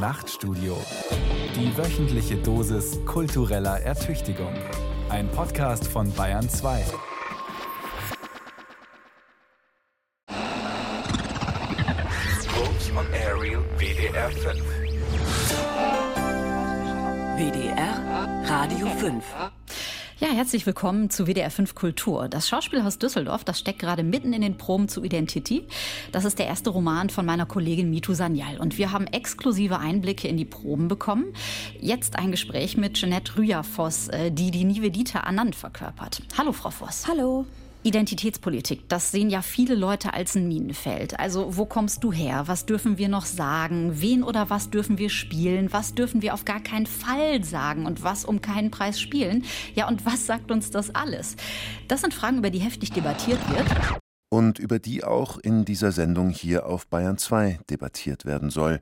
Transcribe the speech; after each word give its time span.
Nachtstudio. 0.00 0.78
Die 1.54 1.76
wöchentliche 1.76 2.36
Dosis 2.36 2.98
kultureller 3.04 3.80
Ertüchtigung. 3.80 4.54
Ein 5.10 5.30
Podcast 5.30 5.86
von 5.86 6.10
Bayern 6.14 6.48
2. 6.48 6.84
Roads 12.56 12.90
on 12.96 13.06
Aerial 13.12 13.62
WDR 13.76 14.30
5. 14.30 14.64
WDR 17.36 18.44
Radio 18.48 18.86
5. 18.86 19.59
Ja, 20.20 20.28
herzlich 20.28 20.66
willkommen 20.66 21.08
zu 21.08 21.26
WDR 21.26 21.50
5 21.50 21.74
Kultur. 21.74 22.28
Das 22.28 22.46
Schauspielhaus 22.46 22.98
Düsseldorf, 22.98 23.42
das 23.42 23.58
steckt 23.58 23.78
gerade 23.78 24.02
mitten 24.02 24.34
in 24.34 24.42
den 24.42 24.58
Proben 24.58 24.86
zu 24.86 25.02
Identity. 25.02 25.66
Das 26.12 26.26
ist 26.26 26.38
der 26.38 26.44
erste 26.44 26.68
Roman 26.68 27.08
von 27.08 27.24
meiner 27.24 27.46
Kollegin 27.46 27.88
Mitu 27.88 28.12
Sanyal. 28.12 28.58
Und 28.58 28.76
wir 28.76 28.92
haben 28.92 29.06
exklusive 29.06 29.78
Einblicke 29.78 30.28
in 30.28 30.36
die 30.36 30.44
Proben 30.44 30.88
bekommen. 30.88 31.32
Jetzt 31.80 32.18
ein 32.18 32.32
Gespräch 32.32 32.76
mit 32.76 32.98
Jeanette 32.98 33.38
Rüyer-Voss, 33.38 34.08
äh, 34.08 34.30
die 34.30 34.50
die 34.50 34.64
Nivedita 34.64 35.20
Anand 35.20 35.56
verkörpert. 35.56 36.20
Hallo, 36.36 36.52
Frau 36.52 36.68
Voss. 36.68 37.08
Hallo. 37.08 37.46
Identitätspolitik, 37.82 38.88
das 38.90 39.10
sehen 39.10 39.30
ja 39.30 39.40
viele 39.40 39.74
Leute 39.74 40.12
als 40.12 40.34
ein 40.34 40.46
Minenfeld. 40.48 41.18
Also 41.18 41.56
wo 41.56 41.64
kommst 41.64 42.04
du 42.04 42.12
her? 42.12 42.42
Was 42.44 42.66
dürfen 42.66 42.98
wir 42.98 43.08
noch 43.08 43.24
sagen? 43.24 44.02
Wen 44.02 44.22
oder 44.22 44.50
was 44.50 44.68
dürfen 44.68 44.98
wir 44.98 45.08
spielen? 45.08 45.72
Was 45.72 45.94
dürfen 45.94 46.20
wir 46.20 46.34
auf 46.34 46.44
gar 46.44 46.60
keinen 46.60 46.84
Fall 46.84 47.42
sagen? 47.42 47.86
Und 47.86 48.02
was 48.02 48.26
um 48.26 48.42
keinen 48.42 48.70
Preis 48.70 49.00
spielen? 49.00 49.44
Ja, 49.74 49.88
und 49.88 50.04
was 50.04 50.26
sagt 50.26 50.50
uns 50.50 50.70
das 50.70 50.94
alles? 50.94 51.36
Das 51.88 52.02
sind 52.02 52.12
Fragen, 52.12 52.38
über 52.38 52.50
die 52.50 52.58
heftig 52.58 52.92
debattiert 52.92 53.40
wird. 53.48 53.66
Und 54.28 54.58
über 54.58 54.78
die 54.78 55.02
auch 55.02 55.38
in 55.38 55.64
dieser 55.64 55.90
Sendung 55.90 56.28
hier 56.28 56.66
auf 56.66 56.86
Bayern 56.86 57.16
2 57.16 57.60
debattiert 57.70 58.26
werden 58.26 58.50
soll. 58.50 58.80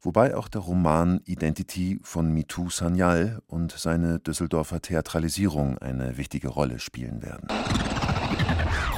Wobei 0.00 0.36
auch 0.36 0.46
der 0.46 0.60
Roman 0.60 1.20
Identity 1.24 1.98
von 2.04 2.32
Mitu 2.32 2.70
Sanyal 2.70 3.40
und 3.48 3.72
seine 3.72 4.20
Düsseldorfer 4.20 4.80
Theatralisierung 4.80 5.76
eine 5.78 6.16
wichtige 6.16 6.48
Rolle 6.48 6.78
spielen 6.78 7.20
werden. 7.20 7.48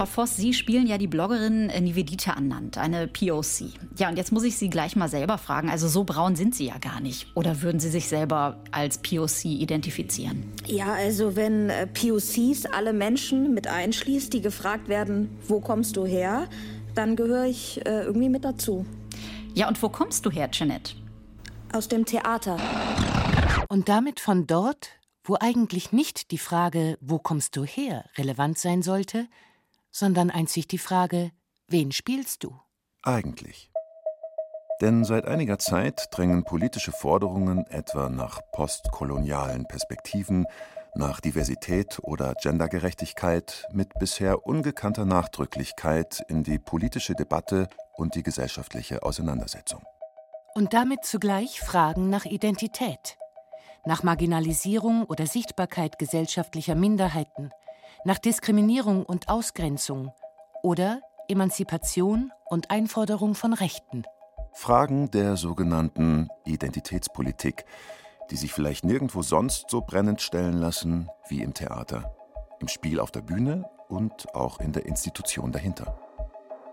Frau 0.00 0.06
Voss, 0.06 0.34
Sie 0.34 0.54
spielen 0.54 0.86
ja 0.86 0.96
die 0.96 1.08
Bloggerin 1.08 1.66
Nivedita 1.66 2.32
Anand, 2.32 2.78
eine 2.78 3.06
POC. 3.06 3.74
Ja, 3.98 4.08
und 4.08 4.16
jetzt 4.16 4.32
muss 4.32 4.44
ich 4.44 4.56
Sie 4.56 4.70
gleich 4.70 4.96
mal 4.96 5.10
selber 5.10 5.36
fragen. 5.36 5.68
Also 5.68 5.88
so 5.88 6.04
braun 6.04 6.36
sind 6.36 6.54
Sie 6.54 6.64
ja 6.64 6.78
gar 6.78 7.00
nicht. 7.00 7.26
Oder 7.34 7.60
würden 7.60 7.80
Sie 7.80 7.90
sich 7.90 8.08
selber 8.08 8.56
als 8.70 8.96
POC 8.96 9.44
identifizieren? 9.44 10.50
Ja, 10.64 10.94
also 10.94 11.36
wenn 11.36 11.68
äh, 11.68 11.86
POCs 11.86 12.64
alle 12.64 12.94
Menschen 12.94 13.52
mit 13.52 13.66
einschließt, 13.66 14.32
die 14.32 14.40
gefragt 14.40 14.88
werden, 14.88 15.36
wo 15.46 15.60
kommst 15.60 15.98
du 15.98 16.06
her, 16.06 16.48
dann 16.94 17.14
gehöre 17.14 17.44
ich 17.44 17.84
äh, 17.84 18.04
irgendwie 18.04 18.30
mit 18.30 18.42
dazu. 18.42 18.86
Ja, 19.52 19.68
und 19.68 19.82
wo 19.82 19.90
kommst 19.90 20.24
du 20.24 20.30
her, 20.30 20.50
Jeanette? 20.50 20.94
Aus 21.74 21.88
dem 21.88 22.06
Theater. 22.06 22.56
Und 23.68 23.90
damit 23.90 24.18
von 24.18 24.46
dort, 24.46 24.92
wo 25.24 25.36
eigentlich 25.38 25.92
nicht 25.92 26.30
die 26.30 26.38
Frage, 26.38 26.96
wo 27.02 27.18
kommst 27.18 27.54
du 27.54 27.64
her, 27.64 28.06
relevant 28.16 28.56
sein 28.56 28.80
sollte, 28.80 29.26
sondern 29.90 30.30
einzig 30.30 30.68
die 30.68 30.78
Frage, 30.78 31.32
wen 31.68 31.92
spielst 31.92 32.44
du? 32.44 32.58
Eigentlich. 33.02 33.70
Denn 34.80 35.04
seit 35.04 35.26
einiger 35.26 35.58
Zeit 35.58 36.08
drängen 36.10 36.44
politische 36.44 36.92
Forderungen 36.92 37.66
etwa 37.66 38.08
nach 38.08 38.40
postkolonialen 38.52 39.66
Perspektiven, 39.66 40.46
nach 40.94 41.20
Diversität 41.20 41.98
oder 42.02 42.34
Gendergerechtigkeit 42.42 43.66
mit 43.72 43.94
bisher 43.98 44.46
ungekannter 44.46 45.04
Nachdrücklichkeit 45.04 46.22
in 46.28 46.42
die 46.42 46.58
politische 46.58 47.14
Debatte 47.14 47.68
und 47.94 48.14
die 48.14 48.22
gesellschaftliche 48.22 49.02
Auseinandersetzung. 49.02 49.82
Und 50.54 50.72
damit 50.72 51.04
zugleich 51.04 51.60
Fragen 51.60 52.10
nach 52.10 52.24
Identität, 52.24 53.18
nach 53.84 54.02
Marginalisierung 54.02 55.04
oder 55.04 55.26
Sichtbarkeit 55.26 55.98
gesellschaftlicher 55.98 56.74
Minderheiten, 56.74 57.50
nach 58.04 58.18
Diskriminierung 58.18 59.04
und 59.04 59.28
Ausgrenzung 59.28 60.12
oder 60.62 61.00
Emanzipation 61.28 62.32
und 62.46 62.70
Einforderung 62.70 63.34
von 63.34 63.52
Rechten. 63.52 64.04
Fragen 64.52 65.10
der 65.10 65.36
sogenannten 65.36 66.28
Identitätspolitik, 66.44 67.64
die 68.30 68.36
sich 68.36 68.52
vielleicht 68.52 68.84
nirgendwo 68.84 69.22
sonst 69.22 69.70
so 69.70 69.80
brennend 69.80 70.20
stellen 70.22 70.54
lassen 70.54 71.08
wie 71.28 71.42
im 71.42 71.54
Theater, 71.54 72.14
im 72.60 72.68
Spiel 72.68 73.00
auf 73.00 73.10
der 73.10 73.22
Bühne 73.22 73.68
und 73.88 74.34
auch 74.34 74.60
in 74.60 74.72
der 74.72 74.86
Institution 74.86 75.52
dahinter. 75.52 75.98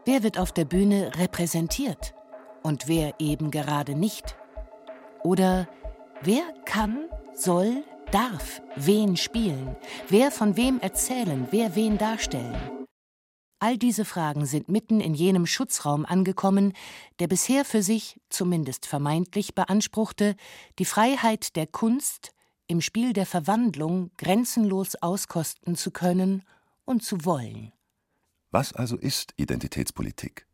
Wer 0.06 0.24
wird 0.24 0.40
auf 0.40 0.52
der 0.52 0.66
Bühne 0.66 1.12
repräsentiert 1.18 2.16
und 2.64 2.88
wer 2.88 3.14
eben 3.20 3.52
gerade 3.52 3.96
nicht? 3.96 4.38
Oder 5.24 5.68
wer 6.22 6.44
kann, 6.66 7.10
soll, 7.34 7.84
darf 8.12 8.62
wen 8.76 9.18
spielen, 9.18 9.76
wer 10.10 10.32
von 10.32 10.56
wem 10.56 10.80
erzählen, 10.80 11.48
wer 11.52 11.76
wen 11.76 11.98
darstellen. 11.98 12.56
All 13.60 13.78
diese 13.78 14.06
Fragen 14.06 14.46
sind 14.46 14.70
mitten 14.70 15.02
in 15.02 15.16
jenem 15.16 15.48
Schutzraum 15.48 16.06
angekommen, 16.06 16.74
der 17.20 17.28
bisher 17.28 17.66
für 17.66 17.82
sich, 17.82 18.20
zumindest 18.30 18.86
vermeintlich, 18.86 19.56
beanspruchte, 19.56 20.36
die 20.78 20.86
Freiheit 20.86 21.56
der 21.56 21.66
Kunst 21.66 22.34
im 22.68 22.82
Spiel 22.82 23.14
der 23.14 23.26
Verwandlung 23.26 24.12
grenzenlos 24.18 24.96
auskosten 25.02 25.76
zu 25.76 25.90
können 25.90 26.44
und 26.86 27.04
zu 27.04 27.26
wollen. 27.26 27.72
Was 28.52 28.74
also 28.74 28.96
ist 28.96 29.34
Identitätspolitik? 29.38 30.46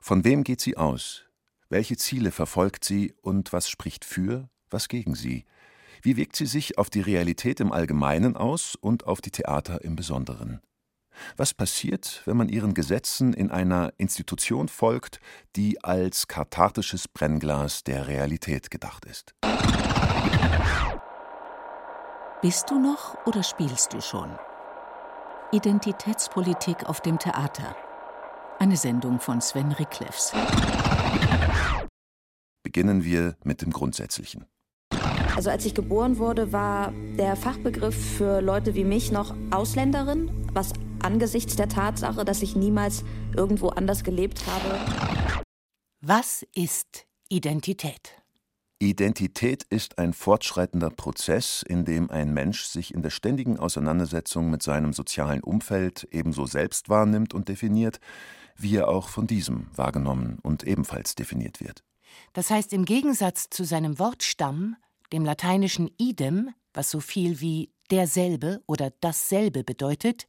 Von 0.00 0.24
wem 0.24 0.42
geht 0.42 0.60
sie 0.60 0.76
aus? 0.76 1.24
Welche 1.68 1.96
Ziele 1.96 2.30
verfolgt 2.30 2.84
sie 2.84 3.14
und 3.20 3.52
was 3.52 3.68
spricht 3.68 4.04
für, 4.04 4.48
was 4.70 4.88
gegen 4.88 5.14
sie? 5.14 5.44
Wie 6.04 6.16
wirkt 6.16 6.34
sie 6.34 6.46
sich 6.46 6.78
auf 6.78 6.90
die 6.90 7.00
Realität 7.00 7.60
im 7.60 7.70
Allgemeinen 7.70 8.36
aus 8.36 8.74
und 8.74 9.06
auf 9.06 9.20
die 9.20 9.30
Theater 9.30 9.84
im 9.84 9.94
Besonderen? 9.94 10.60
Was 11.36 11.54
passiert, 11.54 12.22
wenn 12.24 12.36
man 12.36 12.48
ihren 12.48 12.74
Gesetzen 12.74 13.32
in 13.32 13.52
einer 13.52 13.92
Institution 13.98 14.66
folgt, 14.66 15.20
die 15.54 15.84
als 15.84 16.26
kathartisches 16.26 17.06
Brennglas 17.06 17.84
der 17.84 18.08
Realität 18.08 18.68
gedacht 18.72 19.04
ist? 19.04 19.36
Bist 22.40 22.68
du 22.68 22.80
noch 22.80 23.16
oder 23.24 23.44
spielst 23.44 23.92
du 23.92 24.00
schon? 24.00 24.36
Identitätspolitik 25.52 26.88
auf 26.88 27.00
dem 27.00 27.20
Theater. 27.20 27.76
Eine 28.58 28.76
Sendung 28.76 29.20
von 29.20 29.40
Sven 29.40 29.70
Ricklefs. 29.70 30.32
Beginnen 32.64 33.04
wir 33.04 33.36
mit 33.44 33.62
dem 33.62 33.70
Grundsätzlichen. 33.70 34.46
Also 35.34 35.48
als 35.48 35.64
ich 35.64 35.74
geboren 35.74 36.18
wurde, 36.18 36.52
war 36.52 36.92
der 37.16 37.36
Fachbegriff 37.36 37.96
für 38.16 38.40
Leute 38.40 38.74
wie 38.74 38.84
mich 38.84 39.12
noch 39.12 39.34
Ausländerin, 39.50 40.30
was 40.52 40.72
angesichts 41.02 41.56
der 41.56 41.68
Tatsache, 41.68 42.24
dass 42.24 42.42
ich 42.42 42.54
niemals 42.54 43.02
irgendwo 43.34 43.68
anders 43.68 44.04
gelebt 44.04 44.42
habe. 44.46 45.42
Was 46.00 46.44
ist 46.54 47.06
Identität? 47.28 48.22
Identität 48.78 49.62
ist 49.70 49.98
ein 49.98 50.12
fortschreitender 50.12 50.90
Prozess, 50.90 51.64
in 51.66 51.84
dem 51.84 52.10
ein 52.10 52.34
Mensch 52.34 52.64
sich 52.64 52.92
in 52.92 53.02
der 53.02 53.10
ständigen 53.10 53.58
Auseinandersetzung 53.58 54.50
mit 54.50 54.62
seinem 54.62 54.92
sozialen 54.92 55.40
Umfeld 55.40 56.08
ebenso 56.10 56.46
selbst 56.46 56.88
wahrnimmt 56.88 57.32
und 57.32 57.48
definiert, 57.48 58.00
wie 58.56 58.76
er 58.76 58.88
auch 58.88 59.08
von 59.08 59.26
diesem 59.26 59.68
wahrgenommen 59.74 60.40
und 60.42 60.64
ebenfalls 60.64 61.14
definiert 61.14 61.60
wird. 61.60 61.84
Das 62.32 62.50
heißt, 62.50 62.72
im 62.72 62.84
Gegensatz 62.84 63.48
zu 63.48 63.64
seinem 63.64 63.98
Wortstamm, 63.98 64.76
dem 65.12 65.24
lateinischen 65.24 65.90
idem, 65.98 66.50
was 66.72 66.90
so 66.90 67.00
viel 67.00 67.40
wie 67.40 67.70
derselbe 67.90 68.62
oder 68.66 68.90
dasselbe 69.00 69.64
bedeutet, 69.64 70.26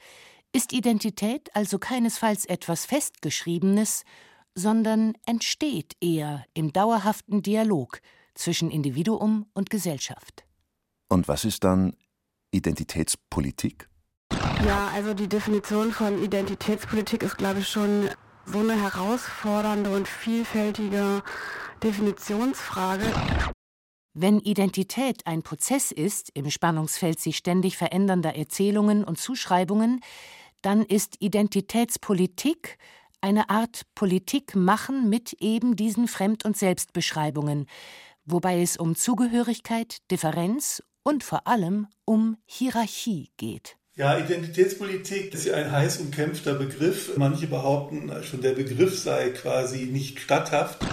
ist 0.51 0.73
Identität 0.73 1.55
also 1.55 1.79
keinesfalls 1.79 2.45
etwas 2.45 2.85
Festgeschriebenes, 2.85 4.03
sondern 4.55 5.13
entsteht 5.25 5.95
eher 5.99 6.45
im 6.53 6.71
dauerhaften 6.71 7.41
Dialog 7.41 8.01
zwischen 8.35 8.69
Individuum 8.69 9.47
und 9.53 9.69
Gesellschaft. 9.69 10.45
Und 11.09 11.27
was 11.27 11.45
ist 11.45 11.63
dann 11.63 11.95
Identitätspolitik? 12.51 13.89
Ja, 14.65 14.89
also 14.93 15.13
die 15.13 15.27
Definition 15.27 15.91
von 15.91 16.23
Identitätspolitik 16.23 17.23
ist, 17.23 17.37
glaube 17.37 17.59
ich, 17.59 17.67
schon 17.67 18.09
so 18.45 18.59
eine 18.59 18.79
herausfordernde 18.79 19.89
und 19.89 20.07
vielfältige 20.07 21.23
Definitionsfrage. 21.81 23.05
Wenn 24.15 24.39
Identität 24.39 25.25
ein 25.25 25.41
Prozess 25.41 25.91
ist 25.91 26.29
im 26.35 26.51
Spannungsfeld 26.51 27.19
sich 27.19 27.35
ständig 27.35 27.77
verändernder 27.77 28.35
Erzählungen 28.35 29.03
und 29.03 29.17
Zuschreibungen, 29.17 30.01
dann 30.61 30.83
ist 30.83 31.15
Identitätspolitik 31.19 32.77
eine 33.21 33.49
Art 33.49 33.81
Politik 33.95 34.55
machen 34.55 35.09
mit 35.09 35.33
eben 35.39 35.75
diesen 35.75 36.07
Fremd- 36.07 36.45
und 36.45 36.55
Selbstbeschreibungen, 36.55 37.65
wobei 38.25 38.61
es 38.61 38.77
um 38.77 38.95
Zugehörigkeit, 38.95 39.97
Differenz 40.11 40.83
und 41.03 41.23
vor 41.23 41.47
allem 41.47 41.87
um 42.05 42.37
Hierarchie 42.45 43.31
geht. 43.37 43.77
Ja, 43.95 44.17
Identitätspolitik 44.17 45.33
ist 45.33 45.45
ja 45.45 45.55
ein 45.55 45.71
heiß 45.71 45.97
umkämpfter 45.97 46.53
Begriff. 46.53 47.17
Manche 47.17 47.47
behaupten, 47.47 48.11
schon 48.23 48.41
der 48.41 48.53
Begriff 48.53 48.99
sei 48.99 49.29
quasi 49.29 49.85
nicht 49.85 50.19
statthaft. 50.19 50.85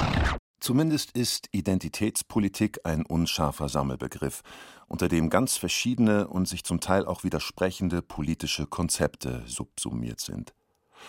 Zumindest 0.61 1.13
ist 1.13 1.49
Identitätspolitik 1.53 2.81
ein 2.85 3.07
unscharfer 3.07 3.71
Sammelbegriff, 3.71 4.43
unter 4.89 5.09
dem 5.09 5.31
ganz 5.31 5.57
verschiedene 5.57 6.29
und 6.29 6.47
sich 6.47 6.65
zum 6.65 6.81
Teil 6.81 7.07
auch 7.07 7.25
widersprechende 7.25 8.03
politische 8.03 8.67
Konzepte 8.67 9.43
subsumiert 9.47 10.21
sind. 10.21 10.53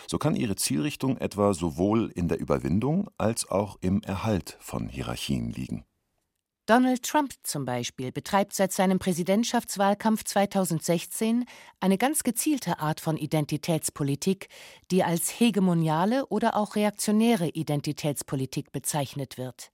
So 0.06 0.16
kann 0.16 0.36
ihre 0.36 0.56
Zielrichtung 0.56 1.18
etwa 1.18 1.52
sowohl 1.52 2.10
in 2.14 2.28
der 2.28 2.40
Überwindung 2.40 3.10
als 3.18 3.46
auch 3.50 3.76
im 3.82 4.02
Erhalt 4.02 4.56
von 4.58 4.88
Hierarchien 4.88 5.50
liegen. 5.50 5.84
Donald 6.66 7.02
Trump 7.02 7.34
zum 7.42 7.64
Beispiel 7.64 8.12
betreibt 8.12 8.54
seit 8.54 8.72
seinem 8.72 9.00
Präsidentschaftswahlkampf 9.00 10.22
2016 10.22 11.44
eine 11.80 11.98
ganz 11.98 12.22
gezielte 12.22 12.78
Art 12.78 13.00
von 13.00 13.16
Identitätspolitik, 13.16 14.48
die 14.92 15.02
als 15.02 15.28
hegemoniale 15.28 16.26
oder 16.26 16.54
auch 16.56 16.76
reaktionäre 16.76 17.48
Identitätspolitik 17.48 18.70
bezeichnet 18.70 19.38
wird. 19.38 19.72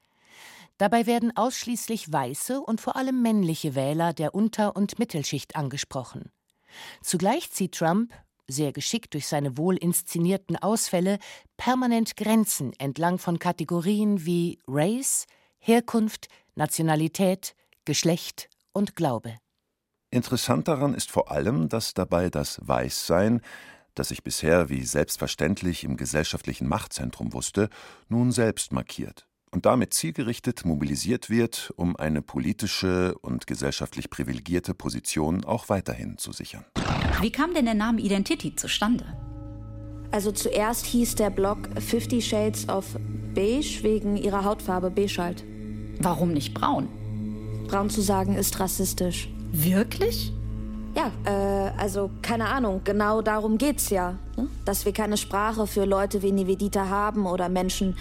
Dabei 0.79 1.07
werden 1.07 1.37
ausschließlich 1.37 2.11
weiße 2.11 2.59
und 2.59 2.81
vor 2.81 2.97
allem 2.97 3.21
männliche 3.21 3.75
Wähler 3.75 4.15
der 4.15 4.35
Unter- 4.35 4.75
und 4.75 4.99
Mittelschicht 4.99 5.57
angesprochen. 5.57 6.31
Zugleich 7.03 7.51
zieht 7.51 7.75
Trump, 7.75 8.15
sehr 8.47 8.73
geschickt 8.73 9.13
durch 9.13 9.27
seine 9.27 9.59
wohl 9.59 9.77
inszenierten 9.77 10.57
Ausfälle, 10.57 11.19
permanent 11.59 12.17
Grenzen 12.17 12.73
entlang 12.79 13.19
von 13.19 13.39
Kategorien 13.39 14.25
wie 14.25 14.59
Race, 14.67 15.27
Herkunft, 15.59 16.29
Nationalität, 16.59 17.55
Geschlecht 17.85 18.51
und 18.73 18.97
Glaube. 18.97 19.39
Interessant 20.11 20.69
daran 20.69 20.93
ist 20.93 21.11
vor 21.11 21.31
allem, 21.31 21.69
dass 21.69 21.95
dabei 21.95 22.31
das 22.31 22.61
Weißsein, 22.63 23.41
das 23.95 24.09
sich 24.09 24.23
bisher 24.23 24.69
wie 24.69 24.85
selbstverständlich 24.85 25.85
im 25.85 25.97
gesellschaftlichen 25.97 26.69
Machtzentrum 26.69 27.33
wusste, 27.33 27.69
nun 28.09 28.33
selbst 28.33 28.73
markiert 28.73 29.27
und 29.51 29.67
damit 29.67 29.95
zielgerichtet 29.95 30.65
mobilisiert 30.65 31.31
wird, 31.31 31.73
um 31.77 31.97
eine 31.97 32.23
politische 32.23 33.17
und 33.19 33.47
gesellschaftlich 33.47 34.11
privilegierte 34.11 34.75
Position 34.75 35.45
auch 35.45 35.69
weiterhin 35.69 36.19
zu 36.19 36.33
sichern. 36.33 36.65
Wie 37.21 37.33
kam 37.33 37.55
denn 37.55 37.65
der 37.65 37.75
Name 37.75 38.01
Identity 38.01 38.55
zustande? 38.57 39.07
Also 40.11 40.33
zuerst 40.33 40.87
hieß 40.87 41.15
der 41.15 41.31
Blog 41.31 41.69
Fifty 41.81 42.21
Shades 42.21 42.69
of 42.69 42.97
Beige 43.35 43.81
wegen 43.83 44.17
ihrer 44.17 44.45
Hautfarbe 44.45 44.91
beige 44.91 45.19
halt. 45.19 45.45
Warum 46.01 46.33
nicht 46.33 46.55
braun? 46.55 46.89
Braun 47.67 47.91
zu 47.91 48.01
sagen 48.01 48.37
ist 48.37 48.61
rassistisch. 48.61 49.29
Wirklich? 49.53 50.33
Ja, 50.95 51.13
äh, 51.25 51.71
also 51.79 52.11
keine 52.23 52.47
Ahnung, 52.47 52.81
genau 52.85 53.23
darum 53.23 53.59
geht's 53.59 53.91
ja. 53.91 54.19
Ne? 54.37 54.49
Dass 54.65 54.85
wir 54.85 54.93
keine 54.93 55.17
Sprache 55.17 55.67
für 55.67 55.85
Leute 55.85 56.23
wie 56.23 56.33
Nivedita 56.33 56.89
haben 56.89 57.27
oder 57.27 57.49
Menschen 57.49 57.97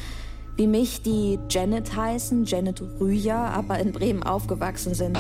wie 0.56 0.68
mich, 0.68 1.04
die 1.04 1.38
Janet 1.50 1.96
heißen, 1.96 2.46
Janet 2.46 2.82
Rüja, 3.00 3.50
aber 3.50 3.78
in 3.80 3.92
Bremen 3.92 4.24
aufgewachsen 4.24 4.96
sind. 4.96 5.18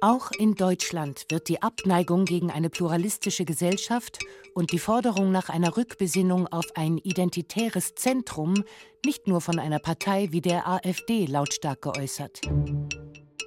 Auch 0.00 0.30
in 0.30 0.54
Deutschland 0.54 1.26
wird 1.28 1.48
die 1.48 1.60
Abneigung 1.60 2.24
gegen 2.24 2.52
eine 2.52 2.70
pluralistische 2.70 3.44
Gesellschaft 3.44 4.20
und 4.58 4.72
die 4.72 4.80
Forderung 4.80 5.30
nach 5.30 5.50
einer 5.50 5.76
Rückbesinnung 5.76 6.48
auf 6.48 6.66
ein 6.74 6.98
identitäres 6.98 7.94
Zentrum 7.94 8.64
nicht 9.06 9.28
nur 9.28 9.40
von 9.40 9.60
einer 9.60 9.78
Partei 9.78 10.32
wie 10.32 10.40
der 10.40 10.66
AfD 10.66 11.26
lautstark 11.26 11.80
geäußert. 11.80 12.40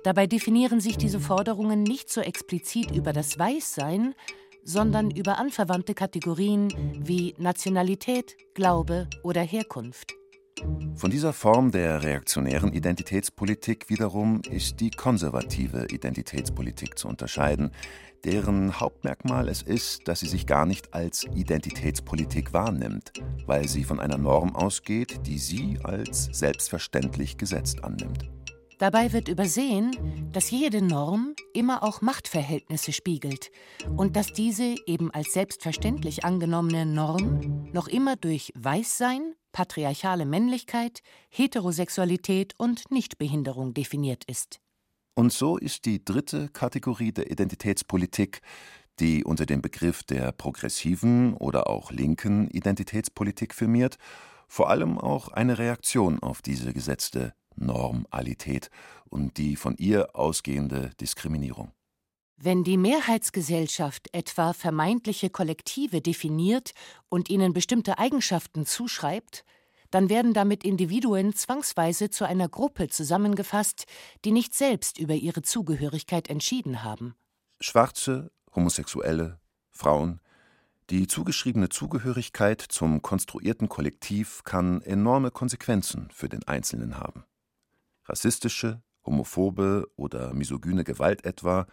Dabei 0.05 0.25
definieren 0.25 0.79
sich 0.79 0.97
diese 0.97 1.19
Forderungen 1.19 1.83
nicht 1.83 2.09
so 2.09 2.21
explizit 2.21 2.91
über 2.91 3.11
das 3.11 3.37
Weißsein, 3.37 4.15
sondern 4.63 5.11
über 5.11 5.37
anverwandte 5.37 5.95
Kategorien 5.95 6.69
wie 7.05 7.35
Nationalität, 7.37 8.37
Glaube 8.53 9.09
oder 9.21 9.41
Herkunft. 9.41 10.20
Von 10.95 11.09
dieser 11.09 11.33
Form 11.33 11.71
der 11.71 12.03
reaktionären 12.03 12.73
Identitätspolitik 12.73 13.89
wiederum 13.89 14.41
ist 14.49 14.79
die 14.79 14.91
konservative 14.91 15.87
Identitätspolitik 15.89 16.97
zu 16.99 17.07
unterscheiden, 17.07 17.71
deren 18.23 18.79
Hauptmerkmal 18.79 19.47
es 19.49 19.61
ist, 19.61 20.07
dass 20.07 20.19
sie 20.19 20.27
sich 20.27 20.45
gar 20.45 20.65
nicht 20.65 20.93
als 20.93 21.25
Identitätspolitik 21.35 22.53
wahrnimmt, 22.53 23.13
weil 23.45 23.67
sie 23.67 23.83
von 23.83 23.99
einer 23.99 24.17
Norm 24.17 24.55
ausgeht, 24.55 25.21
die 25.25 25.39
sie 25.39 25.79
als 25.83 26.25
selbstverständlich 26.31 27.37
gesetzt 27.37 27.83
annimmt. 27.83 28.29
Dabei 28.77 29.13
wird 29.13 29.27
übersehen, 29.27 29.91
dass 30.31 30.49
jede 30.49 30.81
Norm 30.81 31.35
immer 31.53 31.83
auch 31.83 32.01
Machtverhältnisse 32.01 32.93
spiegelt 32.93 33.51
und 33.95 34.15
dass 34.15 34.33
diese 34.33 34.75
eben 34.87 35.11
als 35.11 35.33
selbstverständlich 35.33 36.25
angenommene 36.25 36.87
Norm 36.87 37.69
noch 37.73 37.87
immer 37.87 38.15
durch 38.15 38.51
Weißsein, 38.55 39.35
patriarchale 39.51 40.25
Männlichkeit, 40.25 41.01
Heterosexualität 41.29 42.53
und 42.57 42.89
Nichtbehinderung 42.91 43.73
definiert 43.73 44.23
ist. 44.25 44.59
Und 45.13 45.33
so 45.33 45.57
ist 45.57 45.85
die 45.85 46.03
dritte 46.03 46.49
Kategorie 46.49 47.11
der 47.11 47.29
Identitätspolitik, 47.29 48.41
die 48.99 49.23
unter 49.23 49.45
dem 49.45 49.61
Begriff 49.61 50.03
der 50.03 50.31
progressiven 50.31 51.33
oder 51.35 51.67
auch 51.67 51.91
linken 51.91 52.49
Identitätspolitik 52.49 53.53
firmiert, 53.53 53.97
vor 54.47 54.69
allem 54.69 54.97
auch 54.97 55.29
eine 55.29 55.57
Reaktion 55.57 56.19
auf 56.19 56.41
diese 56.41 56.73
gesetzte 56.73 57.33
Normalität 57.55 58.69
und 59.09 59.37
die 59.37 59.55
von 59.55 59.75
ihr 59.77 60.15
ausgehende 60.15 60.91
Diskriminierung. 60.99 61.71
Wenn 62.43 62.63
die 62.63 62.77
Mehrheitsgesellschaft 62.77 64.13
etwa 64.13 64.53
vermeintliche 64.53 65.29
Kollektive 65.29 66.01
definiert 66.01 66.71
und 67.09 67.29
ihnen 67.29 67.53
bestimmte 67.53 67.99
Eigenschaften 67.99 68.65
zuschreibt, 68.65 69.45
dann 69.91 70.09
werden 70.09 70.33
damit 70.33 70.63
Individuen 70.63 71.33
zwangsweise 71.33 72.09
zu 72.09 72.25
einer 72.25 72.49
Gruppe 72.49 72.87
zusammengefasst, 72.87 73.85
die 74.25 74.31
nicht 74.31 74.53
selbst 74.53 74.97
über 74.97 75.13
ihre 75.13 75.41
Zugehörigkeit 75.41 76.29
entschieden 76.29 76.83
haben. 76.83 77.15
Schwarze, 77.59 78.31
Homosexuelle, 78.55 79.39
Frauen, 79.69 80.19
die 80.89 81.07
zugeschriebene 81.07 81.69
Zugehörigkeit 81.69 82.61
zum 82.61 83.01
konstruierten 83.01 83.69
Kollektiv 83.69 84.43
kann 84.43 84.81
enorme 84.81 85.31
Konsequenzen 85.31 86.09
für 86.11 86.27
den 86.27 86.47
Einzelnen 86.47 86.97
haben 86.97 87.25
rassistische, 88.11 88.81
homophobe 89.05 89.87
oder 89.95 90.33
misogyne 90.33 90.83
Gewalt 90.83 91.25
etwa 91.25 91.65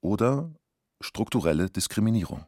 oder 0.00 0.52
strukturelle 1.00 1.70
Diskriminierung. 1.70 2.44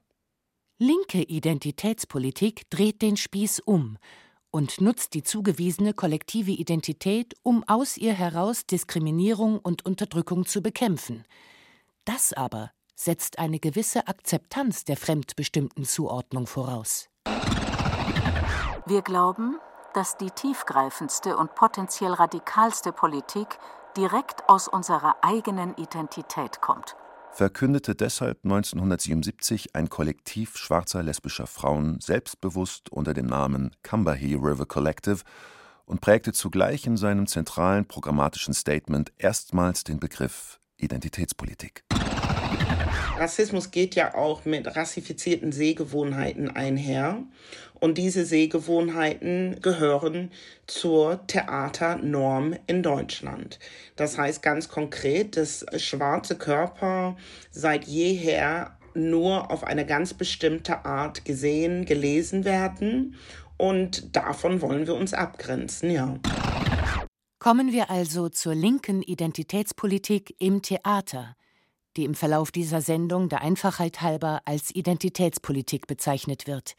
Linke 0.78 1.22
Identitätspolitik 1.22 2.68
dreht 2.70 3.02
den 3.02 3.16
Spieß 3.16 3.60
um 3.60 3.98
und 4.50 4.80
nutzt 4.80 5.14
die 5.14 5.22
zugewiesene 5.22 5.94
kollektive 5.94 6.52
Identität, 6.52 7.34
um 7.42 7.62
aus 7.68 7.96
ihr 7.96 8.14
heraus 8.14 8.66
Diskriminierung 8.66 9.58
und 9.58 9.84
Unterdrückung 9.84 10.46
zu 10.46 10.62
bekämpfen. 10.62 11.24
Das 12.04 12.32
aber 12.32 12.70
setzt 12.96 13.38
eine 13.38 13.60
gewisse 13.60 14.08
Akzeptanz 14.08 14.84
der 14.84 14.96
fremdbestimmten 14.96 15.84
Zuordnung 15.84 16.46
voraus. 16.46 17.08
Wir 18.86 19.02
glauben, 19.02 19.58
dass 19.94 20.16
die 20.16 20.30
tiefgreifendste 20.30 21.36
und 21.36 21.54
potenziell 21.54 22.12
radikalste 22.12 22.92
Politik 22.92 23.58
direkt 23.96 24.48
aus 24.48 24.68
unserer 24.68 25.16
eigenen 25.22 25.74
Identität 25.76 26.60
kommt. 26.60 26.96
Verkündete 27.32 27.94
deshalb 27.94 28.44
1977 28.44 29.74
ein 29.74 29.88
Kollektiv 29.88 30.56
schwarzer 30.56 31.02
lesbischer 31.02 31.46
Frauen 31.46 32.00
selbstbewusst 32.00 32.90
unter 32.90 33.14
dem 33.14 33.26
Namen 33.26 33.70
Combahee 33.82 34.34
River 34.34 34.66
Collective 34.66 35.20
und 35.86 36.00
prägte 36.00 36.32
zugleich 36.32 36.86
in 36.86 36.96
seinem 36.96 37.26
zentralen 37.26 37.86
programmatischen 37.86 38.52
Statement 38.52 39.12
erstmals 39.16 39.84
den 39.84 40.00
Begriff 40.00 40.60
Identitätspolitik. 40.76 41.84
Rassismus 43.16 43.70
geht 43.70 43.94
ja 43.94 44.14
auch 44.14 44.44
mit 44.44 44.76
rassifizierten 44.76 45.52
Sehgewohnheiten 45.52 46.50
einher. 46.50 47.22
Und 47.80 47.96
diese 47.96 48.26
Sehgewohnheiten 48.26 49.56
gehören 49.62 50.30
zur 50.66 51.26
Theaternorm 51.26 52.54
in 52.66 52.82
Deutschland. 52.82 53.58
Das 53.96 54.18
heißt 54.18 54.42
ganz 54.42 54.68
konkret, 54.68 55.36
dass 55.36 55.64
schwarze 55.76 56.36
Körper 56.36 57.16
seit 57.50 57.86
jeher 57.86 58.76
nur 58.94 59.50
auf 59.50 59.64
eine 59.64 59.86
ganz 59.86 60.14
bestimmte 60.14 60.84
Art 60.84 61.24
gesehen, 61.24 61.86
gelesen 61.86 62.44
werden. 62.44 63.16
Und 63.56 64.14
davon 64.14 64.60
wollen 64.62 64.86
wir 64.86 64.94
uns 64.94 65.14
abgrenzen, 65.14 65.90
ja. 65.90 66.18
Kommen 67.38 67.72
wir 67.72 67.90
also 67.90 68.28
zur 68.28 68.54
linken 68.54 69.00
Identitätspolitik 69.00 70.34
im 70.38 70.60
Theater, 70.60 71.36
die 71.96 72.04
im 72.04 72.14
Verlauf 72.14 72.50
dieser 72.50 72.82
Sendung 72.82 73.30
der 73.30 73.40
Einfachheit 73.40 74.02
halber 74.02 74.42
als 74.44 74.74
Identitätspolitik 74.74 75.86
bezeichnet 75.86 76.46
wird. 76.46 76.74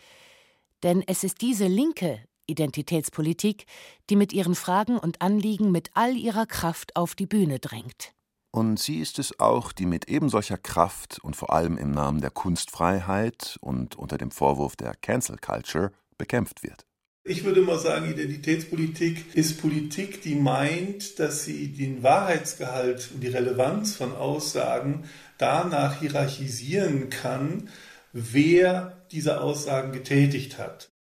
Denn 0.83 1.03
es 1.05 1.23
ist 1.23 1.41
diese 1.41 1.67
linke 1.67 2.19
Identitätspolitik, 2.47 3.65
die 4.09 4.15
mit 4.15 4.33
ihren 4.33 4.55
Fragen 4.55 4.97
und 4.97 5.21
Anliegen 5.21 5.71
mit 5.71 5.89
all 5.93 6.15
ihrer 6.15 6.45
Kraft 6.45 6.95
auf 6.95 7.15
die 7.15 7.27
Bühne 7.27 7.59
drängt. 7.59 8.13
Und 8.53 8.79
sie 8.79 8.99
ist 8.99 9.17
es 9.17 9.39
auch, 9.39 9.71
die 9.71 9.85
mit 9.85 10.09
ebensolcher 10.09 10.57
Kraft 10.57 11.19
und 11.23 11.37
vor 11.37 11.53
allem 11.53 11.77
im 11.77 11.91
Namen 11.91 12.19
der 12.19 12.31
Kunstfreiheit 12.31 13.57
und 13.61 13.95
unter 13.95 14.17
dem 14.17 14.29
Vorwurf 14.29 14.75
der 14.75 14.93
Cancel 14.95 15.37
Culture 15.37 15.91
bekämpft 16.17 16.61
wird. 16.61 16.85
Ich 17.23 17.43
würde 17.43 17.61
mal 17.61 17.77
sagen, 17.77 18.09
Identitätspolitik 18.11 19.35
ist 19.35 19.61
Politik, 19.61 20.23
die 20.23 20.35
meint, 20.35 21.19
dass 21.19 21.45
sie 21.45 21.67
den 21.67 22.01
Wahrheitsgehalt 22.01 23.11
und 23.13 23.21
die 23.21 23.27
Relevanz 23.27 23.95
von 23.95 24.15
Aussagen 24.15 25.05
danach 25.37 25.99
hierarchisieren 25.99 27.11
kann, 27.11 27.69
wer 28.13 29.05
diese 29.11 29.41
Aussagen 29.41 29.91
getätigt 29.91 30.57
hat. 30.57 30.91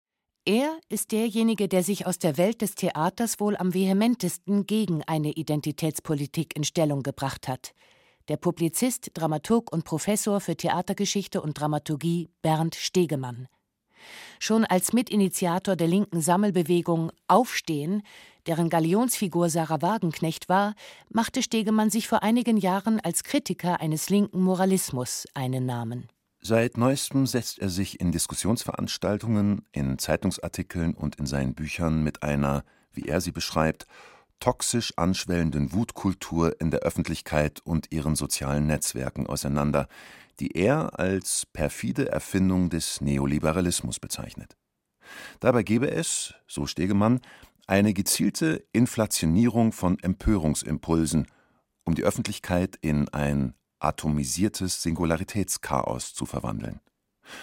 Er 0.47 0.79
ist 0.89 1.13
derjenige, 1.13 1.69
der 1.69 1.83
sich 1.83 2.07
aus 2.07 2.19
der 2.19 2.39
Welt 2.39 2.63
des 2.63 2.75
Theaters 2.75 3.41
wohl 3.41 3.57
am 3.57 3.75
vehementesten 3.75 4.67
gegen 4.67 5.03
eine 5.05 5.33
Identitätspolitik 5.33 6.57
in 6.57 6.65
Stellung 6.65 7.03
gebracht 7.03 7.47
hat. 7.47 7.73
Der 8.29 8.37
Publizist, 8.37 9.11
Dramaturg 9.15 9.73
und 9.73 9.85
Professor 9.85 10.41
für 10.41 10.57
Theatergeschichte 10.57 11.43
und 11.43 11.61
Dramaturgie 11.61 12.29
Bernd 12.43 12.75
Stegemann. 12.75 13.49
Schon 14.39 14.65
als 14.65 14.93
Mitinitiator 14.95 15.77
der 15.77 15.89
linken 15.89 16.23
Sammelbewegung 16.23 17.13
Aufstehen, 17.29 18.03
deren 18.47 18.71
Galionsfigur 18.71 19.51
Sarah 19.51 19.83
Wagenknecht 19.83 20.49
war, 20.49 20.75
machte 21.11 21.43
Stegemann 21.43 21.91
sich 21.91 22.09
vor 22.09 22.23
einigen 22.23 22.57
Jahren 22.57 22.99
als 23.01 23.25
Kritiker 23.25 23.81
eines 23.81 24.09
linken 24.09 24.41
Moralismus 24.41 25.27
einen 25.35 25.67
Namen. 25.67 26.09
Seit 26.43 26.79
neuestem 26.79 27.27
setzt 27.27 27.59
er 27.59 27.69
sich 27.69 28.01
in 28.01 28.13
Diskussionsveranstaltungen, 28.13 29.67
in 29.73 29.99
Zeitungsartikeln 29.99 30.95
und 30.95 31.17
in 31.17 31.27
seinen 31.27 31.55
Büchern 31.55 32.03
mit 32.03 32.23
einer, 32.23 32.65
wie 32.93 33.03
er 33.03 33.21
sie 33.21 33.31
beschreibt, 33.33 33.87
toxisch 34.41 34.95
anschwellenden 34.97 35.75
Wutkultur 35.75 36.59
in 36.59 36.71
der 36.71 36.81
Öffentlichkeit 36.81 37.61
und 37.61 37.93
ihren 37.93 38.17
sozialen 38.17 38.67
Netzwerken 38.67 39.27
auseinander, 39.27 39.87
die 40.41 40.57
er 40.57 40.99
als 40.99 41.45
perfide 41.53 42.09
Erfindung 42.09 42.71
des 42.71 43.03
Neoliberalismus 43.03 44.01
bezeichnet. 44.01 44.57
Dabei 45.41 45.63
gebe 45.63 45.91
es, 45.91 46.33
so 46.47 46.67
Stegemann, 46.67 47.21
eine 47.67 47.93
gezielte 47.93 48.65
Inflationierung 48.73 49.73
von 49.73 49.99
Empörungsimpulsen, 49.99 51.27
um 51.85 51.95
die 51.95 52.05
Öffentlichkeit 52.05 52.79
in 52.81 53.11
ein 53.11 53.55
atomisiertes 53.81 54.83
Singularitätschaos 54.83 56.15
zu 56.15 56.27
verwandeln. 56.27 56.81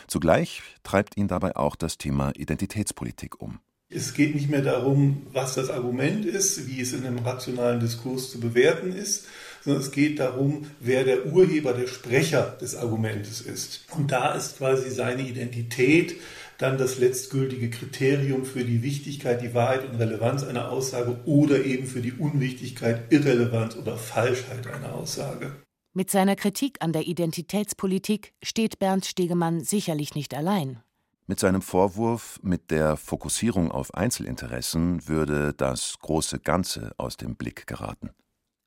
Zugleich 0.08 0.62
treibt 0.84 1.18
ihn 1.18 1.28
dabei 1.28 1.56
auch 1.56 1.76
das 1.76 1.98
Thema 1.98 2.32
Identitätspolitik 2.36 3.42
um. 3.42 3.60
Es 3.90 4.14
geht 4.14 4.36
nicht 4.36 4.50
mehr 4.50 4.62
darum, 4.62 5.28
was 5.32 5.56
das 5.56 5.70
Argument 5.70 6.26
ist, 6.26 6.68
wie 6.68 6.82
es 6.82 6.92
in 6.92 7.06
einem 7.06 7.20
rationalen 7.20 7.80
Diskurs 7.80 8.30
zu 8.32 8.40
bewerten 8.42 8.92
ist, 8.92 9.28
sondern 9.64 9.82
es 9.82 9.92
geht 9.92 10.20
darum, 10.20 10.68
wer 10.82 11.06
der 11.06 11.28
Urheber, 11.28 11.72
der 11.72 11.88
Sprecher 11.88 12.58
des 12.60 12.76
Argumentes 12.76 13.40
ist. 13.40 13.86
Und 13.96 14.12
da 14.12 14.34
ist 14.34 14.58
quasi 14.58 14.90
seine 14.90 15.22
Identität 15.22 16.18
dann 16.58 16.78
das 16.78 16.98
letztgültige 16.98 17.70
Kriterium 17.70 18.44
für 18.44 18.66
die 18.66 18.82
Wichtigkeit, 18.84 19.42
die 19.42 19.54
Wahrheit 19.54 19.88
und 19.90 19.96
Relevanz 19.96 20.44
einer 20.44 20.70
Aussage 20.70 21.20
oder 21.24 21.64
eben 21.64 21.88
für 21.88 22.02
die 22.02 22.14
Unwichtigkeit, 22.14 23.12
Irrelevanz 23.12 23.78
oder 23.78 23.96
Falschheit 23.96 24.68
einer 24.68 24.94
Aussage. 24.96 25.52
Mit 25.98 26.12
seiner 26.12 26.36
Kritik 26.36 26.78
an 26.82 26.94
der 26.94 27.08
Identitätspolitik 27.08 28.36
steht 28.44 28.78
Bernd 28.78 29.08
Stegemann 29.08 29.62
sicherlich 29.62 30.14
nicht 30.14 30.36
allein. 30.36 30.84
Mit 31.26 31.40
seinem 31.40 31.64
Vorwurf, 31.64 32.40
mit 32.44 32.70
der 32.70 32.98
Fokussierung 32.98 33.72
auf 33.72 33.96
Einzelinteressen 33.96 35.08
würde 35.08 35.56
das 35.56 35.98
große 35.98 36.38
Ganze 36.38 36.94
aus 37.00 37.18
dem 37.18 37.36
Blick 37.36 37.66
geraten. 37.66 38.12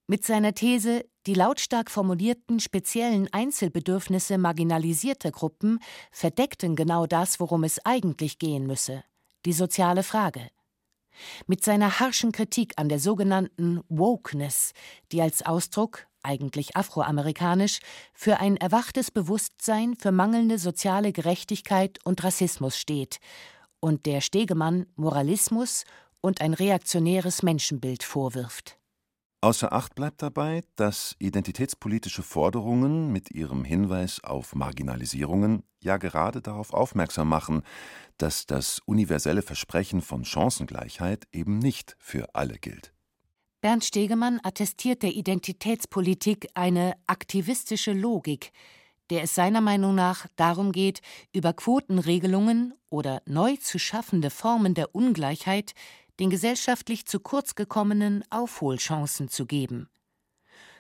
Mit 0.09 0.25
seiner 0.25 0.55
These, 0.55 1.05
die 1.29 1.35
lautstark 1.35 1.89
formulierten 1.89 2.59
speziellen 2.59 3.33
Einzelbedürfnisse 3.33 4.37
marginalisierter 4.37 5.31
Gruppen 5.31 5.79
verdeckten 6.11 6.75
genau 6.75 7.07
das, 7.07 7.39
worum 7.39 7.63
es 7.63 7.79
eigentlich 7.87 8.41
gehen 8.41 8.67
müsse, 8.67 9.05
die 9.47 9.53
soziale 9.53 10.03
Frage. 10.03 10.49
Mit 11.47 11.63
seiner 11.63 12.01
harschen 12.01 12.33
Kritik 12.33 12.73
an 12.75 12.89
der 12.89 12.99
sogenannten 12.99 13.83
Wokeness, 13.89 14.73
die 15.13 15.23
als 15.23 15.47
Ausdruck 15.47 16.10
eigentlich 16.23 16.77
afroamerikanisch, 16.77 17.81
für 18.15 18.41
ein 18.41 18.57
erwachtes 18.57 19.11
Bewusstsein 19.11 19.95
für 19.97 20.12
mangelnde 20.12 20.59
soziale 20.59 21.12
Gerechtigkeit 21.12 21.99
und 22.05 22.23
Rassismus 22.23 22.77
steht 22.77 23.19
und 23.81 24.07
der 24.07 24.21
Stegemann 24.21 24.87
Moralismus 24.97 25.85
und 26.21 26.41
ein 26.41 26.55
reaktionäres 26.55 27.43
Menschenbild 27.43 28.03
vorwirft. 28.03 28.77
Außer 29.43 29.73
Acht 29.73 29.95
bleibt 29.95 30.21
dabei, 30.21 30.62
dass 30.77 31.17
identitätspolitische 31.19 32.23
Forderungen 32.23 33.11
mit 33.11 33.31
ihrem 33.31 33.65
Hinweis 33.65 34.23
auf 34.23 34.55
Marginalisierungen 34.55 35.62
ja 35.83 35.97
gerade 35.97 36.43
darauf 36.43 36.75
aufmerksam 36.75 37.29
machen, 37.29 37.62
dass 38.19 38.45
das 38.45 38.81
universelle 38.85 39.41
Versprechen 39.41 40.03
von 40.03 40.27
Chancengleichheit 40.27 41.27
eben 41.33 41.59
nicht 41.59 41.97
für 41.99 42.35
alle 42.35 42.59
gilt. 42.59 42.93
Bernd 43.61 43.85
Stegemann 43.85 44.40
attestiert 44.43 45.02
der 45.02 45.12
Identitätspolitik 45.12 46.49
eine 46.55 46.95
aktivistische 47.07 47.93
Logik, 47.93 48.52
der 49.11 49.23
es 49.23 49.35
seiner 49.35 49.61
Meinung 49.61 49.95
nach 49.95 50.26
darum 50.37 50.73
geht, 50.73 51.02
über 51.35 51.52
Quotenregelungen 51.52 52.73
oder 52.88 53.21
neu 53.26 53.57
zu 53.57 53.79
schaffende 53.79 54.31
Formen 54.31 54.73
der 54.73 54.95
Ungleichheit 54.95 55.75
den 56.21 56.31
gesellschaftlich 56.31 57.07
zu 57.07 57.21
kurz 57.21 57.55
gekommenen 57.55 58.25
Aufholchancen 58.31 59.29
zu 59.29 59.45
geben. 59.47 59.88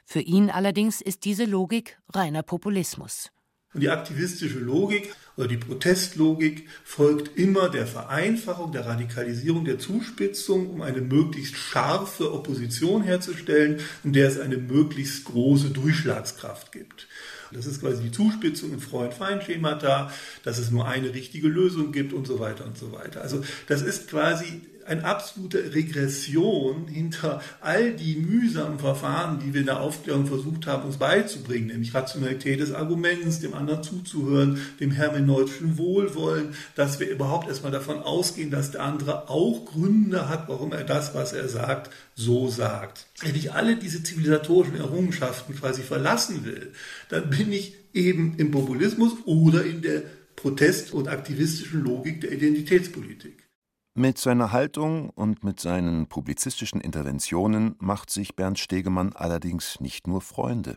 Für 0.04 0.20
ihn 0.20 0.50
allerdings 0.50 1.00
ist 1.00 1.24
diese 1.24 1.44
Logik 1.44 2.00
reiner 2.08 2.42
Populismus. 2.42 3.30
Und 3.72 3.82
die 3.82 3.88
aktivistische 3.88 4.58
Logik 4.58 5.14
oder 5.36 5.46
die 5.46 5.56
Protestlogik 5.56 6.68
folgt 6.82 7.38
immer 7.38 7.68
der 7.68 7.86
Vereinfachung, 7.86 8.72
der 8.72 8.84
Radikalisierung, 8.84 9.64
der 9.64 9.78
Zuspitzung, 9.78 10.68
um 10.68 10.82
eine 10.82 11.00
möglichst 11.00 11.56
scharfe 11.56 12.32
Opposition 12.32 13.04
herzustellen, 13.04 13.80
in 14.02 14.12
der 14.12 14.28
es 14.28 14.40
eine 14.40 14.56
möglichst 14.56 15.24
große 15.24 15.70
Durchschlagskraft 15.70 16.72
gibt. 16.72 17.06
Das 17.52 17.66
ist 17.66 17.80
quasi 17.80 18.02
die 18.02 18.12
Zuspitzung 18.12 18.72
im 18.72 18.80
Freund-Feind-Schemata, 18.80 20.12
dass 20.42 20.58
es 20.58 20.70
nur 20.70 20.86
eine 20.86 21.14
richtige 21.14 21.48
Lösung 21.48 21.92
gibt 21.92 22.12
und 22.12 22.26
so 22.26 22.38
weiter 22.38 22.64
und 22.64 22.76
so 22.76 22.92
weiter. 22.92 23.22
Also 23.22 23.42
das 23.66 23.82
ist 23.82 24.08
quasi 24.08 24.62
eine 24.90 25.04
absolute 25.04 25.72
Regression 25.72 26.88
hinter 26.88 27.40
all 27.60 27.92
die 27.92 28.16
mühsamen 28.16 28.80
Verfahren, 28.80 29.38
die 29.38 29.54
wir 29.54 29.60
in 29.60 29.66
der 29.66 29.80
Aufklärung 29.80 30.26
versucht 30.26 30.66
haben, 30.66 30.84
uns 30.84 30.96
beizubringen, 30.96 31.68
nämlich 31.68 31.94
Rationalität 31.94 32.58
des 32.58 32.72
Arguments, 32.72 33.38
dem 33.38 33.54
anderen 33.54 33.84
zuzuhören, 33.84 34.60
dem 34.80 34.90
hermeneutischen 34.90 35.78
Wohlwollen, 35.78 36.54
dass 36.74 36.98
wir 36.98 37.08
überhaupt 37.08 37.48
erstmal 37.48 37.70
davon 37.70 38.02
ausgehen, 38.02 38.50
dass 38.50 38.72
der 38.72 38.82
andere 38.82 39.30
auch 39.30 39.64
Gründe 39.64 40.28
hat, 40.28 40.48
warum 40.48 40.72
er 40.72 40.82
das, 40.82 41.14
was 41.14 41.32
er 41.32 41.48
sagt, 41.48 41.90
so 42.16 42.48
sagt. 42.48 43.06
Wenn 43.20 43.36
ich 43.36 43.52
alle 43.52 43.76
diese 43.76 44.02
zivilisatorischen 44.02 44.76
Errungenschaften 44.76 45.54
quasi 45.54 45.82
verlassen 45.82 46.44
will, 46.44 46.72
dann 47.08 47.30
bin 47.30 47.52
ich 47.52 47.74
eben 47.94 48.34
im 48.38 48.50
Populismus 48.50 49.12
oder 49.24 49.64
in 49.64 49.82
der 49.82 50.02
protest- 50.34 50.92
und 50.92 51.06
aktivistischen 51.06 51.84
Logik 51.84 52.22
der 52.22 52.32
Identitätspolitik. 52.32 53.49
Mit 53.94 54.18
seiner 54.18 54.52
Haltung 54.52 55.10
und 55.10 55.42
mit 55.42 55.58
seinen 55.58 56.06
publizistischen 56.06 56.80
Interventionen 56.80 57.74
macht 57.80 58.10
sich 58.10 58.36
Bernd 58.36 58.60
Stegemann 58.60 59.12
allerdings 59.14 59.80
nicht 59.80 60.06
nur 60.06 60.20
Freunde. 60.20 60.76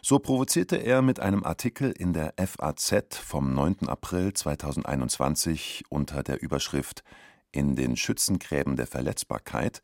So 0.00 0.18
provozierte 0.18 0.76
er 0.76 1.02
mit 1.02 1.20
einem 1.20 1.44
Artikel 1.44 1.92
in 1.92 2.14
der 2.14 2.32
FAZ 2.38 3.18
vom 3.18 3.52
9. 3.52 3.86
April 3.86 4.32
2021 4.32 5.84
unter 5.90 6.22
der 6.22 6.42
Überschrift 6.42 7.04
In 7.52 7.76
den 7.76 7.96
Schützengräben 7.96 8.76
der 8.76 8.86
Verletzbarkeit 8.86 9.82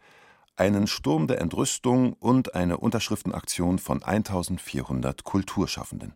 einen 0.57 0.87
Sturm 0.87 1.27
der 1.27 1.43
Entrüstung 1.43 2.15
und 2.15 2.55
eine 2.55 2.79
Unterschriftenaktion 2.79 3.79
von 3.79 4.03
1400 4.03 5.23
Kulturschaffenden. 5.23 6.15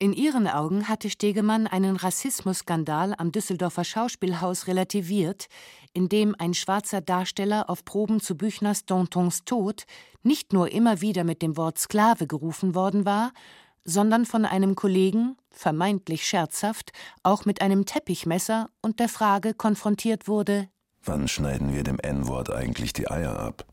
In 0.00 0.12
ihren 0.12 0.48
Augen 0.48 0.88
hatte 0.88 1.08
Stegemann 1.08 1.66
einen 1.66 1.96
Rassismusskandal 1.96 3.14
am 3.16 3.30
Düsseldorfer 3.30 3.84
Schauspielhaus 3.84 4.66
relativiert, 4.66 5.46
in 5.92 6.08
dem 6.08 6.34
ein 6.38 6.52
schwarzer 6.52 7.00
Darsteller 7.00 7.70
auf 7.70 7.84
Proben 7.84 8.20
zu 8.20 8.36
Büchners 8.36 8.84
Dantons 8.84 9.44
Tod 9.44 9.84
nicht 10.24 10.52
nur 10.52 10.72
immer 10.72 11.00
wieder 11.00 11.22
mit 11.22 11.42
dem 11.42 11.56
Wort 11.56 11.78
Sklave 11.78 12.26
gerufen 12.26 12.74
worden 12.74 13.04
war, 13.04 13.32
sondern 13.84 14.26
von 14.26 14.44
einem 14.44 14.74
Kollegen, 14.74 15.36
vermeintlich 15.50 16.26
scherzhaft, 16.26 16.92
auch 17.22 17.44
mit 17.44 17.60
einem 17.60 17.86
Teppichmesser 17.86 18.68
und 18.82 18.98
der 18.98 19.08
Frage 19.08 19.54
konfrontiert 19.54 20.26
wurde: 20.26 20.68
Wann 21.04 21.28
schneiden 21.28 21.72
wir 21.72 21.84
dem 21.84 22.00
N-Wort 22.00 22.50
eigentlich 22.50 22.92
die 22.94 23.08
Eier 23.08 23.38
ab? 23.38 23.64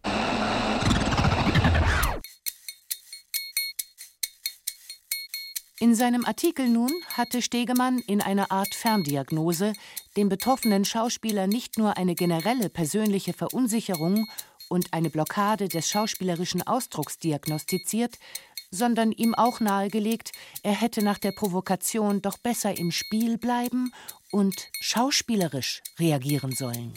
In 5.82 5.96
seinem 5.96 6.26
Artikel 6.26 6.70
nun 6.70 6.92
hatte 7.16 7.42
Stegemann 7.42 7.98
in 8.06 8.22
einer 8.22 8.52
Art 8.52 8.76
Ferndiagnose 8.76 9.74
dem 10.16 10.30
betroffenen 10.30 10.86
Schauspieler 10.86 11.48
nicht 11.48 11.80
nur 11.80 11.98
eine 11.98 12.14
generelle 12.14 12.70
persönliche 12.70 13.34
Verunsicherung 13.34 14.28
und 14.70 14.94
eine 14.94 15.10
Blockade 15.10 15.70
des 15.70 15.90
schauspielerischen 15.90 16.62
Ausdrucks 16.68 17.18
diagnostiziert, 17.18 18.20
sondern 18.70 19.12
ihm 19.12 19.34
auch 19.34 19.60
nahegelegt, 19.60 20.34
er 20.62 20.80
hätte 20.80 21.04
nach 21.04 21.18
der 21.18 21.32
Provokation 21.32 22.22
doch 22.22 22.38
besser 22.38 22.78
im 22.78 22.92
Spiel 22.92 23.40
bleiben 23.40 23.92
und 24.32 24.70
schauspielerisch 24.82 25.82
reagieren 25.98 26.52
sollen. 26.52 26.94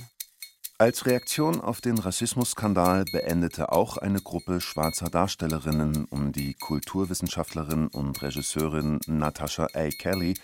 Als 0.77 1.07
Reaktion 1.07 1.61
auf 1.61 1.81
den 1.81 1.99
Rassismusskandal 1.99 3.05
beendete 3.13 3.71
auch 3.71 3.97
eine 3.97 4.21
Gruppe 4.21 4.61
schwarzer 4.61 5.09
Darstellerinnen 5.09 6.05
um 6.07 6.33
die 6.33 6.55
Kulturwissenschaftlerin 6.55 7.87
und 7.87 8.21
Regisseurin 8.21 8.99
Natasha 9.07 9.69
A. 9.73 9.89
Kelly 9.91 10.35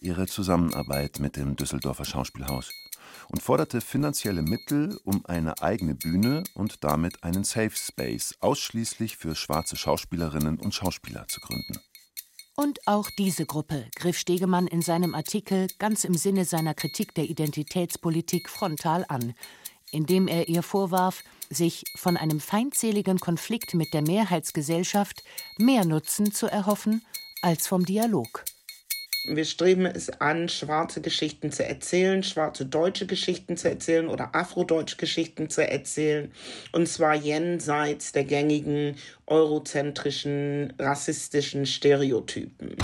ihre 0.00 0.26
Zusammenarbeit 0.26 1.20
mit 1.20 1.36
dem 1.36 1.54
Düsseldorfer 1.54 2.04
Schauspielhaus 2.04 2.72
und 3.28 3.40
forderte 3.40 3.80
finanzielle 3.80 4.42
Mittel, 4.42 4.98
um 5.04 5.24
eine 5.26 5.62
eigene 5.62 5.94
Bühne 5.94 6.42
und 6.54 6.82
damit 6.82 7.22
einen 7.22 7.44
Safe 7.44 7.70
Space 7.70 8.34
ausschließlich 8.40 9.16
für 9.16 9.36
schwarze 9.36 9.76
Schauspielerinnen 9.76 10.58
und 10.58 10.74
Schauspieler 10.74 11.28
zu 11.28 11.40
gründen. 11.40 11.78
Und 12.56 12.88
auch 12.88 13.08
diese 13.16 13.46
Gruppe 13.46 13.86
griff 13.94 14.18
Stegemann 14.18 14.66
in 14.66 14.82
seinem 14.82 15.14
Artikel 15.14 15.68
ganz 15.78 16.02
im 16.02 16.14
Sinne 16.14 16.44
seiner 16.44 16.74
Kritik 16.74 17.14
der 17.14 17.30
Identitätspolitik 17.30 18.48
frontal 18.48 19.04
an, 19.06 19.34
indem 19.92 20.28
er 20.28 20.48
ihr 20.48 20.62
vorwarf, 20.62 21.24
sich 21.50 21.84
von 21.96 22.16
einem 22.16 22.40
feindseligen 22.40 23.18
Konflikt 23.18 23.74
mit 23.74 23.94
der 23.94 24.02
Mehrheitsgesellschaft 24.02 25.22
mehr 25.56 25.84
Nutzen 25.84 26.32
zu 26.32 26.46
erhoffen 26.46 27.02
als 27.42 27.66
vom 27.66 27.84
Dialog. 27.84 28.44
Wir 29.30 29.44
streben 29.44 29.84
es 29.84 30.08
an, 30.20 30.48
schwarze 30.48 31.02
Geschichten 31.02 31.52
zu 31.52 31.64
erzählen, 31.64 32.22
schwarze 32.22 32.64
deutsche 32.64 33.06
Geschichten 33.06 33.56
zu 33.56 33.68
erzählen 33.68 34.08
oder 34.08 34.34
afrodeutsche 34.34 34.96
Geschichten 34.96 35.50
zu 35.50 35.68
erzählen. 35.68 36.32
Und 36.72 36.88
zwar 36.88 37.14
jenseits 37.14 38.12
der 38.12 38.24
gängigen 38.24 38.96
eurozentrischen, 39.26 40.72
rassistischen 40.78 41.66
Stereotypen. 41.66 42.76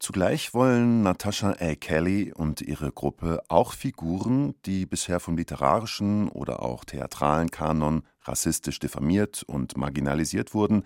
Zugleich 0.00 0.54
wollen 0.54 1.02
Natascha 1.02 1.56
A. 1.60 1.74
Kelly 1.74 2.32
und 2.32 2.62
ihre 2.62 2.90
Gruppe 2.90 3.42
auch 3.48 3.74
Figuren, 3.74 4.54
die 4.64 4.86
bisher 4.86 5.20
vom 5.20 5.36
literarischen 5.36 6.30
oder 6.30 6.62
auch 6.62 6.86
theatralen 6.86 7.50
Kanon 7.50 8.04
rassistisch 8.22 8.78
diffamiert 8.78 9.42
und 9.42 9.76
marginalisiert 9.76 10.54
wurden, 10.54 10.84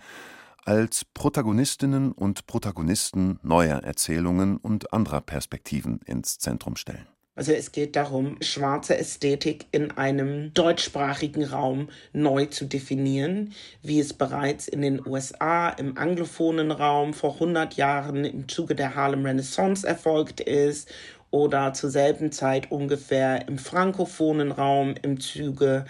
als 0.65 1.05
Protagonistinnen 1.05 2.11
und 2.11 2.45
Protagonisten 2.45 3.39
neuer 3.41 3.77
Erzählungen 3.83 4.57
und 4.57 4.91
anderer 4.91 5.21
Perspektiven 5.21 6.01
ins 6.05 6.37
Zentrum 6.37 6.75
stellen. 6.75 7.07
Also 7.35 7.51
es 7.51 7.73
geht 7.73 7.97
darum, 7.97 8.37
schwarze 8.41 8.97
Ästhetik 8.97 9.65
in 9.71 9.91
einem 9.91 10.53
deutschsprachigen 10.53 11.43
Raum 11.43 11.89
neu 12.13 12.45
zu 12.45 12.65
definieren, 12.65 13.53
wie 13.81 13.99
es 13.99 14.13
bereits 14.13 14.69
in 14.69 14.81
den 14.81 15.05
USA 15.05 15.69
im 15.69 15.97
anglophonen 15.97 16.71
Raum 16.71 17.13
vor 17.13 17.33
100 17.33 17.73
Jahren 17.75 18.23
im 18.23 18.47
Zuge 18.47 18.73
der 18.73 18.95
Harlem 18.95 19.25
Renaissance 19.25 19.85
erfolgt 19.85 20.39
ist 20.39 20.89
oder 21.29 21.73
zur 21.73 21.89
selben 21.89 22.31
Zeit 22.31 22.71
ungefähr 22.71 23.45
im 23.49 23.57
frankophonen 23.57 24.53
Raum 24.53 24.95
im 25.01 25.19
Zuge 25.19 25.85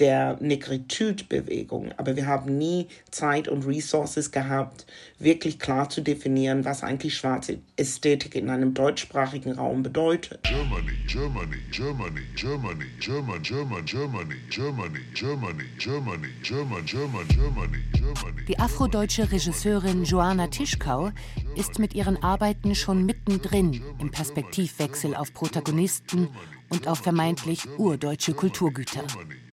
der 0.00 0.38
Negritude-Bewegung. 0.40 1.92
Aber 1.96 2.16
wir 2.16 2.26
haben 2.26 2.56
nie 2.56 2.88
Zeit 3.10 3.46
und 3.48 3.66
Resources 3.66 4.32
gehabt, 4.32 4.86
wirklich 5.18 5.58
klar 5.58 5.90
zu 5.90 6.00
definieren, 6.00 6.64
was 6.64 6.82
eigentlich 6.82 7.16
schwarze 7.16 7.58
Ästhetik 7.76 8.34
in 8.34 8.48
einem 8.48 8.74
deutschsprachigen 8.74 9.52
Raum 9.52 9.82
bedeutet. 9.82 10.40
Germany, 10.42 10.92
Germany, 11.06 11.56
Germany, 11.70 12.22
Germany, 12.34 12.84
German, 12.98 13.42
German, 13.42 13.84
Germany, 13.84 14.34
Germany, 14.50 15.00
Germany, 15.14 15.64
Germany, 15.78 16.28
German, 16.42 16.84
German, 16.86 17.26
Germany, 17.28 17.78
Germany. 17.92 18.44
Die 18.48 18.58
afrodeutsche 18.58 19.30
Regisseurin 19.30 20.04
Joanna 20.04 20.48
Tischkau 20.48 21.10
ist 21.56 21.78
mit 21.78 21.94
ihren 21.94 22.22
Arbeiten 22.22 22.74
schon 22.74 23.04
mittendrin 23.04 23.82
im 23.98 24.10
Perspektivwechsel 24.10 25.14
auf 25.14 25.32
Protagonisten 25.34 26.28
und 26.70 26.88
auf 26.88 26.98
vermeintlich 26.98 27.68
urdeutsche 27.78 28.32
Kulturgüter. 28.32 29.04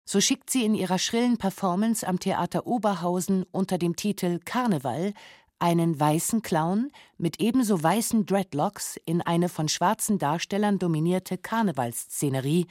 So 0.06 0.20
schickt 0.20 0.50
sie 0.50 0.66
in 0.66 0.76
ihrer 0.76 1.00
schrillen 1.00 1.38
Performance 1.38 2.06
am 2.06 2.20
Theater 2.20 2.68
Oberhausen 2.68 3.46
unter 3.52 3.78
dem 3.78 3.96
Titel 3.96 4.40
Karneval 4.44 5.14
einen 5.60 5.98
weißen 5.98 6.42
Clown 6.42 6.92
mit 7.18 7.40
ebenso 7.40 7.82
weißen 7.82 8.26
Dreadlocks 8.26 8.98
in 9.06 9.22
eine 9.22 9.48
von 9.48 9.70
schwarzen 9.70 10.20
Darstellern 10.20 10.78
dominierte 10.78 11.38
Karnevalsszenerie 11.38 12.68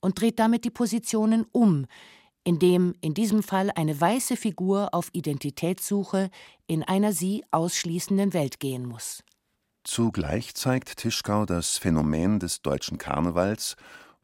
und 0.00 0.20
dreht 0.20 0.40
damit 0.40 0.64
die 0.64 0.70
Positionen 0.70 1.46
um, 1.52 1.86
indem 2.42 2.94
in 3.00 3.14
diesem 3.14 3.44
Fall 3.44 3.70
eine 3.76 3.98
weiße 3.98 4.36
Figur 4.36 4.92
auf 4.92 5.08
Identitätssuche 5.12 6.30
in 6.66 6.82
einer 6.82 7.12
sie 7.12 7.44
ausschließenden 7.52 8.32
Welt 8.32 8.58
gehen 8.58 8.86
muss. 8.86 9.22
Zugleich 9.84 10.54
zeigt 10.54 10.96
Tischkau 10.96 11.46
das 11.46 11.78
Phänomen 11.78 12.40
des 12.40 12.62
deutschen 12.62 12.98
Karnevals 12.98 13.76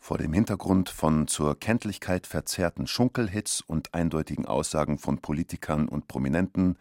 vor 0.09 0.16
dem 0.16 0.33
Hintergrund 0.33 0.88
von 0.88 1.29
zur 1.29 1.61
Kenntlichkeit 1.61 2.27
verzerrten 2.27 2.87
Schunkelhits 2.87 3.61
und 3.61 3.92
eindeutigen 3.92 4.47
Aussagen 4.47 4.97
von 4.97 5.18
Politikern 5.18 5.87
und 5.87 6.09
Prominenten 6.09 6.79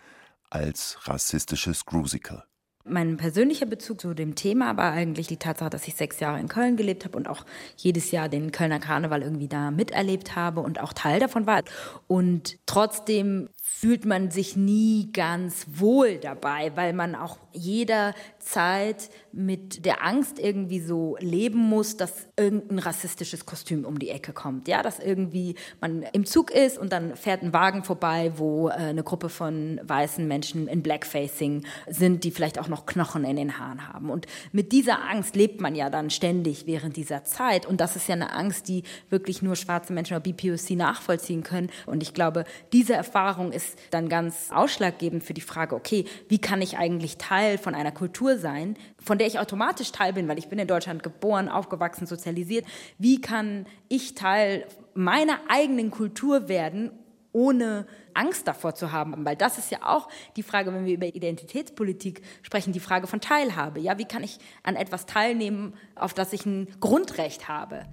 als 0.50 0.98
rassistisches 1.10 1.86
Grusical. 1.86 2.46
Mein 2.86 3.18
persönlicher 3.18 3.66
Bezug 3.66 4.00
zu 4.00 4.14
dem 4.14 4.36
Thema 4.36 4.78
war 4.78 4.94
eigentlich 4.94 5.28
die 5.28 5.36
Tatsache, 5.36 5.70
dass 5.70 5.90
ich 5.90 5.96
sechs 5.96 6.22
Jahre 6.22 6.40
in 6.40 6.48
Köln 6.48 6.78
gelebt 6.78 7.04
habe 7.04 7.18
und 7.18 7.28
auch 7.28 7.46
jedes 7.76 8.12
Jahr 8.12 8.30
den 8.30 8.54
Kölner 8.54 8.80
Karneval 8.80 9.22
irgendwie 9.22 9.50
da 9.50 9.72
miterlebt 9.72 10.38
habe 10.38 10.62
und 10.62 10.80
auch 10.80 10.94
Teil 10.94 11.20
davon 11.20 11.46
war. 11.46 11.64
Und 12.08 12.58
trotzdem 12.66 13.50
fühlt 13.80 14.06
man 14.06 14.32
sich 14.32 14.56
nie 14.56 15.12
ganz 15.14 15.68
wohl 15.70 16.18
dabei, 16.18 16.72
weil 16.76 16.94
man 16.94 17.14
auch 17.14 17.38
jederzeit 17.54 19.10
mit 19.32 19.86
der 19.86 20.04
Angst 20.04 20.40
irgendwie 20.40 20.80
so 20.80 21.16
leben 21.20 21.60
muss, 21.60 21.96
dass 21.96 22.28
irgendein 22.38 22.80
rassistisches 22.80 23.46
Kostüm 23.46 23.86
um 23.86 24.00
die 24.00 24.10
Ecke 24.10 24.34
kommt. 24.34 24.68
Ja, 24.68 24.82
dass 24.82 24.98
irgendwie 24.98 25.54
man 25.80 26.02
im 26.14 26.26
Zug 26.26 26.50
ist 26.50 26.80
und 26.80 26.92
dann 26.92 27.16
fährt 27.16 27.44
ein 27.44 27.54
Wagen 27.54 27.84
vorbei, 27.84 28.32
wo 28.38 28.70
äh, 28.70 28.72
eine 28.72 29.04
Gruppe 29.04 29.30
von 29.30 29.80
weißen 29.84 30.28
Menschen 30.28 30.68
in 30.68 30.82
Blackfacing 30.82 31.64
sind, 31.88 32.24
die 32.24 32.32
vielleicht 32.32 32.58
auch 32.58 32.70
noch 32.70 32.88
Knochen 32.88 33.26
in 33.26 33.36
den 33.36 33.60
Haaren 33.60 33.88
haben. 33.88 34.10
Und 34.10 34.26
mit 34.52 34.72
dieser 34.72 35.08
Angst 35.08 35.36
lebt 35.36 35.62
man 35.62 35.76
ja 35.76 35.92
dann 35.92 36.10
ständig 36.10 36.66
während 36.66 36.96
dieser 36.96 37.26
Zeit. 37.26 37.68
Und 37.68 37.80
das 37.80 37.96
ist 37.96 38.08
ja 38.08 38.16
eine 38.16 38.34
Angst, 38.34 38.68
die 38.70 38.84
wirklich 39.12 39.44
nur 39.44 39.56
schwarze 39.56 39.94
Menschen 39.94 40.16
oder 40.16 40.24
BPOC 40.24 40.72
nachvollziehen 40.72 41.44
können. 41.44 41.70
Und 41.86 42.02
ich 42.02 42.16
glaube, 42.16 42.46
diese 42.74 42.94
Erfahrung 42.94 43.52
ist 43.58 43.78
dann 43.92 44.08
ganz 44.08 44.50
ausschlaggebend 44.52 45.24
für 45.24 45.34
die 45.34 45.42
Frage, 45.42 45.76
okay, 45.76 46.06
wie 46.30 46.40
kann 46.40 46.62
ich 46.62 46.78
eigentlich 46.78 47.18
Teil 47.18 47.58
von 47.58 47.76
einer 47.76 47.92
Kultur 47.92 48.38
sein, 48.38 48.78
von 49.00 49.18
der 49.18 49.28
ich 49.28 49.40
automatisch 49.40 49.92
Teil 49.92 50.14
bin, 50.14 50.28
weil 50.28 50.40
ich 50.40 50.48
bin 50.48 50.60
in 50.60 50.68
Deutschland 50.68 51.04
geboren, 51.04 51.50
aufgewachsen, 51.50 52.08
sozialisiert. 52.08 52.66
Wie 52.98 53.20
kann 53.20 53.66
ich 53.90 54.16
Teil 54.16 54.66
meiner 54.94 55.40
eigenen 55.50 55.92
Kultur 55.92 56.48
werden, 56.48 56.92
ohne 57.34 57.86
Angst 58.14 58.48
davor 58.48 58.74
zu 58.74 58.92
haben, 58.92 59.24
weil 59.24 59.36
das 59.36 59.58
ist 59.60 59.70
ja 59.70 59.80
auch 59.84 60.08
die 60.38 60.44
Frage, 60.44 60.74
wenn 60.74 60.86
wir 60.86 60.96
über 60.96 61.06
Identitätspolitik 61.06 62.22
sprechen, 62.42 62.74
die 62.74 62.80
Frage 62.80 63.06
von 63.06 63.22
Teilhabe. 63.22 63.80
Ja, 63.80 64.00
wie 64.00 64.06
kann 64.06 64.24
ich 64.24 64.40
an 64.64 64.76
etwas 64.76 65.06
teilnehmen, 65.06 65.74
auf 65.96 66.16
das 66.16 66.34
ich 66.34 66.46
ein 66.46 66.68
Grundrecht 66.80 67.48
habe? 67.48 67.86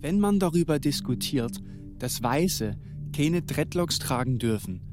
Wenn 0.00 0.20
man 0.20 0.38
darüber 0.38 0.78
diskutiert, 0.78 1.52
dass 1.98 2.22
Weiße 2.22 2.76
keine 3.16 3.42
Dreadlocks 3.42 3.98
tragen 3.98 4.38
dürfen, 4.38 4.89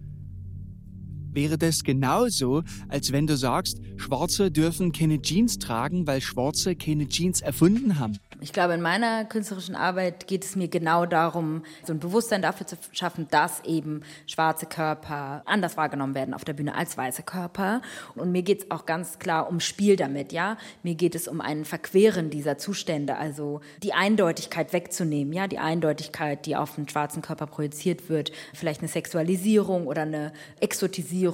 wäre 1.37 1.59
das 1.59 1.83
genauso, 1.83 2.63
als 2.89 3.11
wenn 3.11 3.27
du 3.27 3.37
sagst, 3.37 3.77
Schwarze 3.97 4.49
dürfen 4.49 4.91
keine 4.91 5.21
Jeans 5.21 5.59
tragen, 5.59 6.07
weil 6.07 6.19
Schwarze 6.19 6.75
keine 6.75 7.07
Jeans 7.07 7.41
erfunden 7.41 7.99
haben. 7.99 8.17
Ich 8.39 8.53
glaube, 8.53 8.73
in 8.73 8.81
meiner 8.81 9.25
künstlerischen 9.25 9.75
Arbeit 9.75 10.27
geht 10.27 10.43
es 10.43 10.55
mir 10.55 10.67
genau 10.67 11.05
darum, 11.05 11.63
so 11.83 11.93
ein 11.93 11.99
Bewusstsein 11.99 12.41
dafür 12.41 12.65
zu 12.65 12.75
schaffen, 12.91 13.27
dass 13.29 13.63
eben 13.65 14.01
schwarze 14.25 14.65
Körper 14.65 15.43
anders 15.45 15.77
wahrgenommen 15.77 16.15
werden 16.15 16.33
auf 16.33 16.43
der 16.45 16.53
Bühne 16.53 16.75
als 16.75 16.97
weiße 16.97 17.23
Körper. 17.23 17.81
Und 18.15 18.31
mir 18.31 18.43
geht 18.43 18.63
es 18.63 18.71
auch 18.71 18.85
ganz 18.85 19.19
klar 19.19 19.49
um 19.49 19.59
Spiel 19.59 19.95
damit, 19.95 20.33
ja. 20.33 20.57
Mir 20.81 20.95
geht 20.95 21.13
es 21.13 21.27
um 21.27 21.41
ein 21.41 21.65
Verqueren 21.65 22.29
dieser 22.31 22.57
Zustände, 22.57 23.17
also 23.17 23.61
die 23.81 23.93
Eindeutigkeit 23.93 24.73
wegzunehmen, 24.73 25.33
ja, 25.33 25.47
die 25.47 25.59
Eindeutigkeit, 25.59 26.45
die 26.47 26.55
auf 26.55 26.75
den 26.75 26.89
schwarzen 26.89 27.21
Körper 27.21 27.47
projiziert 27.47 28.09
wird, 28.09 28.31
vielleicht 28.53 28.81
eine 28.81 28.89
Sexualisierung 28.89 29.87
oder 29.87 30.03
eine 30.03 30.31
Exotisierung, 30.59 31.26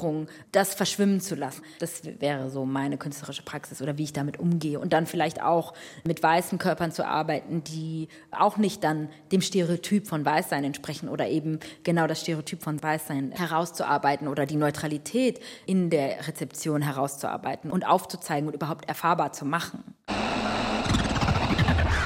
das 0.51 0.73
verschwimmen 0.73 1.21
zu 1.21 1.35
lassen. 1.35 1.61
Das 1.79 2.01
wäre 2.19 2.49
so 2.49 2.65
meine 2.65 2.97
künstlerische 2.97 3.43
Praxis 3.43 3.81
oder 3.81 3.97
wie 3.97 4.03
ich 4.03 4.13
damit 4.13 4.39
umgehe. 4.39 4.79
Und 4.79 4.93
dann 4.93 5.05
vielleicht 5.05 5.41
auch 5.41 5.73
mit 6.03 6.21
weißen 6.21 6.57
Körpern 6.57 6.91
zu 6.91 7.05
arbeiten, 7.05 7.63
die 7.63 8.07
auch 8.31 8.57
nicht 8.57 8.83
dann 8.83 9.09
dem 9.31 9.41
Stereotyp 9.41 10.07
von 10.07 10.25
Weißsein 10.25 10.63
entsprechen 10.63 11.09
oder 11.09 11.27
eben 11.27 11.59
genau 11.83 12.07
das 12.07 12.21
Stereotyp 12.21 12.63
von 12.63 12.81
Weißsein 12.81 13.31
herauszuarbeiten 13.31 14.27
oder 14.27 14.45
die 14.45 14.55
Neutralität 14.55 15.39
in 15.65 15.89
der 15.89 16.27
Rezeption 16.27 16.81
herauszuarbeiten 16.81 17.71
und 17.71 17.85
aufzuzeigen 17.85 18.47
und 18.47 18.55
überhaupt 18.55 18.87
erfahrbar 18.87 19.33
zu 19.33 19.45
machen. 19.45 19.83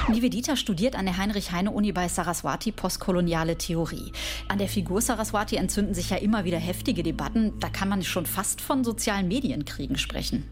Nivedita 0.08 0.56
studiert 0.56 0.96
an 0.96 1.04
der 1.04 1.18
Heinrich-Heine-Uni 1.18 1.92
bei 1.92 2.08
Saraswati 2.08 2.72
postkoloniale 2.72 3.58
Theorie. 3.58 4.12
An 4.48 4.58
der 4.58 4.68
Figur 4.68 5.00
Saraswati 5.00 5.56
entzünden 5.56 5.94
sich 5.94 6.10
ja 6.10 6.16
immer 6.16 6.44
wieder 6.44 6.58
heftige 6.58 7.02
Debatten. 7.02 7.52
Da 7.60 7.68
kann 7.68 7.88
man 7.88 8.02
schon 8.02 8.26
fast 8.26 8.60
von 8.60 8.84
sozialen 8.84 9.28
Medienkriegen 9.28 9.98
sprechen. 9.98 10.44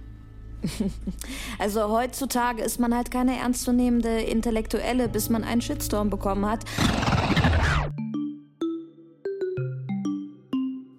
Also 1.59 1.88
heutzutage 1.88 2.62
ist 2.62 2.81
man 2.81 2.95
halt 2.95 3.11
keine 3.11 3.38
ernstzunehmende 3.38 4.21
Intellektuelle, 4.21 5.09
bis 5.09 5.31
man 5.31 5.45
einen 5.45 5.62
Shitstorm 5.62 6.11
bekommen 6.11 6.47
hat. 6.47 6.64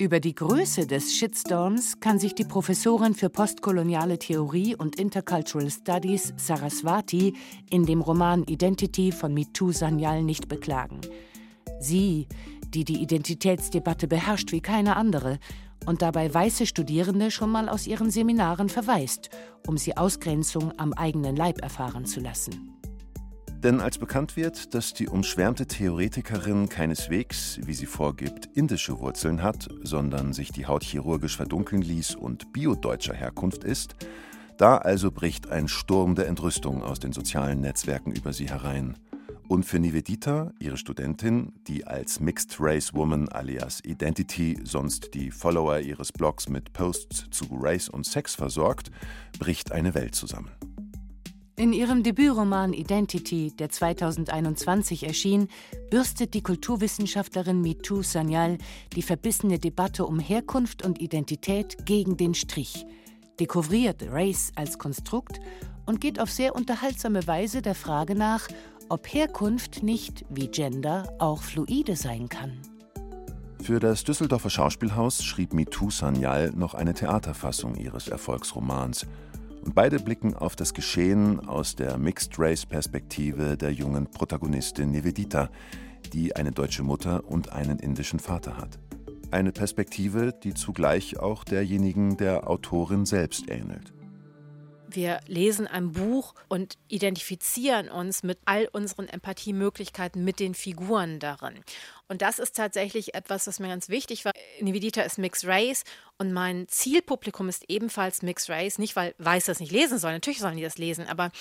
Über 0.08 0.22
die 0.22 0.36
Größe 0.36 0.88
des 0.88 1.17
Shitstorms 1.17 2.00
kann 2.00 2.17
sich 2.17 2.34
die 2.34 2.46
Professorin 2.46 3.13
für 3.13 3.28
postkoloniale 3.28 4.17
Theorie 4.17 4.74
und 4.74 4.98
Intercultural 4.98 5.70
Studies 5.70 6.34
Saraswati 6.38 7.34
in 7.70 7.86
dem 7.86 8.00
Roman 8.00 8.46
Identity 8.46 9.12
von 9.12 9.34
Mitu 9.34 9.74
Sanyal 9.74 10.24
nicht 10.24 10.48
beklagen. 10.48 11.02
Sie, 11.82 12.30
die 12.74 12.86
die 12.86 13.02
Identitätsdebatte 13.02 14.08
beherrscht 14.08 14.54
wie 14.54 14.62
keine 14.62 14.96
andere 14.96 15.39
und 15.86 16.02
dabei 16.02 16.34
weiße 16.34 16.67
Studierende 16.67 17.30
schon 17.30 17.50
mal 17.50 17.67
aus 17.67 17.86
ihren 17.86 18.10
Seminaren 18.10 18.70
verweist, 18.70 19.30
um 19.67 19.78
sie 19.78 19.98
Ausgrenzung 19.98 20.72
am 20.80 20.93
eigenen 20.93 21.36
Leib 21.36 21.62
erfahren 21.62 22.06
zu 22.06 22.22
lassen. 22.22 22.77
Denn 23.63 23.82
als 23.82 23.98
bekannt 23.98 24.38
wird, 24.38 24.76
dass 24.76 24.93
die 24.93 25.08
umschwärmte 25.08 25.65
Theoretikerin 25.65 26.70
keineswegs, 26.70 27.60
wie 27.63 27.74
sie 27.74 27.88
vorgibt, 27.88 28.46
indische 28.54 29.00
Wurzeln 29.00 29.41
hat, 29.41 29.67
sondern 29.82 30.32
sich 30.32 30.52
die 30.52 30.67
Haut 30.67 30.84
chirurgisch 30.84 31.38
verdunkeln 31.38 31.82
ließ 31.82 32.15
und 32.15 32.54
biodeutscher 32.54 33.15
Herkunft 33.15 33.63
ist, 33.63 33.96
da 34.58 34.78
also 34.78 35.12
bricht 35.12 35.50
ein 35.50 35.67
Sturm 35.67 36.13
der 36.13 36.28
Entrüstung 36.28 36.84
aus 36.84 37.00
den 37.00 37.13
sozialen 37.13 37.62
Netzwerken 37.62 38.12
über 38.12 38.32
sie 38.32 38.48
herein. 38.48 38.96
Und 39.48 39.63
für 39.63 39.80
Nivedita, 39.80 40.52
ihre 40.60 40.78
Studentin, 40.78 41.54
die 41.67 41.88
als 41.88 42.20
Mixed 42.20 42.58
Race 42.60 42.93
Woman 42.93 43.30
alias 43.30 43.82
Identity 43.84 44.60
sonst 44.63 45.13
die 45.13 45.32
Follower 45.32 45.80
ihres 45.80 46.12
Blogs 46.12 46.50
mit 46.50 46.74
Posts 46.74 47.28
zu 47.32 47.46
Race 47.52 47.89
und 47.89 48.06
Sex 48.06 48.36
versorgt, 48.36 48.91
bricht 49.39 49.72
eine 49.72 49.96
Welt 49.96 50.15
zusammen. 50.15 50.52
In 51.60 51.74
ihrem 51.74 52.04
Debütroman 52.04 52.72
Identity, 52.72 53.52
der 53.58 53.70
2021 53.70 55.08
erschien, 55.08 55.48
bürstet 55.89 56.36
die 56.36 56.43
Kulturwissenschaftlerin 56.43 57.62
Mitu 57.62 58.04
Sanyal 58.04 58.60
die 58.96 59.02
verbissene 59.02 59.58
Debatte 59.58 60.06
um 60.06 60.20
Herkunft 60.20 60.86
und 60.86 61.02
Identität 61.02 61.84
gegen 61.88 62.15
den 62.15 62.36
Strich, 62.36 62.86
dekouvriert 63.39 64.04
Race 64.12 64.52
als 64.54 64.78
Konstrukt 64.78 65.39
und 65.88 66.00
geht 66.00 66.20
auf 66.20 66.30
sehr 66.30 66.56
unterhaltsame 66.56 67.26
Weise 67.26 67.63
der 67.63 67.74
Frage 67.74 68.13
nach, 68.13 68.48
ob 68.88 69.12
Herkunft 69.12 69.82
nicht, 69.82 70.26
wie 70.30 70.50
Gender, 70.50 71.12
auch 71.17 71.41
fluide 71.41 71.96
sein 71.96 72.30
kann. 72.30 72.62
Für 73.63 73.80
das 73.80 74.04
Düsseldorfer 74.04 74.52
Schauspielhaus 74.52 75.24
schrieb 75.24 75.54
Mitu 75.54 75.89
Sanyal 75.89 76.52
noch 76.56 76.76
eine 76.76 76.93
Theaterfassung 76.93 77.74
ihres 77.74 78.10
Erfolgsromans– 78.10 79.08
beide 79.73 79.99
blicken 79.99 80.34
auf 80.34 80.56
das 80.56 80.73
Geschehen 80.73 81.39
aus 81.47 81.75
der 81.75 81.97
Mixed-Race-Perspektive 81.97 83.58
der 83.58 83.71
jungen 83.71 84.08
Protagonistin 84.10 84.91
Nivedita, 84.91 85.49
die 86.13 86.36
eine 86.36 86.51
deutsche 86.51 86.84
Mutter 86.84 87.25
und 87.25 87.51
einen 87.51 87.80
indischen 87.80 88.19
Vater 88.19 88.58
hat. 88.58 88.80
Eine 89.32 89.51
Perspektive, 89.51 90.32
die 90.32 90.53
zugleich 90.53 91.19
auch 91.19 91.43
derjenigen 91.43 92.15
der 92.17 92.49
Autorin 92.49 93.06
selbst 93.06 93.49
ähnelt. 93.49 93.93
Wir 94.89 95.19
lesen 95.28 95.67
ein 95.67 95.91
Buch 95.91 96.34
und 96.47 96.78
identifizieren 96.88 97.89
uns 97.89 98.23
mit 98.23 98.39
all 98.45 98.67
unseren 98.71 99.08
Empathiemöglichkeiten 99.08 100.23
mit 100.23 100.39
den 100.39 100.54
Figuren 100.54 101.19
darin. 101.19 101.63
Und 102.08 102.21
das 102.21 102.39
ist 102.39 102.56
tatsächlich 102.56 103.13
etwas, 103.13 103.47
was 103.47 103.60
mir 103.60 103.67
ganz 103.67 103.89
wichtig 103.89 104.23
war. 104.23 104.32
Nivedita 104.62 105.02
ist 105.02 105.17
Mixed 105.17 105.47
Race 105.47 105.84
und 106.17 106.32
mein 106.32 106.67
Zielpublikum 106.69 107.50
ist 107.50 107.65
ebenfalls 107.67 108.21
Mixed 108.21 108.50
Race. 108.50 108.78
Nicht, 108.78 108.95
weil 108.95 109.13
Weiße 109.17 109.47
das 109.47 109.60
nicht 109.60 109.71
lesen 109.71 110.00
sollen, 110.00 110.15
natürlich 110.15 110.39
sollen 110.39 110.58
die 110.58 110.63
das 110.63 110.78
lesen, 110.78 111.08
aber 111.08 111.32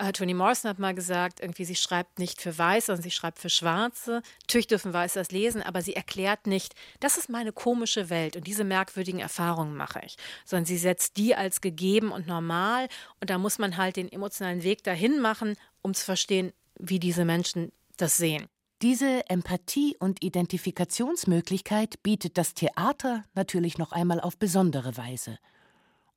äh, 0.00 0.12
Toni 0.12 0.34
Morrison 0.34 0.70
hat 0.70 0.78
mal 0.78 0.94
gesagt, 0.94 1.40
irgendwie 1.40 1.64
sie 1.64 1.76
schreibt 1.76 2.18
nicht 2.18 2.40
für 2.40 2.56
Weiße, 2.56 2.86
sondern 2.86 3.02
sie 3.02 3.10
schreibt 3.10 3.38
für 3.38 3.50
Schwarze. 3.50 4.22
Natürlich 4.42 4.66
dürfen 4.66 4.92
Weiße 4.92 5.18
das 5.18 5.30
lesen, 5.30 5.62
aber 5.62 5.82
sie 5.82 5.94
erklärt 5.94 6.46
nicht, 6.46 6.74
das 7.00 7.18
ist 7.18 7.28
meine 7.28 7.52
komische 7.52 8.10
Welt 8.10 8.36
und 8.36 8.46
diese 8.46 8.64
merkwürdigen 8.64 9.20
Erfahrungen 9.20 9.76
mache 9.76 10.00
ich, 10.04 10.16
sondern 10.44 10.64
sie 10.64 10.78
setzt 10.78 11.16
die 11.16 11.34
als 11.34 11.60
gegeben 11.60 12.12
und 12.12 12.26
normal 12.26 12.88
und 13.20 13.30
da 13.30 13.38
muss 13.38 13.58
man 13.58 13.76
halt 13.76 13.96
den 13.96 14.10
emotionalen 14.10 14.62
Weg 14.62 14.82
dahin 14.84 15.20
machen, 15.20 15.56
um 15.82 15.94
zu 15.94 16.04
verstehen, 16.04 16.52
wie 16.78 16.98
diese 16.98 17.24
Menschen 17.24 17.72
das 17.96 18.16
sehen. 18.16 18.46
Diese 18.82 19.28
Empathie- 19.28 19.96
und 19.98 20.24
Identifikationsmöglichkeit 20.24 22.02
bietet 22.02 22.38
das 22.38 22.54
Theater 22.54 23.24
natürlich 23.34 23.76
noch 23.76 23.92
einmal 23.92 24.20
auf 24.20 24.38
besondere 24.38 24.96
Weise. 24.96 25.38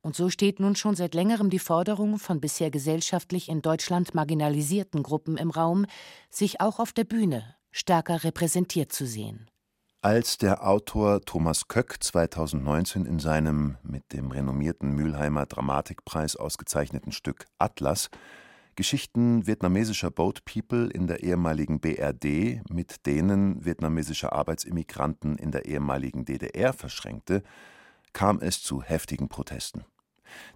Und 0.04 0.14
so 0.14 0.28
steht 0.28 0.60
nun 0.60 0.76
schon 0.76 0.94
seit 0.94 1.14
längerem 1.14 1.48
die 1.48 1.58
Forderung 1.58 2.18
von 2.18 2.38
bisher 2.38 2.70
gesellschaftlich 2.70 3.48
in 3.48 3.62
Deutschland 3.62 4.14
marginalisierten 4.14 5.02
Gruppen 5.02 5.38
im 5.38 5.50
Raum, 5.50 5.86
sich 6.28 6.60
auch 6.60 6.78
auf 6.78 6.92
der 6.92 7.04
Bühne 7.04 7.56
stärker 7.72 8.22
repräsentiert 8.22 8.92
zu 8.92 9.06
sehen. 9.06 9.50
Als 10.02 10.36
der 10.36 10.68
Autor 10.68 11.22
Thomas 11.22 11.68
Köck 11.68 12.04
2019 12.04 13.06
in 13.06 13.18
seinem 13.18 13.78
mit 13.82 14.12
dem 14.12 14.30
renommierten 14.30 14.90
Mülheimer 14.94 15.46
Dramatikpreis 15.46 16.36
ausgezeichneten 16.36 17.10
Stück 17.10 17.46
Atlas 17.58 18.10
Geschichten 18.76 19.46
vietnamesischer 19.46 20.10
Boat 20.10 20.44
People 20.44 20.90
in 20.90 21.06
der 21.06 21.22
ehemaligen 21.22 21.80
BRD 21.80 22.60
mit 22.68 23.06
denen 23.06 23.64
vietnamesischer 23.64 24.34
Arbeitsimmigranten 24.34 25.38
in 25.38 25.50
der 25.50 25.64
ehemaligen 25.64 26.26
DDR 26.26 26.74
verschränkte, 26.74 27.42
kam 28.12 28.40
es 28.40 28.62
zu 28.62 28.82
heftigen 28.82 29.30
Protesten 29.30 29.86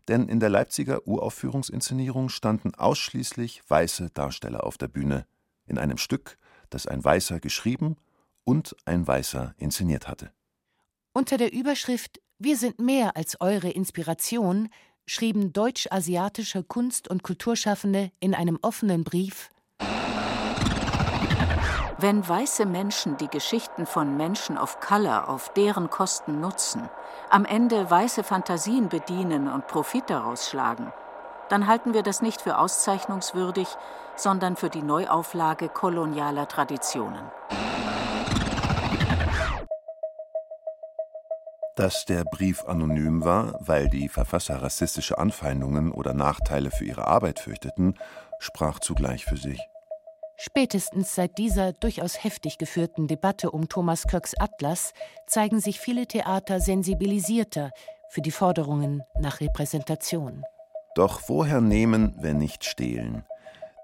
denn 0.08 0.28
in 0.28 0.40
der 0.40 0.48
Leipziger 0.48 1.06
Uraufführungsinszenierung 1.06 2.28
standen 2.28 2.74
ausschließlich 2.74 3.62
weiße 3.68 4.10
Darsteller 4.10 4.64
auf 4.64 4.78
der 4.78 4.88
Bühne, 4.88 5.26
in 5.66 5.78
einem 5.78 5.98
Stück, 5.98 6.38
das 6.70 6.86
ein 6.86 7.04
Weißer 7.04 7.40
geschrieben 7.40 7.96
und 8.44 8.76
ein 8.84 9.06
Weißer 9.06 9.54
inszeniert 9.58 10.08
hatte. 10.08 10.32
Unter 11.12 11.36
der 11.36 11.52
Überschrift 11.52 12.20
Wir 12.38 12.56
sind 12.56 12.78
mehr 12.78 13.16
als 13.16 13.40
eure 13.40 13.70
Inspiration 13.70 14.68
schrieben 15.06 15.52
deutsch-asiatische 15.52 16.62
Kunst- 16.62 17.08
und 17.08 17.22
Kulturschaffende 17.22 18.12
in 18.20 18.34
einem 18.34 18.58
offenen 18.62 19.04
Brief 19.04 19.50
wenn 22.00 22.26
weiße 22.26 22.64
Menschen 22.64 23.16
die 23.16 23.26
Geschichten 23.26 23.84
von 23.84 24.16
Menschen 24.16 24.56
of 24.56 24.78
Color 24.80 25.28
auf 25.28 25.52
deren 25.54 25.90
Kosten 25.90 26.40
nutzen, 26.40 26.88
am 27.30 27.44
Ende 27.44 27.90
weiße 27.90 28.22
Fantasien 28.22 28.88
bedienen 28.88 29.48
und 29.48 29.66
Profit 29.66 30.08
daraus 30.08 30.48
schlagen, 30.48 30.92
dann 31.48 31.66
halten 31.66 31.94
wir 31.94 32.02
das 32.02 32.22
nicht 32.22 32.42
für 32.42 32.58
auszeichnungswürdig, 32.58 33.68
sondern 34.16 34.56
für 34.56 34.70
die 34.70 34.82
Neuauflage 34.82 35.68
kolonialer 35.68 36.48
Traditionen. 36.48 37.30
Dass 41.76 42.04
der 42.06 42.24
Brief 42.24 42.64
anonym 42.64 43.24
war, 43.24 43.54
weil 43.60 43.88
die 43.88 44.08
Verfasser 44.08 44.60
rassistische 44.62 45.18
Anfeindungen 45.18 45.92
oder 45.92 46.12
Nachteile 46.12 46.70
für 46.70 46.84
ihre 46.84 47.06
Arbeit 47.06 47.38
fürchteten, 47.38 47.94
sprach 48.40 48.80
zugleich 48.80 49.24
für 49.24 49.36
sich. 49.36 49.68
Spätestens 50.40 51.16
seit 51.16 51.36
dieser 51.36 51.72
durchaus 51.72 52.22
heftig 52.22 52.58
geführten 52.58 53.08
Debatte 53.08 53.50
um 53.50 53.68
Thomas 53.68 54.06
Köcks 54.06 54.34
Atlas 54.38 54.92
zeigen 55.26 55.58
sich 55.58 55.80
viele 55.80 56.06
Theater 56.06 56.60
sensibilisierter 56.60 57.72
für 58.08 58.20
die 58.20 58.30
Forderungen 58.30 59.02
nach 59.18 59.40
Repräsentation. 59.40 60.44
Doch 60.94 61.22
woher 61.26 61.60
nehmen, 61.60 62.14
wenn 62.20 62.38
nicht 62.38 62.64
stehlen? 62.64 63.24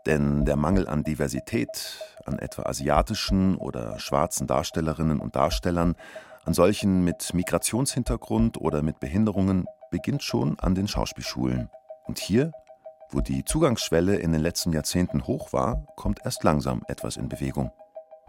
Denn 0.07 0.45
der 0.45 0.55
Mangel 0.55 0.87
an 0.87 1.03
Diversität, 1.03 2.01
an 2.25 2.39
etwa 2.39 2.63
asiatischen 2.63 3.57
oder 3.57 3.99
schwarzen 3.99 4.47
Darstellerinnen 4.47 5.19
und 5.19 5.35
Darstellern, 5.35 5.97
an 6.45 6.55
solchen 6.55 7.03
mit 7.03 7.35
Migrationshintergrund 7.35 8.61
oder 8.61 8.83
mit 8.83 9.01
Behinderungen, 9.01 9.67
beginnt 9.91 10.23
schon 10.23 10.57
an 10.61 10.77
den 10.77 10.87
Schauspielschulen. 10.87 11.69
Und 12.05 12.19
hier 12.19 12.53
wo 13.15 13.21
die 13.21 13.45
Zugangsschwelle 13.45 14.17
in 14.17 14.33
den 14.33 14.43
letzten 14.43 14.73
Jahrzehnten 14.73 15.27
hoch 15.27 15.53
war, 15.53 15.87
kommt 15.97 16.21
erst 16.25 16.43
langsam 16.45 16.83
etwas 16.89 17.17
in 17.17 17.29
Bewegung. 17.29 17.71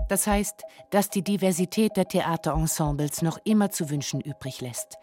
Das 0.07 0.27
heißt, 0.27 0.63
dass 0.91 1.09
die 1.09 1.23
Diversität 1.23 1.97
der 1.97 2.07
Theaterensembles 2.07 3.21
noch 3.21 3.39
immer 3.43 3.71
zu 3.71 3.89
wünschen 3.89 4.21
übrig 4.21 4.61
lässt. 4.61 4.97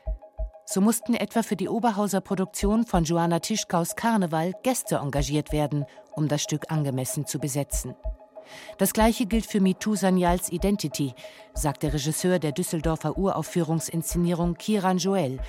So 0.64 0.80
mussten 0.80 1.14
etwa 1.14 1.42
für 1.42 1.56
die 1.56 1.68
Oberhauser 1.68 2.20
Produktion 2.20 2.86
von 2.86 3.04
Joanna 3.04 3.40
Tischkaus 3.40 3.96
Karneval 3.96 4.52
Gäste 4.62 4.96
engagiert 4.96 5.50
werden, 5.50 5.84
um 6.14 6.28
das 6.28 6.42
Stück 6.42 6.70
angemessen 6.70 7.26
zu 7.26 7.40
besetzen. 7.40 7.94
Das 8.78 8.92
gleiche 8.92 9.26
gilt 9.26 9.46
für 9.46 9.60
Mitu 9.60 9.94
Sanyals 9.96 10.50
Identity, 10.50 11.14
sagt 11.54 11.82
der 11.82 11.94
Regisseur 11.94 12.38
der 12.38 12.52
Düsseldorfer 12.52 13.16
Uraufführungsinszenierung 13.16 14.54
Kiran 14.54 14.98
Joel, 14.98 15.40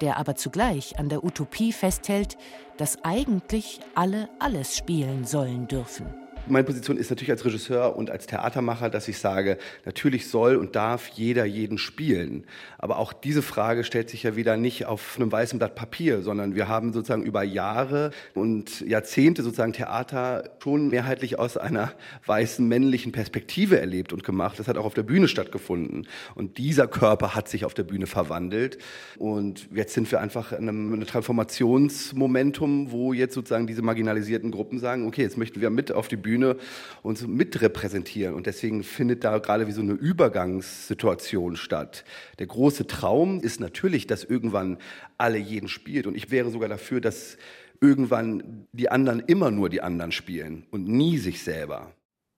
der 0.00 0.16
aber 0.16 0.36
zugleich 0.36 0.98
an 0.98 1.08
der 1.08 1.24
Utopie 1.24 1.72
festhält, 1.72 2.36
dass 2.76 3.04
eigentlich 3.04 3.80
alle 3.94 4.28
alles 4.38 4.76
spielen 4.76 5.24
sollen 5.24 5.66
dürfen. 5.68 6.27
Meine 6.48 6.64
Position 6.64 6.96
ist 6.96 7.10
natürlich 7.10 7.30
als 7.30 7.44
Regisseur 7.44 7.96
und 7.96 8.10
als 8.10 8.26
Theatermacher, 8.26 8.90
dass 8.90 9.08
ich 9.08 9.18
sage, 9.18 9.58
natürlich 9.84 10.28
soll 10.28 10.56
und 10.56 10.76
darf 10.76 11.08
jeder 11.08 11.44
jeden 11.44 11.78
spielen. 11.78 12.44
Aber 12.78 12.98
auch 12.98 13.12
diese 13.12 13.42
Frage 13.42 13.84
stellt 13.84 14.10
sich 14.10 14.22
ja 14.22 14.36
wieder 14.36 14.56
nicht 14.56 14.86
auf 14.86 15.16
einem 15.16 15.30
weißen 15.30 15.58
Blatt 15.58 15.74
Papier, 15.74 16.22
sondern 16.22 16.54
wir 16.54 16.68
haben 16.68 16.92
sozusagen 16.92 17.22
über 17.22 17.42
Jahre 17.42 18.10
und 18.34 18.80
Jahrzehnte 18.80 19.42
sozusagen 19.42 19.72
Theater 19.72 20.50
schon 20.62 20.88
mehrheitlich 20.88 21.38
aus 21.38 21.56
einer 21.56 21.92
weißen 22.26 22.66
männlichen 22.66 23.12
Perspektive 23.12 23.78
erlebt 23.78 24.12
und 24.12 24.24
gemacht. 24.24 24.58
Das 24.58 24.68
hat 24.68 24.78
auch 24.78 24.84
auf 24.84 24.94
der 24.94 25.02
Bühne 25.02 25.28
stattgefunden. 25.28 26.06
Und 26.34 26.58
dieser 26.58 26.86
Körper 26.86 27.34
hat 27.34 27.48
sich 27.48 27.64
auf 27.64 27.74
der 27.74 27.84
Bühne 27.84 28.06
verwandelt. 28.06 28.78
Und 29.18 29.68
jetzt 29.74 29.94
sind 29.94 30.10
wir 30.10 30.20
einfach 30.20 30.52
in 30.52 30.68
einem, 30.68 30.98
Transformationsmomentum, 31.06 32.90
wo 32.90 33.12
jetzt 33.12 33.34
sozusagen 33.34 33.66
diese 33.66 33.82
marginalisierten 33.82 34.50
Gruppen 34.50 34.78
sagen, 34.78 35.06
okay, 35.06 35.22
jetzt 35.22 35.38
möchten 35.38 35.60
wir 35.60 35.70
mit 35.70 35.92
auf 35.92 36.08
die 36.08 36.16
Bühne 36.16 36.37
Bühne 36.38 36.56
uns 37.02 37.26
mitrepräsentieren. 37.26 38.34
Und 38.34 38.46
deswegen 38.46 38.82
findet 38.82 39.24
da 39.24 39.38
gerade 39.38 39.66
wie 39.66 39.72
so 39.72 39.80
eine 39.80 39.92
Übergangssituation 39.92 41.56
statt. 41.56 42.04
Der 42.38 42.46
große 42.46 42.86
Traum 42.86 43.40
ist 43.40 43.60
natürlich, 43.60 44.06
dass 44.06 44.24
irgendwann 44.24 44.78
alle 45.16 45.38
jeden 45.38 45.68
spielt. 45.68 46.06
Und 46.06 46.16
ich 46.16 46.30
wäre 46.30 46.50
sogar 46.50 46.68
dafür, 46.68 47.00
dass 47.00 47.36
irgendwann 47.80 48.66
die 48.72 48.90
anderen 48.90 49.20
immer 49.20 49.50
nur 49.50 49.68
die 49.68 49.82
anderen 49.82 50.12
spielen 50.12 50.66
und 50.70 50.88
nie 50.88 51.18
sich 51.18 51.42
selber. 51.42 51.92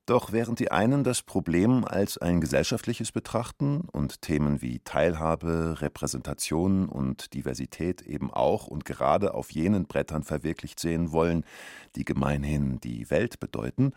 Doch 0.07 0.33
während 0.33 0.59
die 0.59 0.71
einen 0.73 1.05
das 1.05 1.23
Problem 1.23 1.85
als 1.85 2.19
ein 2.19 2.41
gesellschaftliches 2.41 3.13
betrachten 3.13 3.83
und 3.93 4.23
Themen 4.23 4.61
wie 4.61 4.81
Teilhabe, 4.81 5.81
Repräsentation 5.81 6.89
und 6.89 7.33
Diversität 7.35 8.03
eben 8.03 8.33
auch 8.33 8.67
und 8.67 8.85
gerade 8.85 9.35
auf 9.35 9.53
jenen 9.53 9.87
Brettern 9.87 10.25
verwirklicht 10.25 10.81
sehen 10.81 11.13
wollen, 11.13 11.45
die 11.95 12.05
gemeinhin 12.05 12.81
die 12.81 13.09
Welt 13.11 13.39
bedeuten, 13.39 13.93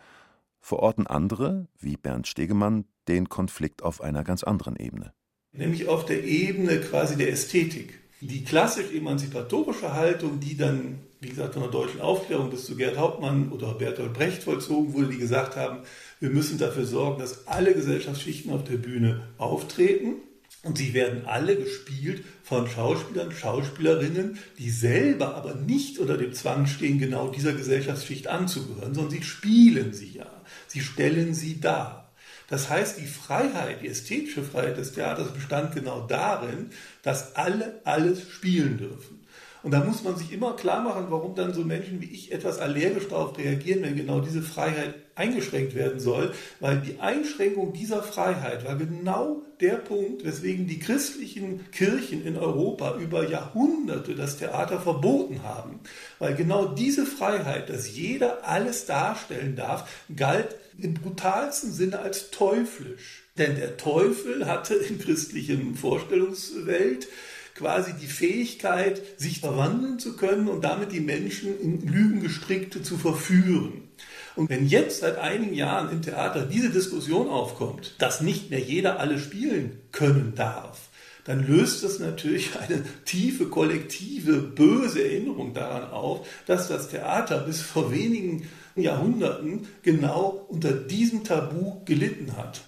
verorten 0.60 1.06
andere, 1.06 1.66
wie 1.78 1.96
Bernd 1.96 2.26
Stegemann, 2.26 2.84
den 3.08 3.28
Konflikt 3.28 3.82
auf 3.82 4.00
einer 4.00 4.24
ganz 4.24 4.44
anderen 4.44 4.76
Ebene. 4.76 5.12
Nämlich 5.52 5.88
auf 5.88 6.04
der 6.04 6.24
Ebene 6.24 6.80
quasi 6.80 7.16
der 7.16 7.30
Ästhetik. 7.30 8.00
Die 8.20 8.44
klassisch 8.44 8.92
emanzipatorische 8.92 9.92
Haltung, 9.92 10.40
die 10.40 10.56
dann 10.56 11.00
wie 11.24 11.30
gesagt, 11.30 11.54
von 11.54 11.62
der 11.62 11.72
deutschen 11.72 12.00
Aufklärung 12.00 12.50
bis 12.50 12.66
zu 12.66 12.76
Gerd 12.76 12.98
Hauptmann 12.98 13.50
oder 13.50 13.74
Bertolt 13.74 14.12
Brecht 14.12 14.42
vollzogen 14.42 14.92
wurde, 14.92 15.08
die 15.08 15.18
gesagt 15.18 15.56
haben, 15.56 15.80
wir 16.20 16.28
müssen 16.28 16.58
dafür 16.58 16.84
sorgen, 16.84 17.18
dass 17.18 17.46
alle 17.48 17.74
Gesellschaftsschichten 17.74 18.52
auf 18.52 18.64
der 18.64 18.76
Bühne 18.76 19.28
auftreten. 19.38 20.16
Und 20.62 20.78
sie 20.78 20.94
werden 20.94 21.26
alle 21.26 21.56
gespielt 21.56 22.24
von 22.42 22.66
Schauspielern, 22.66 23.32
Schauspielerinnen, 23.32 24.38
die 24.58 24.70
selber 24.70 25.34
aber 25.34 25.54
nicht 25.54 25.98
unter 25.98 26.16
dem 26.16 26.32
Zwang 26.32 26.66
stehen, 26.66 26.98
genau 26.98 27.28
dieser 27.28 27.52
Gesellschaftsschicht 27.52 28.28
anzugehören, 28.28 28.94
sondern 28.94 29.10
sie 29.10 29.22
spielen 29.22 29.92
sie 29.92 30.12
ja. 30.12 30.30
Sie 30.66 30.80
stellen 30.80 31.34
sie 31.34 31.60
dar. 31.60 32.12
Das 32.48 32.70
heißt, 32.70 32.98
die 32.98 33.06
Freiheit, 33.06 33.82
die 33.82 33.88
ästhetische 33.88 34.42
Freiheit 34.42 34.78
des 34.78 34.92
Theaters 34.92 35.32
bestand 35.32 35.74
genau 35.74 36.06
darin, 36.06 36.70
dass 37.02 37.36
alle 37.36 37.80
alles 37.84 38.30
spielen 38.30 38.78
dürfen. 38.78 39.23
Und 39.64 39.70
da 39.70 39.82
muss 39.82 40.04
man 40.04 40.14
sich 40.14 40.30
immer 40.30 40.54
klar 40.56 40.82
machen, 40.82 41.06
warum 41.08 41.34
dann 41.34 41.54
so 41.54 41.62
Menschen 41.62 42.02
wie 42.02 42.10
ich 42.12 42.32
etwas 42.32 42.58
allergisch 42.58 43.08
darauf 43.08 43.38
reagieren, 43.38 43.82
wenn 43.82 43.96
genau 43.96 44.20
diese 44.20 44.42
Freiheit 44.42 44.94
eingeschränkt 45.14 45.74
werden 45.74 46.00
soll, 46.00 46.32
weil 46.60 46.80
die 46.80 47.00
Einschränkung 47.00 47.72
dieser 47.72 48.02
Freiheit 48.02 48.66
war 48.66 48.76
genau 48.76 49.40
der 49.60 49.76
Punkt, 49.76 50.22
weswegen 50.22 50.66
die 50.66 50.80
christlichen 50.80 51.70
Kirchen 51.70 52.26
in 52.26 52.36
Europa 52.36 52.98
über 52.98 53.26
Jahrhunderte 53.26 54.14
das 54.14 54.36
Theater 54.36 54.80
verboten 54.80 55.42
haben. 55.42 55.80
Weil 56.18 56.34
genau 56.34 56.66
diese 56.66 57.06
Freiheit, 57.06 57.70
dass 57.70 57.96
jeder 57.96 58.46
alles 58.46 58.84
darstellen 58.84 59.56
darf, 59.56 59.88
galt 60.14 60.56
im 60.78 60.92
brutalsten 60.92 61.72
Sinne 61.72 62.00
als 62.00 62.30
teuflisch. 62.30 63.22
Denn 63.38 63.56
der 63.56 63.78
Teufel 63.78 64.46
hatte 64.46 64.74
in 64.74 64.98
christlichen 64.98 65.74
Vorstellungswelt 65.74 67.08
quasi 67.54 67.92
die 67.94 68.06
Fähigkeit, 68.06 69.00
sich 69.16 69.40
verwandeln 69.40 69.98
zu 69.98 70.16
können 70.16 70.48
und 70.48 70.64
damit 70.64 70.92
die 70.92 71.00
Menschen 71.00 71.58
in 71.60 71.86
Lügengestrickte 71.86 72.82
zu 72.82 72.96
verführen. 72.96 73.88
Und 74.36 74.50
wenn 74.50 74.66
jetzt 74.66 75.00
seit 75.00 75.18
einigen 75.18 75.54
Jahren 75.54 75.90
im 75.90 76.02
Theater 76.02 76.44
diese 76.44 76.70
Diskussion 76.70 77.28
aufkommt, 77.28 77.94
dass 77.98 78.20
nicht 78.20 78.50
mehr 78.50 78.58
jeder 78.58 78.98
alle 78.98 79.18
spielen 79.18 79.78
können 79.92 80.34
darf, 80.34 80.88
dann 81.24 81.46
löst 81.46 81.82
das 81.84 82.00
natürlich 82.00 82.58
eine 82.58 82.82
tiefe, 83.04 83.46
kollektive, 83.46 84.38
böse 84.38 85.02
Erinnerung 85.02 85.54
daran 85.54 85.90
auf, 85.90 86.26
dass 86.46 86.68
das 86.68 86.88
Theater 86.88 87.38
bis 87.40 87.62
vor 87.62 87.92
wenigen 87.92 88.48
Jahrhunderten 88.76 89.68
genau 89.82 90.46
unter 90.48 90.72
diesem 90.72 91.24
Tabu 91.24 91.84
gelitten 91.84 92.36
hat. 92.36 92.62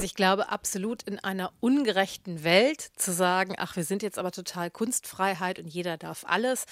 Also 0.00 0.06
ich 0.06 0.14
glaube 0.14 0.48
absolut 0.48 1.02
in 1.02 1.18
einer 1.18 1.52
ungerechten 1.60 2.42
Welt 2.42 2.80
zu 2.96 3.12
sagen, 3.12 3.56
ach, 3.58 3.76
wir 3.76 3.84
sind 3.84 4.02
jetzt 4.02 4.18
aber 4.18 4.32
total 4.32 4.70
Kunstfreiheit 4.70 5.58
und 5.58 5.66
jeder 5.66 5.98
darf 5.98 6.24
alles, 6.26 6.64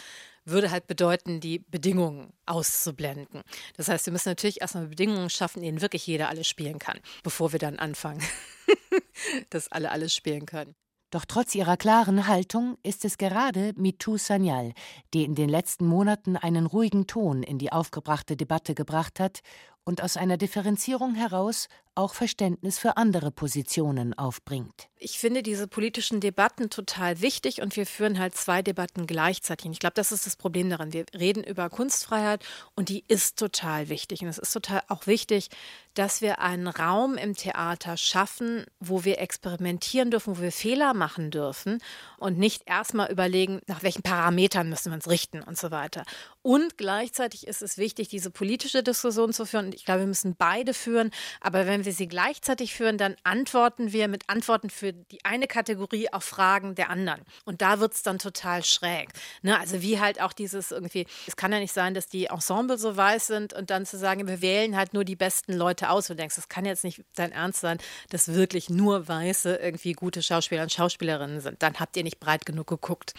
würde 0.46 0.70
halt 0.70 0.86
bedeuten, 0.86 1.38
die 1.38 1.58
Bedingungen 1.58 2.32
auszublenden. 2.46 3.42
Das 3.76 3.88
heißt, 3.88 4.06
wir 4.06 4.14
müssen 4.14 4.30
natürlich 4.30 4.62
erstmal 4.62 4.86
Bedingungen 4.86 5.28
schaffen, 5.28 5.58
in 5.58 5.66
denen 5.66 5.82
wirklich 5.82 6.06
jeder 6.06 6.30
alles 6.30 6.48
spielen 6.48 6.78
kann, 6.78 7.00
bevor 7.22 7.52
wir 7.52 7.58
dann 7.58 7.78
anfangen, 7.78 8.22
dass 9.50 9.70
alle 9.70 9.90
alles 9.90 10.14
spielen 10.14 10.46
können. 10.46 10.74
Doch 11.10 11.24
trotz 11.26 11.54
ihrer 11.54 11.78
klaren 11.78 12.28
Haltung 12.28 12.76
ist 12.82 13.04
es 13.04 13.16
gerade 13.16 13.72
Mitu 13.76 14.18
Sanyal, 14.18 14.72
die 15.14 15.24
in 15.24 15.34
den 15.34 15.48
letzten 15.48 15.86
Monaten 15.86 16.36
einen 16.36 16.66
ruhigen 16.66 17.06
Ton 17.06 17.42
in 17.42 17.58
die 17.58 17.72
aufgebrachte 17.72 18.36
Debatte 18.36 18.74
gebracht 18.74 19.20
hat 19.20 19.40
und 19.88 20.02
aus 20.02 20.18
einer 20.18 20.36
Differenzierung 20.36 21.14
heraus 21.14 21.66
auch 21.94 22.12
Verständnis 22.12 22.78
für 22.78 22.98
andere 22.98 23.30
Positionen 23.30 24.12
aufbringt. 24.12 24.88
Ich 24.98 25.18
finde 25.18 25.42
diese 25.42 25.66
politischen 25.66 26.20
Debatten 26.20 26.70
total 26.70 27.20
wichtig 27.22 27.62
und 27.62 27.74
wir 27.74 27.86
führen 27.86 28.18
halt 28.18 28.36
zwei 28.36 28.62
Debatten 28.62 29.06
gleichzeitig. 29.06 29.70
Ich 29.70 29.78
glaube, 29.78 29.94
das 29.94 30.12
ist 30.12 30.26
das 30.26 30.36
Problem 30.36 30.70
daran. 30.70 30.92
Wir 30.92 31.06
reden 31.18 31.42
über 31.42 31.70
Kunstfreiheit 31.70 32.44
und 32.76 32.88
die 32.88 33.02
ist 33.08 33.38
total 33.38 33.88
wichtig. 33.88 34.20
Und 34.20 34.28
es 34.28 34.38
ist 34.38 34.52
total 34.52 34.82
auch 34.88 35.06
wichtig, 35.06 35.48
dass 35.94 36.20
wir 36.20 36.38
einen 36.40 36.68
Raum 36.68 37.16
im 37.16 37.34
Theater 37.34 37.96
schaffen, 37.96 38.64
wo 38.78 39.04
wir 39.04 39.18
experimentieren 39.20 40.10
dürfen, 40.10 40.36
wo 40.36 40.42
wir 40.42 40.52
Fehler 40.52 40.94
machen 40.94 41.30
dürfen 41.30 41.78
und 42.18 42.38
nicht 42.38 42.62
erstmal 42.66 43.10
überlegen, 43.10 43.60
nach 43.66 43.82
welchen 43.82 44.02
Parametern 44.02 44.68
müssen 44.68 44.92
wir 44.92 44.96
uns 44.96 45.08
richten 45.08 45.42
und 45.42 45.58
so 45.58 45.70
weiter. 45.70 46.04
Und 46.48 46.78
gleichzeitig 46.78 47.46
ist 47.46 47.60
es 47.60 47.76
wichtig, 47.76 48.08
diese 48.08 48.30
politische 48.30 48.82
Diskussion 48.82 49.34
zu 49.34 49.44
führen. 49.44 49.70
Ich 49.74 49.84
glaube, 49.84 50.00
wir 50.00 50.06
müssen 50.06 50.34
beide 50.34 50.72
führen. 50.72 51.10
Aber 51.42 51.66
wenn 51.66 51.84
wir 51.84 51.92
sie 51.92 52.08
gleichzeitig 52.08 52.72
führen, 52.72 52.96
dann 52.96 53.16
antworten 53.22 53.92
wir 53.92 54.08
mit 54.08 54.24
Antworten 54.30 54.70
für 54.70 54.94
die 54.94 55.22
eine 55.26 55.46
Kategorie 55.46 56.10
auf 56.10 56.24
Fragen 56.24 56.74
der 56.74 56.88
anderen. 56.88 57.20
Und 57.44 57.60
da 57.60 57.80
wird 57.80 57.92
es 57.92 58.02
dann 58.02 58.18
total 58.18 58.64
schräg. 58.64 59.10
Ne? 59.42 59.60
Also 59.60 59.82
wie 59.82 60.00
halt 60.00 60.22
auch 60.22 60.32
dieses 60.32 60.70
irgendwie, 60.70 61.06
es 61.26 61.36
kann 61.36 61.52
ja 61.52 61.58
nicht 61.58 61.74
sein, 61.74 61.92
dass 61.92 62.08
die 62.08 62.28
Ensemble 62.28 62.78
so 62.78 62.96
weiß 62.96 63.26
sind 63.26 63.52
und 63.52 63.68
dann 63.68 63.84
zu 63.84 63.98
sagen, 63.98 64.26
wir 64.26 64.40
wählen 64.40 64.74
halt 64.74 64.94
nur 64.94 65.04
die 65.04 65.16
besten 65.16 65.52
Leute 65.52 65.90
aus. 65.90 66.08
Und 66.08 66.16
du 66.16 66.22
denkst, 66.22 66.36
das 66.36 66.48
kann 66.48 66.64
jetzt 66.64 66.82
nicht 66.82 67.04
dein 67.14 67.30
Ernst 67.30 67.60
sein, 67.60 67.76
dass 68.08 68.32
wirklich 68.32 68.70
nur 68.70 69.06
Weiße 69.06 69.56
irgendwie 69.56 69.92
gute 69.92 70.22
Schauspieler 70.22 70.62
und 70.62 70.72
Schauspielerinnen 70.72 71.42
sind. 71.42 71.62
Dann 71.62 71.78
habt 71.78 71.94
ihr 71.98 72.04
nicht 72.04 72.20
breit 72.20 72.46
genug 72.46 72.68
geguckt. 72.68 73.12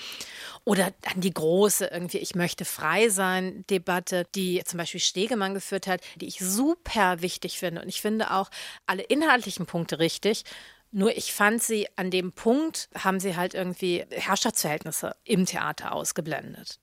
Oder 0.65 0.93
dann 1.01 1.21
die 1.21 1.31
große 1.31 1.85
irgendwie, 1.85 2.17
ich 2.17 2.33
möchte 2.33 2.65
frei 2.65 3.09
sein 3.09 3.18
sein 3.19 3.65
Debatte, 3.69 4.25
die 4.33 4.63
zum 4.63 4.77
Beispiel 4.77 5.01
Stegemann 5.01 5.53
geführt 5.53 5.87
hat, 5.87 5.99
die 6.21 6.27
ich 6.27 6.39
super 6.39 7.21
wichtig 7.21 7.59
finde. 7.59 7.81
Und 7.81 7.89
ich 7.89 7.99
finde 7.99 8.31
auch 8.31 8.49
alle 8.85 9.03
inhaltlichen 9.03 9.65
Punkte 9.65 9.99
richtig. 9.99 10.45
Nur 10.91 11.15
ich 11.17 11.33
fand 11.33 11.61
sie 11.61 11.85
an 11.97 12.11
dem 12.11 12.31
Punkt, 12.31 12.87
haben 12.95 13.19
sie 13.19 13.35
halt 13.35 13.55
irgendwie 13.55 14.05
Herrschaftsverhältnisse 14.09 15.17
im 15.25 15.45
Theater 15.45 15.91
ausgeblendet. 15.91 16.79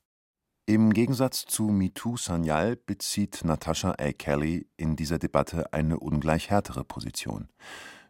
Im 0.66 0.92
Gegensatz 0.92 1.46
zu 1.46 1.68
MeToo 1.68 2.18
Sanyal 2.18 2.76
bezieht 2.76 3.44
Natascha 3.44 3.94
A. 3.98 4.12
Kelly 4.12 4.68
in 4.76 4.94
dieser 4.94 5.18
Debatte 5.18 5.72
eine 5.72 5.98
ungleich 5.98 6.50
härtere 6.50 6.84
Position. 6.84 7.48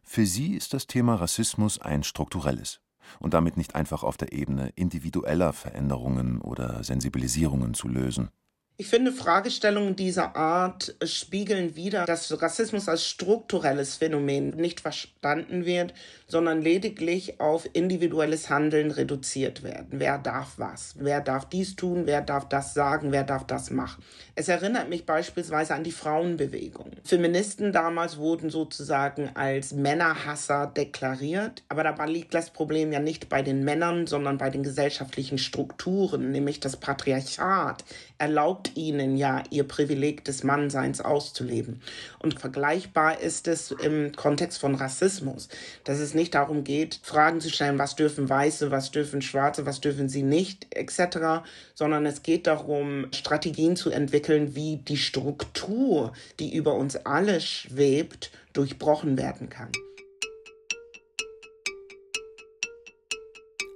Für 0.02 0.26
sie 0.26 0.56
ist 0.56 0.74
das 0.74 0.88
Thema 0.88 1.14
Rassismus 1.14 1.80
ein 1.80 2.02
strukturelles 2.02 2.80
und 3.18 3.34
damit 3.34 3.56
nicht 3.56 3.74
einfach 3.74 4.02
auf 4.02 4.16
der 4.16 4.32
Ebene 4.32 4.72
individueller 4.76 5.52
Veränderungen 5.52 6.40
oder 6.40 6.82
Sensibilisierungen 6.84 7.74
zu 7.74 7.88
lösen. 7.88 8.30
Ich 8.78 8.88
finde, 8.88 9.10
Fragestellungen 9.10 9.96
dieser 9.96 10.36
Art 10.36 10.96
spiegeln 11.02 11.76
wider, 11.76 12.04
dass 12.04 12.42
Rassismus 12.42 12.90
als 12.90 13.06
strukturelles 13.06 13.96
Phänomen 13.96 14.50
nicht 14.50 14.80
verstanden 14.80 15.64
wird, 15.64 15.94
sondern 16.28 16.60
lediglich 16.60 17.40
auf 17.40 17.66
individuelles 17.72 18.50
Handeln 18.50 18.90
reduziert 18.90 19.62
werden. 19.62 19.98
Wer 19.98 20.18
darf 20.18 20.58
was? 20.58 20.94
Wer 20.98 21.22
darf 21.22 21.48
dies 21.48 21.74
tun? 21.76 22.02
Wer 22.04 22.20
darf 22.20 22.50
das 22.50 22.74
sagen? 22.74 23.12
Wer 23.12 23.24
darf 23.24 23.46
das 23.46 23.70
machen? 23.70 24.04
Es 24.38 24.48
erinnert 24.48 24.90
mich 24.90 25.06
beispielsweise 25.06 25.74
an 25.74 25.82
die 25.82 25.92
Frauenbewegung. 25.92 26.90
Feministen 27.04 27.72
damals 27.72 28.18
wurden 28.18 28.50
sozusagen 28.50 29.30
als 29.32 29.72
Männerhasser 29.72 30.66
deklariert, 30.66 31.62
aber 31.70 31.84
dabei 31.84 32.04
liegt 32.04 32.34
das 32.34 32.50
Problem 32.50 32.92
ja 32.92 33.00
nicht 33.00 33.30
bei 33.30 33.40
den 33.40 33.64
Männern, 33.64 34.06
sondern 34.06 34.36
bei 34.36 34.50
den 34.50 34.62
gesellschaftlichen 34.62 35.38
Strukturen, 35.38 36.32
nämlich 36.32 36.60
das 36.60 36.76
Patriarchat 36.76 37.82
erlaubt 38.18 38.72
ihnen 38.76 39.16
ja 39.16 39.42
ihr 39.50 39.64
Privileg 39.64 40.24
des 40.24 40.44
Mannseins 40.44 41.00
auszuleben. 41.00 41.80
Und 42.18 42.38
vergleichbar 42.38 43.20
ist 43.20 43.48
es 43.48 43.70
im 43.70 44.12
Kontext 44.12 44.58
von 44.58 44.74
Rassismus, 44.74 45.48
dass 45.84 45.98
es 45.98 46.12
nicht 46.12 46.34
darum 46.34 46.64
geht, 46.64 47.00
Fragen 47.02 47.40
zu 47.40 47.48
stellen, 47.48 47.78
was 47.78 47.96
dürfen 47.96 48.28
Weiße, 48.28 48.70
was 48.70 48.90
dürfen 48.90 49.22
Schwarze, 49.22 49.64
was 49.64 49.80
dürfen 49.80 50.10
sie 50.10 50.22
nicht, 50.22 50.66
etc., 50.76 51.46
sondern 51.74 52.06
es 52.06 52.22
geht 52.22 52.46
darum, 52.46 53.08
Strategien 53.12 53.76
zu 53.76 53.90
entwickeln, 53.90 54.25
wie 54.28 54.78
die 54.78 54.96
Struktur, 54.96 56.12
die 56.40 56.54
über 56.54 56.74
uns 56.74 56.96
alle 56.96 57.40
schwebt, 57.40 58.30
durchbrochen 58.52 59.16
werden 59.16 59.48
kann. 59.48 59.70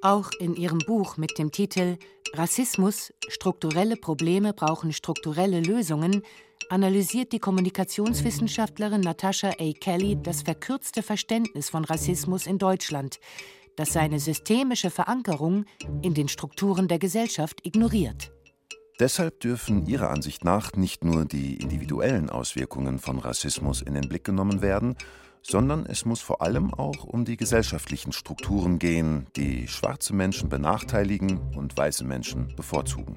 Auch 0.03 0.31
in 0.39 0.57
ihrem 0.57 0.79
Buch 0.79 1.17
mit 1.17 1.39
dem 1.39 1.53
Titel 1.53 1.99
Rassismus, 2.33 3.13
strukturelle 3.29 3.97
Probleme 3.97 4.53
brauchen 4.53 4.93
strukturelle 4.93 5.61
Lösungen 5.61 6.23
analysiert 6.71 7.33
die 7.33 7.41
Kommunikationswissenschaftlerin 7.41 9.01
Natasha 9.01 9.51
A. 9.59 9.73
Kelly 9.81 10.17
das 10.23 10.43
verkürzte 10.43 11.03
Verständnis 11.03 11.69
von 11.69 11.85
Rassismus 11.85 12.47
in 12.47 12.59
Deutschland, 12.59 13.19
das 13.77 13.93
seine 13.93 14.21
systemische 14.21 14.91
Verankerung 14.91 15.65
in 16.03 16.15
den 16.15 16.29
Strukturen 16.29 16.87
der 16.87 16.99
Gesellschaft 16.99 17.67
ignoriert. 17.67 18.31
Deshalb 19.01 19.41
dürfen 19.41 19.87
ihrer 19.87 20.11
Ansicht 20.11 20.45
nach 20.45 20.75
nicht 20.75 21.05
nur 21.05 21.25
die 21.25 21.57
individuellen 21.57 22.29
Auswirkungen 22.29 22.99
von 22.99 23.19
Rassismus 23.19 23.81
in 23.81 23.95
den 23.95 24.07
Blick 24.07 24.25
genommen 24.25 24.61
werden, 24.61 24.95
sondern 25.43 25.87
es 25.87 26.05
muss 26.05 26.21
vor 26.21 26.43
allem 26.43 26.75
auch 26.75 27.05
um 27.05 27.25
die 27.25 27.39
gesellschaftlichen 27.39 28.13
Strukturen 28.13 28.79
gehen, 28.79 29.27
die 29.37 29.69
schwarze 29.69 30.15
Menschen 30.15 30.51
benachteiligen 30.51 31.41
und 31.57 31.75
weiße 31.79 32.05
Menschen 32.05 32.55
bevorzugen. 32.57 33.17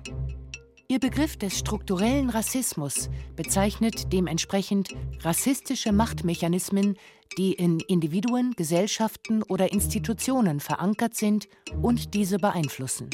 Ihr 0.87 1.01
Begriff 1.01 1.35
des 1.35 1.59
strukturellen 1.59 2.29
Rassismus 2.29 3.09
bezeichnet 3.35 4.13
dementsprechend 4.13 4.95
rassistische 5.19 5.91
Machtmechanismen, 5.91 6.95
die 7.37 7.51
in 7.51 7.81
Individuen, 7.81 8.53
Gesellschaften 8.55 9.43
oder 9.43 9.73
Institutionen 9.73 10.61
verankert 10.61 11.15
sind 11.15 11.49
und 11.81 12.13
diese 12.13 12.37
beeinflussen. 12.37 13.09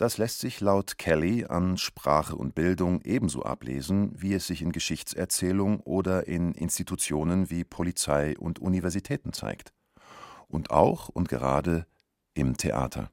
Das 0.00 0.16
lässt 0.16 0.40
sich 0.40 0.62
laut 0.62 0.96
Kelly 0.96 1.44
an 1.44 1.76
Sprache 1.76 2.34
und 2.34 2.54
Bildung 2.54 3.02
ebenso 3.02 3.42
ablesen, 3.42 4.12
wie 4.16 4.32
es 4.32 4.46
sich 4.46 4.62
in 4.62 4.72
Geschichtserzählung 4.72 5.80
oder 5.80 6.26
in 6.26 6.52
Institutionen 6.52 7.50
wie 7.50 7.64
Polizei 7.64 8.34
und 8.38 8.60
Universitäten 8.60 9.34
zeigt. 9.34 9.74
Und 10.48 10.70
auch 10.70 11.10
und 11.10 11.28
gerade 11.28 11.84
im 12.32 12.56
Theater. 12.56 13.10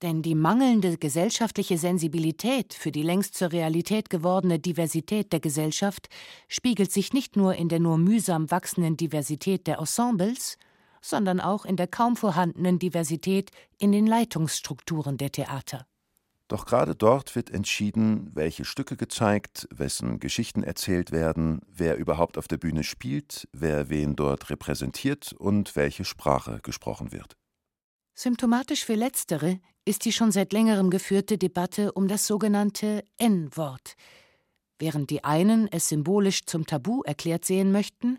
Denn 0.00 0.22
die 0.22 0.34
mangelnde 0.34 0.96
gesellschaftliche 0.96 1.76
Sensibilität 1.76 2.72
für 2.72 2.90
die 2.90 3.02
längst 3.02 3.34
zur 3.34 3.52
Realität 3.52 4.08
gewordene 4.08 4.58
Diversität 4.58 5.34
der 5.34 5.40
Gesellschaft 5.40 6.08
spiegelt 6.48 6.90
sich 6.90 7.12
nicht 7.12 7.36
nur 7.36 7.54
in 7.56 7.68
der 7.68 7.80
nur 7.80 7.98
mühsam 7.98 8.50
wachsenden 8.50 8.96
Diversität 8.96 9.66
der 9.66 9.78
Ensembles, 9.78 10.56
sondern 11.02 11.38
auch 11.38 11.66
in 11.66 11.76
der 11.76 11.86
kaum 11.86 12.16
vorhandenen 12.16 12.78
Diversität 12.78 13.50
in 13.76 13.92
den 13.92 14.06
Leitungsstrukturen 14.06 15.18
der 15.18 15.32
Theater. 15.32 15.86
Doch 16.50 16.66
gerade 16.66 16.96
dort 16.96 17.36
wird 17.36 17.48
entschieden, 17.48 18.32
welche 18.34 18.64
Stücke 18.64 18.96
gezeigt, 18.96 19.68
wessen 19.70 20.18
Geschichten 20.18 20.64
erzählt 20.64 21.12
werden, 21.12 21.60
wer 21.68 21.96
überhaupt 21.96 22.36
auf 22.36 22.48
der 22.48 22.56
Bühne 22.56 22.82
spielt, 22.82 23.46
wer 23.52 23.88
wen 23.88 24.16
dort 24.16 24.50
repräsentiert 24.50 25.32
und 25.32 25.76
welche 25.76 26.04
Sprache 26.04 26.58
gesprochen 26.64 27.12
wird. 27.12 27.36
Symptomatisch 28.14 28.84
für 28.84 28.96
letztere 28.96 29.60
ist 29.84 30.04
die 30.04 30.10
schon 30.10 30.32
seit 30.32 30.52
längerem 30.52 30.90
geführte 30.90 31.38
Debatte 31.38 31.92
um 31.92 32.08
das 32.08 32.26
sogenannte 32.26 33.04
N-Wort. 33.16 33.94
Während 34.80 35.10
die 35.10 35.22
einen 35.22 35.68
es 35.68 35.88
symbolisch 35.88 36.46
zum 36.46 36.66
Tabu 36.66 37.02
erklärt 37.02 37.44
sehen 37.44 37.70
möchten, 37.70 38.18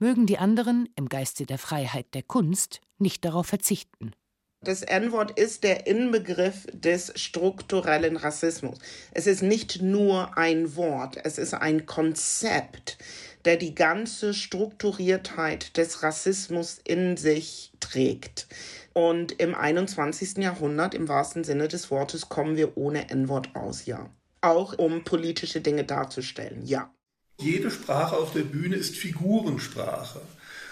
mögen 0.00 0.26
die 0.26 0.38
anderen 0.38 0.88
im 0.96 1.08
Geiste 1.08 1.46
der 1.46 1.58
Freiheit 1.58 2.12
der 2.14 2.24
Kunst 2.24 2.80
nicht 2.98 3.24
darauf 3.24 3.46
verzichten. 3.46 4.14
Das 4.60 4.82
N-Wort 4.82 5.38
ist 5.38 5.62
der 5.62 5.86
Inbegriff 5.86 6.66
des 6.72 7.12
strukturellen 7.14 8.16
Rassismus. 8.16 8.78
Es 9.12 9.28
ist 9.28 9.40
nicht 9.40 9.82
nur 9.82 10.36
ein 10.36 10.74
Wort, 10.74 11.16
es 11.22 11.38
ist 11.38 11.54
ein 11.54 11.86
Konzept, 11.86 12.98
der 13.44 13.56
die 13.56 13.76
ganze 13.76 14.34
Strukturiertheit 14.34 15.76
des 15.76 16.02
Rassismus 16.02 16.80
in 16.82 17.16
sich 17.16 17.72
trägt. 17.78 18.48
Und 18.94 19.40
im 19.40 19.54
21. 19.54 20.38
Jahrhundert, 20.38 20.92
im 20.92 21.06
wahrsten 21.06 21.44
Sinne 21.44 21.68
des 21.68 21.92
Wortes, 21.92 22.28
kommen 22.28 22.56
wir 22.56 22.76
ohne 22.76 23.10
N-Wort 23.10 23.54
aus, 23.54 23.86
ja. 23.86 24.10
Auch 24.40 24.76
um 24.76 25.04
politische 25.04 25.60
Dinge 25.60 25.84
darzustellen, 25.84 26.66
ja. 26.66 26.92
Jede 27.40 27.70
Sprache 27.70 28.16
auf 28.16 28.32
der 28.32 28.42
Bühne 28.42 28.74
ist 28.74 28.96
Figurensprache. 28.96 30.20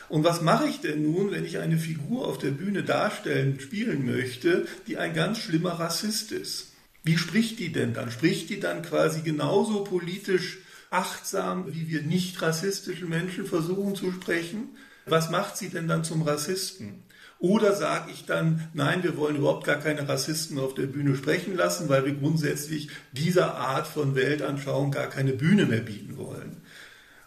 Und 0.09 0.25
was 0.25 0.41
mache 0.41 0.69
ich 0.69 0.81
denn 0.81 1.03
nun, 1.03 1.31
wenn 1.31 1.45
ich 1.45 1.59
eine 1.59 1.79
Figur 1.79 2.27
auf 2.27 2.39
der 2.39 2.51
Bühne 2.51 2.83
darstellen, 2.83 3.59
spielen 3.59 4.07
möchte, 4.07 4.67
die 4.87 4.99
ein 4.99 5.15
ganz 5.15 5.39
schlimmer 5.39 5.73
Rassist 5.73 6.33
ist? 6.33 6.73
Wie 7.03 7.19
spricht 7.19 7.59
die 7.59 7.73
denn 7.73 7.95
dann? 7.95 8.11
Spricht 8.11 8.51
die 8.51 8.61
dann 8.61 8.83
quasi 8.83 9.23
genauso 9.23 9.85
politisch 9.85 10.59
achtsam, 10.91 11.73
wie 11.73 11.89
wir 11.89 12.03
nicht 12.03 12.41
rassistischen 12.43 13.09
Menschen 13.09 13.47
versuchen 13.47 13.95
zu 13.95 14.13
sprechen? 14.13 14.71
Was 15.07 15.31
macht 15.31 15.57
sie 15.57 15.69
denn 15.69 15.89
dann 15.89 16.05
zum 16.05 16.23
Rassisten? 16.23 17.03
Oder 17.39 17.75
sage 17.75 18.11
ich 18.11 18.25
dann, 18.25 18.69
nein, 18.73 19.03
wir 19.03 19.17
wollen 19.17 19.37
überhaupt 19.37 19.67
gar 19.67 19.77
keine 19.77 20.09
Rassisten 20.09 20.59
auf 20.59 20.75
der 20.75 20.87
Bühne 20.87 21.15
sprechen 21.17 21.55
lassen, 21.55 21.89
weil 21.89 22.07
wir 22.07 22.15
grundsätzlich 22.15 22.89
dieser 23.13 23.57
Art 23.57 23.87
von 23.87 24.15
Weltanschauung 24.15 24.91
gar 24.91 25.09
keine 25.09 25.33
Bühne 25.33 25.67
mehr 25.67 25.81
bieten 25.81 26.17
wollen. 26.17 26.63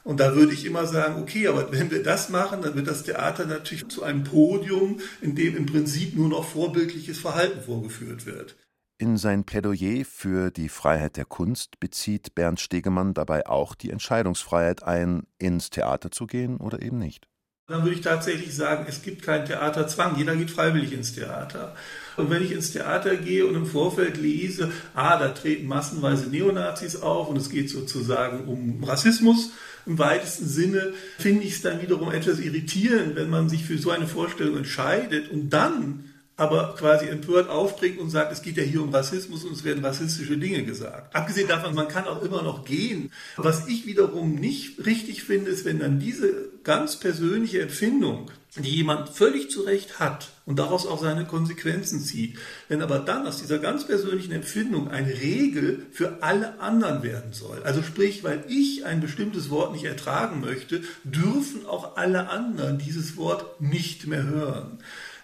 Und 0.09 0.19
da 0.19 0.33
würde 0.33 0.53
ich 0.53 0.65
immer 0.65 0.87
sagen, 0.87 1.21
okay, 1.21 1.47
aber 1.47 1.71
wenn 1.71 1.91
wir 1.91 2.01
das 2.01 2.29
machen, 2.29 2.63
dann 2.63 2.73
wird 2.73 2.87
das 2.87 3.03
Theater 3.03 3.45
natürlich 3.45 3.89
zu 3.89 4.01
einem 4.01 4.23
Podium, 4.23 4.99
in 5.21 5.35
dem 5.35 5.55
im 5.55 5.67
Prinzip 5.67 6.15
nur 6.15 6.29
noch 6.29 6.45
vorbildliches 6.45 7.19
Verhalten 7.19 7.61
vorgeführt 7.61 8.25
wird. 8.25 8.57
In 8.97 9.17
sein 9.17 9.43
Plädoyer 9.43 10.03
für 10.05 10.49
die 10.49 10.67
Freiheit 10.67 11.15
der 11.15 11.25
Kunst 11.25 11.79
bezieht 11.79 12.33
Bernd 12.33 12.59
Stegemann 12.59 13.13
dabei 13.13 13.45
auch 13.45 13.75
die 13.75 13.91
Entscheidungsfreiheit 13.91 14.81
ein, 14.81 15.27
ins 15.37 15.69
Theater 15.69 16.09
zu 16.09 16.25
gehen 16.25 16.57
oder 16.57 16.81
eben 16.81 16.97
nicht. 16.97 17.27
Dann 17.69 17.83
würde 17.83 17.95
ich 17.95 18.01
tatsächlich 18.01 18.55
sagen, 18.55 18.85
es 18.89 19.03
gibt 19.03 19.21
keinen 19.21 19.45
Theaterzwang. 19.45 20.17
Jeder 20.17 20.35
geht 20.35 20.49
freiwillig 20.49 20.91
ins 20.91 21.13
Theater. 21.13 21.75
Und 22.17 22.31
wenn 22.31 22.43
ich 22.43 22.51
ins 22.51 22.71
Theater 22.71 23.15
gehe 23.15 23.45
und 23.45 23.55
im 23.55 23.67
Vorfeld 23.67 24.17
lese, 24.17 24.71
ah, 24.95 25.17
da 25.17 25.29
treten 25.29 25.67
massenweise 25.67 26.27
Neonazis 26.29 26.97
auf 26.97 27.29
und 27.29 27.37
es 27.37 27.49
geht 27.49 27.69
sozusagen 27.69 28.45
um 28.45 28.83
Rassismus, 28.83 29.51
im 29.85 29.97
weitesten 29.97 30.47
Sinne 30.47 30.93
finde 31.17 31.43
ich 31.45 31.53
es 31.53 31.61
dann 31.61 31.81
wiederum 31.81 32.11
etwas 32.11 32.39
irritierend, 32.39 33.15
wenn 33.15 33.29
man 33.29 33.49
sich 33.49 33.63
für 33.63 33.77
so 33.77 33.91
eine 33.91 34.07
Vorstellung 34.07 34.57
entscheidet 34.57 35.29
und 35.31 35.51
dann 35.51 36.08
aber 36.39 36.73
quasi 36.77 37.07
empört 37.07 37.49
aufbringt 37.49 37.99
und 37.99 38.09
sagt, 38.09 38.31
es 38.31 38.41
geht 38.41 38.55
ja 38.55 38.63
hier 38.63 38.81
um 38.81 38.93
Rassismus 38.93 39.43
und 39.43 39.51
es 39.51 39.65
werden 39.65 39.83
rassistische 39.83 40.37
Dinge 40.37 40.63
gesagt. 40.63 41.13
Abgesehen 41.13 41.49
davon, 41.49 41.75
man 41.75 41.89
kann 41.89 42.05
auch 42.05 42.23
immer 42.23 42.41
noch 42.41 42.63
gehen. 42.63 43.11
Was 43.35 43.67
ich 43.67 43.85
wiederum 43.85 44.35
nicht 44.35 44.85
richtig 44.85 45.25
finde, 45.25 45.51
ist, 45.51 45.65
wenn 45.65 45.79
dann 45.79 45.99
diese 45.99 46.49
ganz 46.63 46.95
persönliche 46.95 47.61
Empfindung, 47.61 48.31
die 48.55 48.73
jemand 48.73 49.09
völlig 49.09 49.51
zu 49.51 49.63
Recht 49.63 49.99
hat 49.99 50.29
und 50.45 50.57
daraus 50.59 50.87
auch 50.87 51.01
seine 51.01 51.25
Konsequenzen 51.25 51.99
zieht, 51.99 52.37
wenn 52.69 52.81
aber 52.81 52.99
dann 52.99 53.27
aus 53.27 53.41
dieser 53.41 53.59
ganz 53.59 53.85
persönlichen 53.85 54.31
Empfindung 54.31 54.89
eine 54.89 55.11
Regel 55.11 55.87
für 55.91 56.23
alle 56.23 56.59
anderen 56.61 57.03
werden 57.03 57.33
soll, 57.33 57.61
also 57.63 57.83
sprich, 57.83 58.23
weil 58.23 58.45
ich 58.47 58.85
ein 58.85 59.01
bestimmtes 59.01 59.49
Wort 59.49 59.73
nicht 59.73 59.83
ertragen 59.83 60.39
möchte, 60.39 60.81
dürfen 61.03 61.65
auch 61.65 61.97
alle 61.97 62.29
anderen 62.29 62.77
dieses 62.77 63.17
Wort 63.17 63.59
nicht 63.59 64.07
mehr 64.07 64.23
hören. 64.23 64.79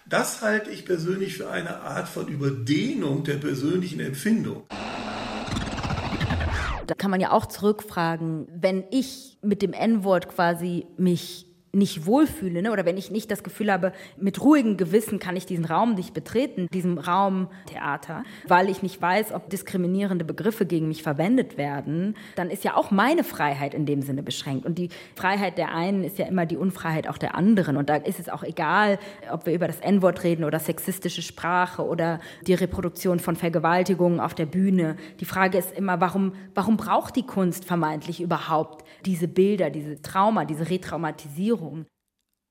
Das 0.08 0.40
halte 0.40 0.70
ich 0.70 0.84
persönlich 0.84 1.36
für 1.36 1.50
eine 1.50 1.80
Art 1.80 2.08
von 2.08 2.28
Überdehnung 2.28 3.24
der 3.24 3.34
persönlichen 3.34 3.98
Empfindung. 3.98 4.62
Da 6.86 6.94
kann 6.94 7.10
man 7.10 7.18
ja 7.18 7.32
auch 7.32 7.46
zurückfragen, 7.46 8.46
wenn 8.54 8.84
ich 8.92 9.36
mit 9.42 9.62
dem 9.62 9.72
N-Wort 9.72 10.28
quasi 10.28 10.86
mich 10.96 11.46
nicht 11.76 12.06
wohlfühle 12.06 12.62
ne? 12.62 12.72
oder 12.72 12.84
wenn 12.84 12.96
ich 12.96 13.10
nicht 13.10 13.30
das 13.30 13.42
Gefühl 13.42 13.70
habe, 13.70 13.92
mit 14.16 14.40
ruhigem 14.40 14.76
Gewissen 14.76 15.18
kann 15.18 15.36
ich 15.36 15.46
diesen 15.46 15.64
Raum 15.64 15.94
nicht 15.94 16.14
betreten, 16.14 16.68
diesem 16.72 16.98
Raum 16.98 17.48
Theater, 17.66 18.24
weil 18.48 18.68
ich 18.68 18.82
nicht 18.82 19.00
weiß, 19.00 19.32
ob 19.32 19.50
diskriminierende 19.50 20.24
Begriffe 20.24 20.66
gegen 20.66 20.88
mich 20.88 21.02
verwendet 21.02 21.58
werden, 21.58 22.16
dann 22.34 22.50
ist 22.50 22.64
ja 22.64 22.76
auch 22.76 22.90
meine 22.90 23.24
Freiheit 23.24 23.74
in 23.74 23.86
dem 23.86 24.02
Sinne 24.02 24.22
beschränkt. 24.22 24.64
Und 24.64 24.78
die 24.78 24.88
Freiheit 25.14 25.58
der 25.58 25.74
einen 25.74 26.02
ist 26.02 26.18
ja 26.18 26.26
immer 26.26 26.46
die 26.46 26.56
Unfreiheit 26.56 27.08
auch 27.08 27.18
der 27.18 27.34
anderen. 27.34 27.76
Und 27.76 27.90
da 27.90 27.96
ist 27.96 28.18
es 28.18 28.28
auch 28.28 28.42
egal, 28.42 28.98
ob 29.30 29.46
wir 29.46 29.52
über 29.52 29.66
das 29.66 29.80
N-Wort 29.80 30.24
reden 30.24 30.44
oder 30.44 30.58
sexistische 30.58 31.22
Sprache 31.22 31.84
oder 31.84 32.20
die 32.46 32.54
Reproduktion 32.54 33.20
von 33.20 33.36
Vergewaltigungen 33.36 34.20
auf 34.20 34.34
der 34.34 34.46
Bühne. 34.46 34.96
Die 35.20 35.24
Frage 35.24 35.58
ist 35.58 35.76
immer, 35.76 36.00
warum, 36.00 36.32
warum 36.54 36.76
braucht 36.76 37.16
die 37.16 37.26
Kunst 37.26 37.64
vermeintlich 37.64 38.20
überhaupt 38.22 38.86
diese 39.04 39.28
Bilder, 39.28 39.70
diese 39.70 40.00
Trauma, 40.00 40.44
diese 40.44 40.70
Retraumatisierung? 40.70 41.65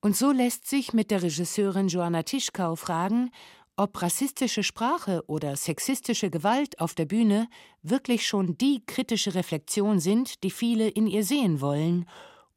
Und 0.00 0.16
so 0.16 0.30
lässt 0.30 0.66
sich 0.68 0.92
mit 0.92 1.10
der 1.10 1.22
Regisseurin 1.22 1.88
Joanna 1.88 2.22
Tischkau 2.22 2.76
fragen, 2.76 3.30
ob 3.76 4.00
rassistische 4.00 4.62
Sprache 4.62 5.22
oder 5.26 5.56
sexistische 5.56 6.30
Gewalt 6.30 6.80
auf 6.80 6.94
der 6.94 7.04
Bühne 7.04 7.48
wirklich 7.82 8.26
schon 8.26 8.56
die 8.56 8.82
kritische 8.86 9.34
Reflexion 9.34 10.00
sind, 10.00 10.42
die 10.42 10.50
viele 10.50 10.88
in 10.88 11.06
ihr 11.06 11.24
sehen 11.24 11.60
wollen, 11.60 12.06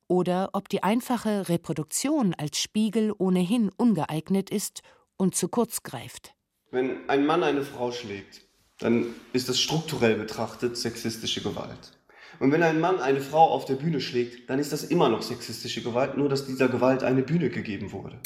oder 0.07 0.49
ob 0.53 0.69
die 0.69 0.81
einfache 0.81 1.49
Reproduktion 1.49 2.33
als 2.33 2.57
Spiegel 2.57 3.13
ohnehin 3.17 3.69
ungeeignet 3.77 4.49
ist 4.49 4.81
und 5.17 5.35
zu 5.35 5.49
kurz 5.49 5.83
greift. 5.83 6.33
Wenn 6.71 7.09
ein 7.09 7.25
Mann 7.25 7.43
eine 7.43 7.63
Frau 7.63 7.91
schlägt, 7.91 8.41
dann 8.79 9.13
ist 9.33 9.49
das 9.49 9.59
strukturell 9.59 10.15
betrachtet 10.15 10.77
sexistische 10.77 11.41
Gewalt. 11.41 11.98
Und 12.39 12.51
wenn 12.53 12.63
ein 12.63 12.79
Mann 12.79 12.99
eine 12.99 13.21
Frau 13.21 13.49
auf 13.51 13.65
der 13.65 13.75
Bühne 13.75 13.99
schlägt, 13.99 14.49
dann 14.49 14.59
ist 14.59 14.71
das 14.71 14.83
immer 14.83 15.09
noch 15.09 15.21
sexistische 15.21 15.83
Gewalt, 15.83 16.17
nur 16.17 16.29
dass 16.29 16.45
dieser 16.45 16.69
Gewalt 16.69 17.03
eine 17.03 17.21
Bühne 17.21 17.49
gegeben 17.49 17.91
wurde. 17.91 18.19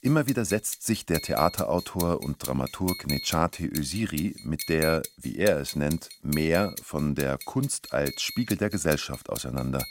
Immer 0.00 0.26
wieder 0.28 0.44
setzt 0.44 0.84
sich 0.84 1.06
der 1.06 1.20
Theaterautor 1.20 2.22
und 2.22 2.36
Dramaturg 2.46 3.06
Necati 3.06 3.66
Öziri 3.66 4.36
mit 4.44 4.68
der, 4.68 5.02
wie 5.16 5.38
er 5.38 5.58
es 5.58 5.76
nennt, 5.76 6.10
mehr 6.22 6.74
von 6.82 7.14
der 7.14 7.38
Kunst 7.46 7.94
als 7.94 8.20
Spiegel 8.20 8.58
der 8.58 8.68
Gesellschaft 8.68 9.30
auseinander. 9.30 9.82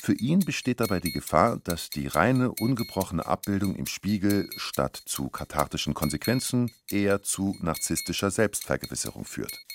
Für 0.00 0.14
ihn 0.14 0.40
besteht 0.40 0.80
dabei 0.80 1.00
die 1.00 1.12
Gefahr, 1.12 1.58
dass 1.58 1.90
die 1.90 2.06
reine, 2.06 2.50
ungebrochene 2.50 3.26
Abbildung 3.26 3.76
im 3.76 3.86
Spiegel 3.86 4.48
statt 4.56 5.02
zu 5.04 5.28
kathartischen 5.28 5.92
Konsequenzen 5.92 6.70
eher 6.90 7.22
zu 7.22 7.56
narzisstischer 7.60 8.30
Selbstvergewisserung 8.30 9.26
führt. 9.26 9.66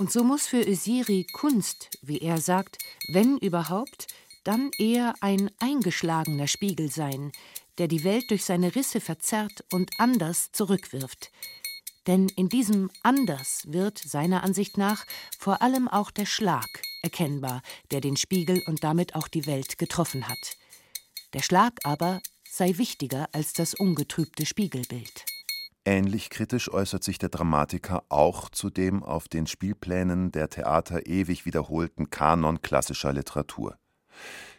Und 0.00 0.10
so 0.10 0.24
muss 0.24 0.46
für 0.46 0.66
Öziri 0.66 1.26
Kunst, 1.30 1.90
wie 2.00 2.20
er 2.20 2.38
sagt, 2.40 2.78
wenn 3.08 3.36
überhaupt, 3.36 4.06
dann 4.44 4.70
eher 4.78 5.14
ein 5.20 5.50
eingeschlagener 5.58 6.46
Spiegel 6.46 6.90
sein, 6.90 7.32
der 7.76 7.86
die 7.86 8.02
Welt 8.02 8.30
durch 8.30 8.46
seine 8.46 8.74
Risse 8.74 9.02
verzerrt 9.02 9.62
und 9.70 9.90
anders 9.98 10.52
zurückwirft. 10.52 11.30
Denn 12.06 12.30
in 12.30 12.48
diesem 12.48 12.90
Anders 13.02 13.64
wird, 13.66 13.98
seiner 13.98 14.42
Ansicht 14.42 14.78
nach, 14.78 15.04
vor 15.38 15.60
allem 15.60 15.86
auch 15.86 16.10
der 16.10 16.24
Schlag 16.24 16.80
erkennbar, 17.02 17.60
der 17.90 18.00
den 18.00 18.16
Spiegel 18.16 18.62
und 18.66 18.82
damit 18.82 19.14
auch 19.14 19.28
die 19.28 19.44
Welt 19.44 19.76
getroffen 19.76 20.28
hat. 20.28 20.56
Der 21.34 21.42
Schlag 21.42 21.74
aber 21.84 22.22
sei 22.50 22.78
wichtiger 22.78 23.28
als 23.32 23.52
das 23.52 23.74
ungetrübte 23.74 24.46
Spiegelbild. 24.46 25.26
Ähnlich 25.90 26.30
kritisch 26.30 26.72
äußert 26.72 27.02
sich 27.02 27.18
der 27.18 27.30
Dramatiker 27.30 28.04
auch 28.10 28.48
zu 28.48 28.70
dem 28.70 29.02
auf 29.02 29.26
den 29.26 29.48
Spielplänen 29.48 30.30
der 30.30 30.48
Theater 30.48 31.04
ewig 31.06 31.46
wiederholten 31.46 32.10
Kanon 32.10 32.62
klassischer 32.62 33.12
Literatur. 33.12 33.76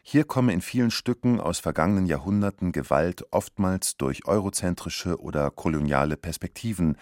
Hier 0.03 0.25
komme 0.25 0.51
in 0.51 0.59
vielen 0.59 0.91
Stücken 0.91 1.39
aus 1.39 1.59
vergangenen 1.59 2.05
Jahrhunderten 2.05 2.73
Gewalt 2.73 3.23
oftmals 3.31 3.95
durch 3.95 4.27
eurozentrische 4.27 5.21
oder 5.21 5.51
koloniale 5.51 6.17
Perspektiven, 6.17 6.97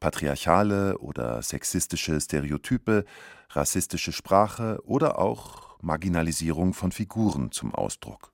patriarchale 0.00 0.96
oder 0.96 1.42
sexistische 1.42 2.18
Stereotype, 2.18 3.04
rassistische 3.50 4.12
Sprache 4.12 4.78
oder 4.84 5.18
auch 5.18 5.76
Marginalisierung 5.82 6.72
von 6.72 6.90
Figuren 6.90 7.52
zum 7.52 7.74
Ausdruck. 7.74 8.33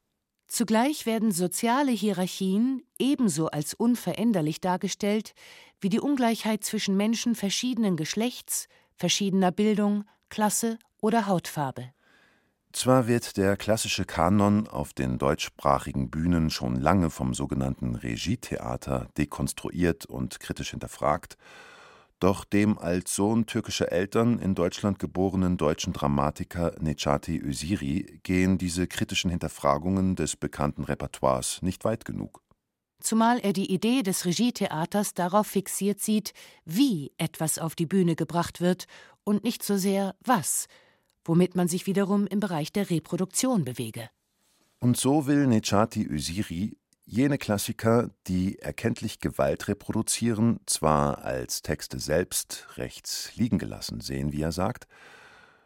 Zugleich 0.50 1.06
werden 1.06 1.30
soziale 1.30 1.92
Hierarchien 1.92 2.82
ebenso 2.98 3.46
als 3.46 3.72
unveränderlich 3.72 4.60
dargestellt 4.60 5.32
wie 5.80 5.90
die 5.90 6.00
Ungleichheit 6.00 6.64
zwischen 6.64 6.96
Menschen 6.96 7.36
verschiedenen 7.36 7.96
Geschlechts, 7.96 8.66
verschiedener 8.96 9.52
Bildung, 9.52 10.04
Klasse 10.28 10.80
oder 11.00 11.28
Hautfarbe. 11.28 11.92
Zwar 12.72 13.06
wird 13.06 13.36
der 13.36 13.56
klassische 13.56 14.04
Kanon 14.04 14.66
auf 14.66 14.92
den 14.92 15.18
deutschsprachigen 15.18 16.10
Bühnen 16.10 16.50
schon 16.50 16.74
lange 16.74 17.10
vom 17.10 17.32
sogenannten 17.32 17.94
Regietheater 17.94 19.06
dekonstruiert 19.16 20.04
und 20.06 20.40
kritisch 20.40 20.70
hinterfragt, 20.70 21.36
doch 22.20 22.44
dem 22.44 22.78
als 22.78 23.14
Sohn 23.14 23.46
türkischer 23.46 23.90
Eltern 23.90 24.38
in 24.38 24.54
Deutschland 24.54 24.98
geborenen 24.98 25.56
deutschen 25.56 25.92
Dramatiker 25.92 26.72
Necati 26.78 27.40
Öziri 27.40 28.20
gehen 28.22 28.58
diese 28.58 28.86
kritischen 28.86 29.30
Hinterfragungen 29.30 30.16
des 30.16 30.36
bekannten 30.36 30.84
Repertoires 30.84 31.62
nicht 31.62 31.84
weit 31.84 32.04
genug. 32.04 32.42
Zumal 33.00 33.40
er 33.40 33.54
die 33.54 33.72
Idee 33.72 34.02
des 34.02 34.26
Regietheaters 34.26 35.14
darauf 35.14 35.46
fixiert 35.46 36.00
sieht, 36.00 36.34
wie 36.66 37.12
etwas 37.16 37.58
auf 37.58 37.74
die 37.74 37.86
Bühne 37.86 38.14
gebracht 38.14 38.60
wird 38.60 38.84
und 39.24 39.42
nicht 39.42 39.62
so 39.62 39.78
sehr 39.78 40.14
was, 40.20 40.66
womit 41.24 41.56
man 41.56 41.66
sich 41.66 41.86
wiederum 41.86 42.26
im 42.26 42.40
Bereich 42.40 42.72
der 42.72 42.90
Reproduktion 42.90 43.64
bewege. 43.64 44.10
Und 44.80 44.98
so 44.98 45.26
will 45.26 45.46
Necati 45.46 46.06
Öziri 46.06 46.76
jene 47.10 47.38
Klassiker, 47.38 48.10
die 48.28 48.60
erkenntlich 48.60 49.18
Gewalt 49.18 49.66
reproduzieren, 49.66 50.60
zwar 50.66 51.24
als 51.24 51.60
Texte 51.60 51.98
selbst 51.98 52.68
rechts 52.76 53.34
liegen 53.34 53.58
gelassen 53.58 54.00
sehen, 54.00 54.32
wie 54.32 54.42
er 54.42 54.52
sagt, 54.52 54.86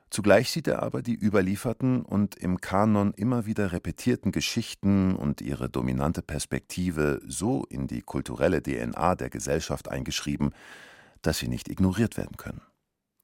zugleich 0.08 0.50
sieht 0.50 0.68
er 0.68 0.82
aber 0.82 1.02
die 1.02 1.14
überlieferten 1.14 2.02
und 2.02 2.34
im 2.36 2.62
Kanon 2.62 3.12
immer 3.12 3.44
wieder 3.44 3.72
repetierten 3.72 4.32
Geschichten 4.32 5.14
und 5.14 5.42
ihre 5.42 5.68
dominante 5.68 6.22
Perspektive 6.22 7.20
so 7.26 7.64
in 7.68 7.88
die 7.88 8.00
kulturelle 8.00 8.62
DNA 8.62 9.14
der 9.14 9.28
Gesellschaft 9.28 9.88
eingeschrieben, 9.88 10.54
dass 11.20 11.38
sie 11.38 11.48
nicht 11.48 11.68
ignoriert 11.68 12.16
werden 12.16 12.38
können. 12.38 12.62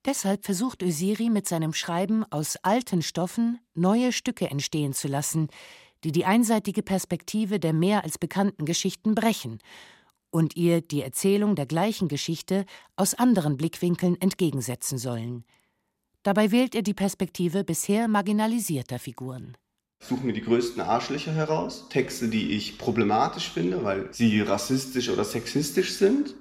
Deshalb 0.05 0.45
versucht 0.45 0.83
Ösiri 0.83 1.31
mit 1.31 1.49
seinem 1.49 1.73
Schreiben 1.73 2.25
aus 2.31 2.57
alten 2.63 3.01
Stoffen 3.03 3.61
neue 3.75 4.13
Stücke 4.13 4.51
entstehen 4.51 4.93
zu 4.93 5.09
lassen, 5.09 5.49
die 6.05 6.13
die 6.13 6.25
einseitige 6.25 6.83
Perspektive 6.83 7.61
der 7.61 7.73
mehr 7.73 8.05
als 8.05 8.19
bekannten 8.19 8.65
Geschichten 8.65 9.15
brechen 9.15 9.59
und 10.31 10.57
ihr 10.57 10.81
die 10.81 11.03
Erzählung 11.03 11.57
der 11.57 11.67
gleichen 11.67 12.09
Geschichte 12.09 12.65
aus 12.97 13.15
anderen 13.15 13.57
Blickwinkeln 13.57 14.21
entgegensetzen 14.21 14.99
sollen. 14.99 15.45
Dabei 16.23 16.53
wählt 16.53 16.75
er 16.75 16.83
die 16.83 16.95
Perspektive 16.95 17.65
bisher 17.65 18.07
marginalisierter 18.07 18.99
Figuren. 18.99 19.57
Ich 20.01 20.07
suche 20.07 20.25
mir 20.25 20.33
die 20.33 20.43
größten 20.43 20.81
Arschlöcher 20.81 21.33
heraus, 21.33 21.89
Texte, 21.91 22.29
die 22.29 22.53
ich 22.53 22.79
problematisch 22.79 23.51
finde, 23.51 23.85
weil 23.85 24.09
sie 24.13 24.41
rassistisch 24.41 25.11
oder 25.11 25.25
sexistisch 25.25 25.95
sind. 25.95 26.35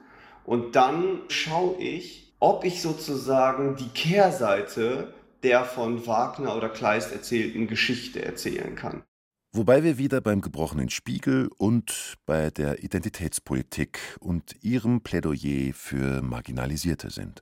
Und 0.46 0.76
dann 0.76 1.22
schaue 1.28 1.78
ich, 1.78 2.34
ob 2.40 2.64
ich 2.64 2.82
sozusagen 2.82 3.76
die 3.76 3.90
Kehrseite 3.90 5.14
der 5.44 5.66
von 5.66 6.08
Wagner 6.08 6.56
oder 6.56 6.70
Kleist 6.70 7.12
erzählten 7.12 7.68
Geschichte 7.68 8.24
erzählen 8.24 8.76
kann. 8.76 9.04
Wobei 9.52 9.84
wir 9.84 9.98
wieder 9.98 10.22
beim 10.22 10.42
gebrochenen 10.42 10.92
Spiegel 10.92 11.50
und 11.58 12.18
bei 12.28 12.52
der 12.52 12.84
Identitätspolitik 12.84 14.00
und 14.20 14.56
ihrem 14.62 15.02
Plädoyer 15.02 15.74
für 15.74 16.22
Marginalisierte 16.22 17.10
sind. 17.10 17.42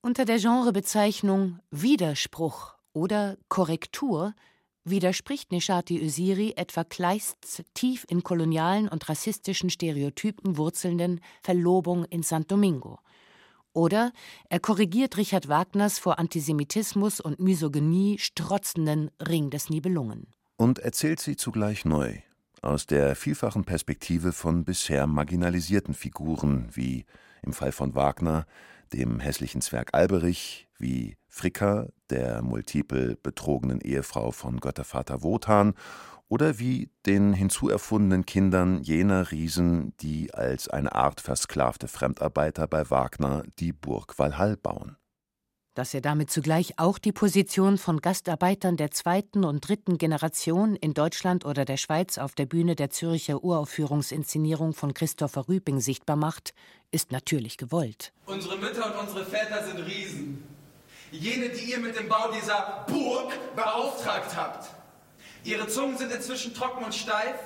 Unter 0.00 0.24
der 0.24 0.38
Genrebezeichnung 0.38 1.58
Widerspruch 1.70 2.78
oder 2.94 3.36
Korrektur 3.48 4.34
widerspricht 4.84 5.52
Nishati 5.52 6.00
Öziri 6.00 6.54
etwa 6.56 6.82
Kleists 6.84 7.62
tief 7.74 8.06
in 8.08 8.22
kolonialen 8.22 8.88
und 8.88 9.10
rassistischen 9.10 9.68
Stereotypen 9.68 10.56
wurzelnden 10.56 11.20
Verlobung 11.42 12.06
in 12.06 12.22
St. 12.22 12.50
Domingo. 12.50 12.98
Oder 13.72 14.12
er 14.48 14.60
korrigiert 14.60 15.16
Richard 15.16 15.48
Wagners 15.48 15.98
vor 15.98 16.18
Antisemitismus 16.18 17.20
und 17.20 17.38
Misogynie 17.38 18.18
strotzenden 18.18 19.10
Ring 19.20 19.50
des 19.50 19.70
Nibelungen. 19.70 20.26
Und 20.56 20.78
erzählt 20.80 21.20
sie 21.20 21.36
zugleich 21.36 21.84
neu, 21.84 22.18
aus 22.62 22.86
der 22.86 23.16
vielfachen 23.16 23.64
Perspektive 23.64 24.32
von 24.32 24.64
bisher 24.64 25.06
marginalisierten 25.06 25.94
Figuren, 25.94 26.68
wie 26.72 27.06
im 27.42 27.52
Fall 27.52 27.72
von 27.72 27.94
Wagner, 27.94 28.46
dem 28.92 29.20
hässlichen 29.20 29.60
Zwerg 29.60 29.94
Alberich, 29.94 30.68
wie 30.78 31.16
Fricka, 31.28 31.88
der 32.10 32.42
multiple 32.42 33.16
betrogenen 33.22 33.80
Ehefrau 33.80 34.32
von 34.32 34.58
Göttervater 34.58 35.22
Wotan, 35.22 35.74
oder 36.30 36.60
wie 36.60 36.88
den 37.06 37.34
hinzuerfundenen 37.34 38.24
Kindern 38.24 38.82
jener 38.82 39.32
Riesen, 39.32 39.94
die 40.00 40.32
als 40.32 40.68
eine 40.68 40.94
Art 40.94 41.20
versklavte 41.20 41.88
Fremdarbeiter 41.88 42.68
bei 42.68 42.88
Wagner 42.88 43.42
die 43.58 43.72
Burg 43.72 44.18
Walhall 44.18 44.56
bauen. 44.56 44.96
Dass 45.74 45.92
er 45.92 46.00
damit 46.00 46.30
zugleich 46.30 46.78
auch 46.78 46.98
die 46.98 47.12
Position 47.12 47.78
von 47.78 48.00
Gastarbeitern 48.00 48.76
der 48.76 48.92
zweiten 48.92 49.44
und 49.44 49.68
dritten 49.68 49.98
Generation 49.98 50.76
in 50.76 50.94
Deutschland 50.94 51.44
oder 51.44 51.64
der 51.64 51.76
Schweiz 51.76 52.18
auf 52.18 52.34
der 52.34 52.46
Bühne 52.46 52.76
der 52.76 52.90
Zürcher 52.90 53.42
Uraufführungsinszenierung 53.42 54.72
von 54.72 54.94
Christopher 54.94 55.48
Rüping 55.48 55.80
sichtbar 55.80 56.16
macht, 56.16 56.54
ist 56.92 57.10
natürlich 57.12 57.56
gewollt. 57.56 58.12
Unsere 58.26 58.56
Mütter 58.56 58.86
und 58.86 59.08
unsere 59.08 59.24
Väter 59.24 59.64
sind 59.66 59.78
Riesen. 59.84 60.44
Jene, 61.10 61.48
die 61.48 61.72
ihr 61.72 61.78
mit 61.78 61.98
dem 61.98 62.08
Bau 62.08 62.30
dieser 62.32 62.84
Burg 62.86 63.32
beauftragt 63.56 64.36
habt. 64.36 64.79
Ihre 65.44 65.66
Zungen 65.68 65.96
sind 65.96 66.12
inzwischen 66.12 66.54
trocken 66.54 66.84
und 66.84 66.94
steif. 66.94 67.36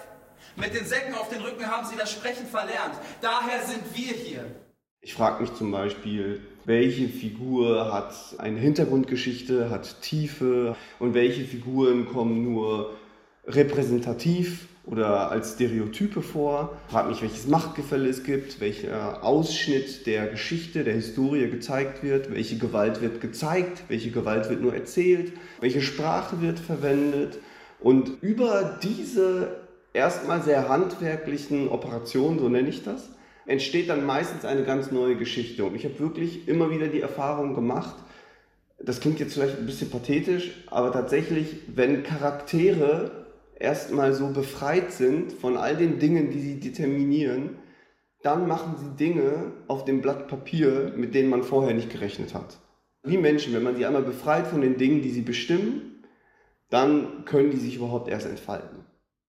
Mit 0.57 0.75
den 0.75 0.85
Säcken 0.85 1.15
auf 1.15 1.29
den 1.29 1.41
Rücken 1.41 1.67
haben 1.67 1.87
sie 1.87 1.97
das 1.97 2.13
Sprechen 2.13 2.47
verlernt. 2.47 2.95
Daher 3.21 3.63
sind 3.67 3.83
wir 3.95 4.13
hier. 4.13 4.45
Ich 5.01 5.15
frage 5.15 5.43
mich 5.43 5.55
zum 5.55 5.71
Beispiel, 5.71 6.41
welche 6.65 7.09
Figur 7.09 7.93
hat 7.93 8.15
eine 8.39 8.59
Hintergrundgeschichte, 8.59 9.69
hat 9.71 10.01
Tiefe 10.01 10.77
und 10.99 11.15
welche 11.15 11.45
Figuren 11.45 12.07
kommen 12.07 12.43
nur 12.43 12.97
repräsentativ 13.47 14.69
oder 14.87 15.31
als 15.31 15.55
Stereotype 15.55 16.23
vor, 16.23 16.77
fragt 16.89 17.09
mich, 17.09 17.23
welches 17.23 17.47
Machtgefälle 17.47 18.09
es 18.09 18.23
gibt, 18.23 18.61
welcher 18.61 19.23
Ausschnitt 19.23 20.07
der 20.07 20.27
Geschichte, 20.29 20.85
der 20.85 20.95
Historie 20.95 21.49
gezeigt 21.49 22.03
wird, 22.03 22.33
welche 22.33 22.59
Gewalt 22.59 23.01
wird 23.01 23.21
gezeigt, 23.21 23.85
welche 23.89 24.11
Gewalt 24.11 24.51
wird 24.51 24.61
nur 24.61 24.75
erzählt, 24.75 25.33
welche 25.61 25.83
Sprache 25.83 26.41
wird 26.41 26.59
verwendet. 26.59 27.39
Und 27.85 28.23
über 28.23 28.79
diese 28.83 29.59
erstmal 29.93 30.43
sehr 30.43 30.71
handwerklichen 30.71 31.69
Operationen, 31.69 32.39
so 32.39 32.49
nenne 32.49 32.71
ich 32.71 32.83
das, 32.83 33.11
entsteht 33.45 33.91
dann 33.91 34.07
meistens 34.07 34.47
eine 34.47 34.65
ganz 34.65 34.91
neue 34.91 35.17
Geschichte. 35.17 35.67
Und 35.67 35.75
ich 35.75 35.85
habe 35.85 35.99
wirklich 35.99 36.49
immer 36.49 36.71
wieder 36.71 36.89
die 36.89 37.03
Erfahrung 37.03 37.55
gemacht, 37.55 37.95
das 38.79 39.01
klingt 39.01 39.21
jetzt 39.21 39.35
vielleicht 39.35 39.59
ein 39.59 39.67
bisschen 39.67 39.91
pathetisch, 39.91 40.65
aber 40.71 40.93
tatsächlich, 40.93 41.57
wenn 41.75 42.03
Charaktere 42.03 43.27
erstmal 43.55 44.15
so 44.15 44.29
befreit 44.29 44.91
sind 44.91 45.35
von 45.35 45.59
all 45.59 45.77
den 45.77 45.99
Dingen, 45.99 46.31
die 46.31 46.41
sie 46.41 46.61
determinieren, 46.61 47.59
dann 48.23 48.49
machen 48.49 48.77
sie 48.79 48.97
Dinge 48.97 49.53
auf 49.69 49.85
dem 49.85 50.01
Blatt 50.01 50.29
Papier, 50.29 50.95
mit 50.97 51.15
denen 51.15 51.29
man 51.29 51.43
vorher 51.43 51.75
nicht 51.75 51.91
gerechnet 51.91 52.33
hat. 52.33 52.57
Wie 53.03 53.19
Menschen, 53.19 53.53
wenn 53.53 53.63
man 53.63 53.77
sie 53.77 53.85
einmal 53.85 54.03
befreit 54.03 54.47
von 54.47 54.63
den 54.63 54.79
Dingen, 54.79 55.03
die 55.03 55.11
sie 55.11 55.21
bestimmen, 55.21 55.94
dann 56.75 57.25
können 57.25 57.53
die 57.53 57.57
sich 57.57 57.77
überhaupt 57.77 58.09
erst 58.09 58.27
entfalten. 58.27 58.85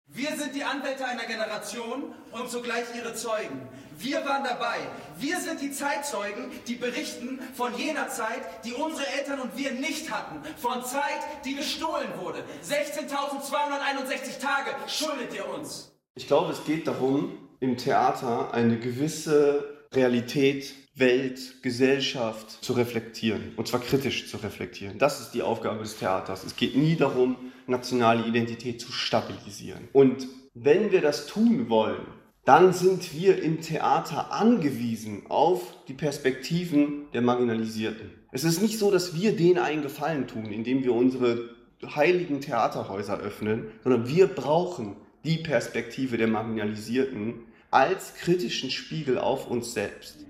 Wir 0.07 0.35
sind 0.35 0.55
die 0.55 0.63
Anwälte 0.63 1.05
einer 1.05 1.25
Generation 1.25 2.05
und 2.31 2.49
zugleich 2.49 2.85
ihre 2.97 3.13
Zeugen. 3.13 3.67
Wir 3.99 4.25
waren 4.25 4.43
dabei. 4.43 4.77
Wir 5.19 5.39
sind 5.39 5.61
die 5.61 5.71
Zeitzeugen, 5.71 6.49
die 6.67 6.73
berichten 6.73 7.39
von 7.53 7.77
jener 7.77 8.09
Zeit, 8.09 8.41
die 8.65 8.73
unsere 8.73 9.07
Eltern 9.19 9.41
und 9.41 9.55
wir 9.57 9.71
nicht 9.71 10.11
hatten. 10.11 10.41
Von 10.57 10.83
Zeit, 10.83 11.21
die 11.45 11.55
gestohlen 11.55 12.09
wurde. 12.19 12.43
16.261 12.63 14.41
Tage 14.41 14.71
schuldet 14.87 15.33
ihr 15.35 15.47
uns. 15.47 15.95
Ich 16.15 16.27
glaube, 16.27 16.51
es 16.51 16.65
geht 16.65 16.87
darum, 16.87 17.37
im 17.59 17.77
Theater 17.77 18.53
eine 18.53 18.79
gewisse 18.79 19.85
Realität, 19.93 20.73
Welt, 20.95 21.61
Gesellschaft 21.61 22.63
zu 22.63 22.73
reflektieren. 22.73 23.53
Und 23.57 23.67
zwar 23.67 23.81
kritisch 23.81 24.29
zu 24.29 24.37
reflektieren. 24.37 24.97
Das 24.97 25.19
ist 25.19 25.31
die 25.31 25.41
Aufgabe 25.41 25.79
des 25.79 25.97
Theaters. 25.97 26.45
Es 26.45 26.55
geht 26.55 26.77
nie 26.77 26.95
darum, 26.95 27.35
nationale 27.67 28.25
Identität 28.25 28.79
zu 28.79 28.91
stabilisieren. 28.91 29.89
Und 29.91 30.27
wenn 30.53 30.91
wir 30.91 31.01
das 31.01 31.27
tun 31.27 31.69
wollen, 31.69 32.05
dann 32.45 32.73
sind 32.73 33.13
wir 33.13 33.41
im 33.41 33.59
Theater 33.59 34.31
angewiesen 34.31 35.23
auf 35.27 35.75
die 35.87 35.93
Perspektiven 35.93 37.07
der 37.13 37.21
Marginalisierten. 37.21 38.11
Es 38.31 38.43
ist 38.43 38.61
nicht 38.61 38.79
so, 38.79 38.91
dass 38.91 39.19
wir 39.19 39.35
denen 39.35 39.57
einen 39.57 39.81
Gefallen 39.81 40.27
tun, 40.27 40.45
indem 40.45 40.83
wir 40.83 40.93
unsere 40.93 41.49
heiligen 41.83 42.39
Theaterhäuser 42.39 43.19
öffnen, 43.19 43.71
sondern 43.83 44.07
wir 44.07 44.27
brauchen 44.27 44.95
die 45.25 45.37
Perspektive 45.37 46.17
der 46.17 46.27
Marginalisierten 46.27 47.41
als 47.71 48.13
kritischen 48.13 48.69
Spiegel 48.69 49.17
auf 49.17 49.49
uns 49.49 49.73
selbst. 49.73 50.25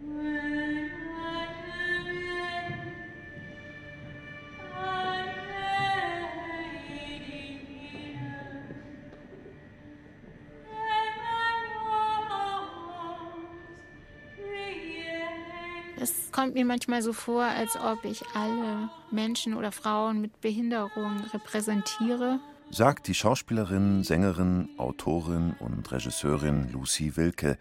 Kommt 16.36 16.53
mir 16.53 16.65
manchmal 16.65 17.01
so 17.01 17.13
vor, 17.13 17.43
als 17.43 17.77
ob 17.77 18.03
ich 18.03 18.21
alle 18.33 18.89
Menschen 19.09 19.53
oder 19.53 19.71
Frauen 19.71 20.19
mit 20.19 20.41
Behinderung 20.41 21.21
repräsentiere. 21.33 22.41
Sagt 22.71 23.07
die 23.07 23.13
Schauspielerin, 23.13 24.03
Sängerin, 24.03 24.67
Autorin 24.77 25.55
und 25.59 25.89
Regisseurin 25.89 26.69
Lucy 26.73 27.15
Wilke, 27.15 27.57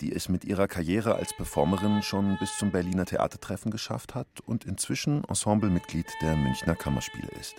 die 0.00 0.12
es 0.12 0.28
mit 0.28 0.44
ihrer 0.44 0.68
Karriere 0.68 1.16
als 1.16 1.34
Performerin 1.34 2.02
schon 2.02 2.36
bis 2.38 2.56
zum 2.56 2.70
Berliner 2.70 3.04
Theatertreffen 3.04 3.72
geschafft 3.72 4.14
hat 4.14 4.28
und 4.46 4.64
inzwischen 4.64 5.24
Ensemblemitglied 5.24 6.06
der 6.22 6.36
Münchner 6.36 6.76
Kammerspiele 6.76 7.30
ist. 7.40 7.56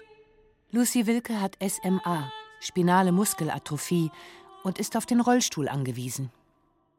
Lucy 0.71 1.05
Wilke 1.05 1.41
hat 1.41 1.57
SMA, 1.61 2.31
spinale 2.61 3.11
Muskelatrophie, 3.11 4.09
und 4.63 4.79
ist 4.79 4.95
auf 4.95 5.05
den 5.05 5.19
Rollstuhl 5.19 5.67
angewiesen. 5.67 6.31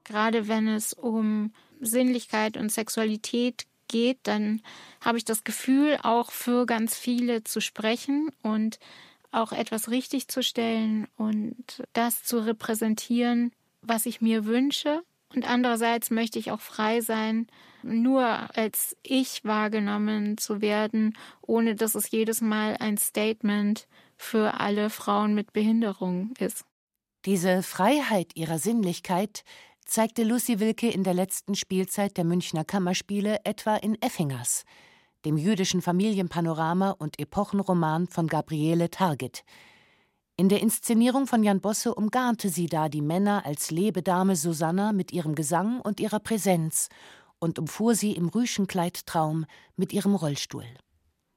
Gerade 0.04 0.46
wenn 0.46 0.68
es 0.68 0.92
um 0.92 1.52
Sinnlichkeit 1.80 2.56
und 2.56 2.70
Sexualität 2.70 3.66
geht, 3.88 4.18
dann 4.24 4.62
habe 5.00 5.18
ich 5.18 5.24
das 5.24 5.44
Gefühl, 5.44 5.98
auch 6.02 6.30
für 6.30 6.66
ganz 6.66 6.96
viele 6.96 7.44
zu 7.44 7.60
sprechen 7.60 8.30
und 8.42 8.78
auch 9.30 9.52
etwas 9.52 9.90
richtig 9.90 10.28
zu 10.28 10.42
stellen 10.42 11.06
und 11.16 11.82
das 11.92 12.22
zu 12.24 12.44
repräsentieren, 12.44 13.52
was 13.82 14.06
ich 14.06 14.20
mir 14.20 14.46
wünsche. 14.46 15.02
Und 15.34 15.48
andererseits 15.48 16.10
möchte 16.10 16.38
ich 16.38 16.50
auch 16.50 16.60
frei 16.60 17.00
sein, 17.00 17.46
nur 17.82 18.24
als 18.56 18.96
ich 19.02 19.44
wahrgenommen 19.44 20.38
zu 20.38 20.60
werden, 20.60 21.16
ohne 21.42 21.74
dass 21.74 21.94
es 21.94 22.10
jedes 22.10 22.40
Mal 22.40 22.76
ein 22.78 22.96
Statement 22.96 23.86
für 24.16 24.60
alle 24.60 24.88
Frauen 24.88 25.34
mit 25.34 25.52
Behinderung 25.52 26.32
ist. 26.38 26.64
Diese 27.26 27.62
Freiheit 27.62 28.36
ihrer 28.36 28.58
Sinnlichkeit 28.58 29.44
zeigte 29.86 30.24
Lucy 30.24 30.60
Wilke 30.60 30.90
in 30.90 31.04
der 31.04 31.14
letzten 31.14 31.54
Spielzeit 31.54 32.16
der 32.16 32.24
Münchner 32.24 32.64
Kammerspiele 32.64 33.38
etwa 33.44 33.76
in 33.76 34.00
Effingers, 34.02 34.64
dem 35.24 35.38
jüdischen 35.38 35.80
Familienpanorama 35.80 36.90
und 36.90 37.18
Epochenroman 37.18 38.08
von 38.08 38.26
Gabriele 38.26 38.90
Target. 38.90 39.44
In 40.36 40.48
der 40.48 40.60
Inszenierung 40.60 41.26
von 41.26 41.42
Jan 41.42 41.60
Bosse 41.60 41.94
umgarnte 41.94 42.50
sie 42.50 42.66
da 42.66 42.88
die 42.88 43.00
Männer 43.00 43.46
als 43.46 43.70
Lebedame 43.70 44.36
Susanna 44.36 44.92
mit 44.92 45.12
ihrem 45.12 45.34
Gesang 45.34 45.80
und 45.80 46.00
ihrer 46.00 46.20
Präsenz 46.20 46.88
und 47.38 47.58
umfuhr 47.58 47.94
sie 47.94 48.12
im 48.12 48.28
Rüschenkleidtraum 48.28 49.46
mit 49.76 49.92
ihrem 49.92 50.14
Rollstuhl. 50.14 50.66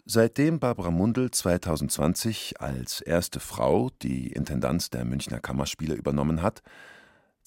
Seitdem 0.05 0.59
Barbara 0.59 0.89
Mundel 0.89 1.29
2020 1.29 2.59
als 2.59 2.99
erste 2.99 3.39
Frau 3.39 3.91
die 4.01 4.31
Intendanz 4.31 4.89
der 4.89 5.05
Münchner 5.05 5.39
Kammerspiele 5.39 5.93
übernommen 5.93 6.41
hat, 6.41 6.63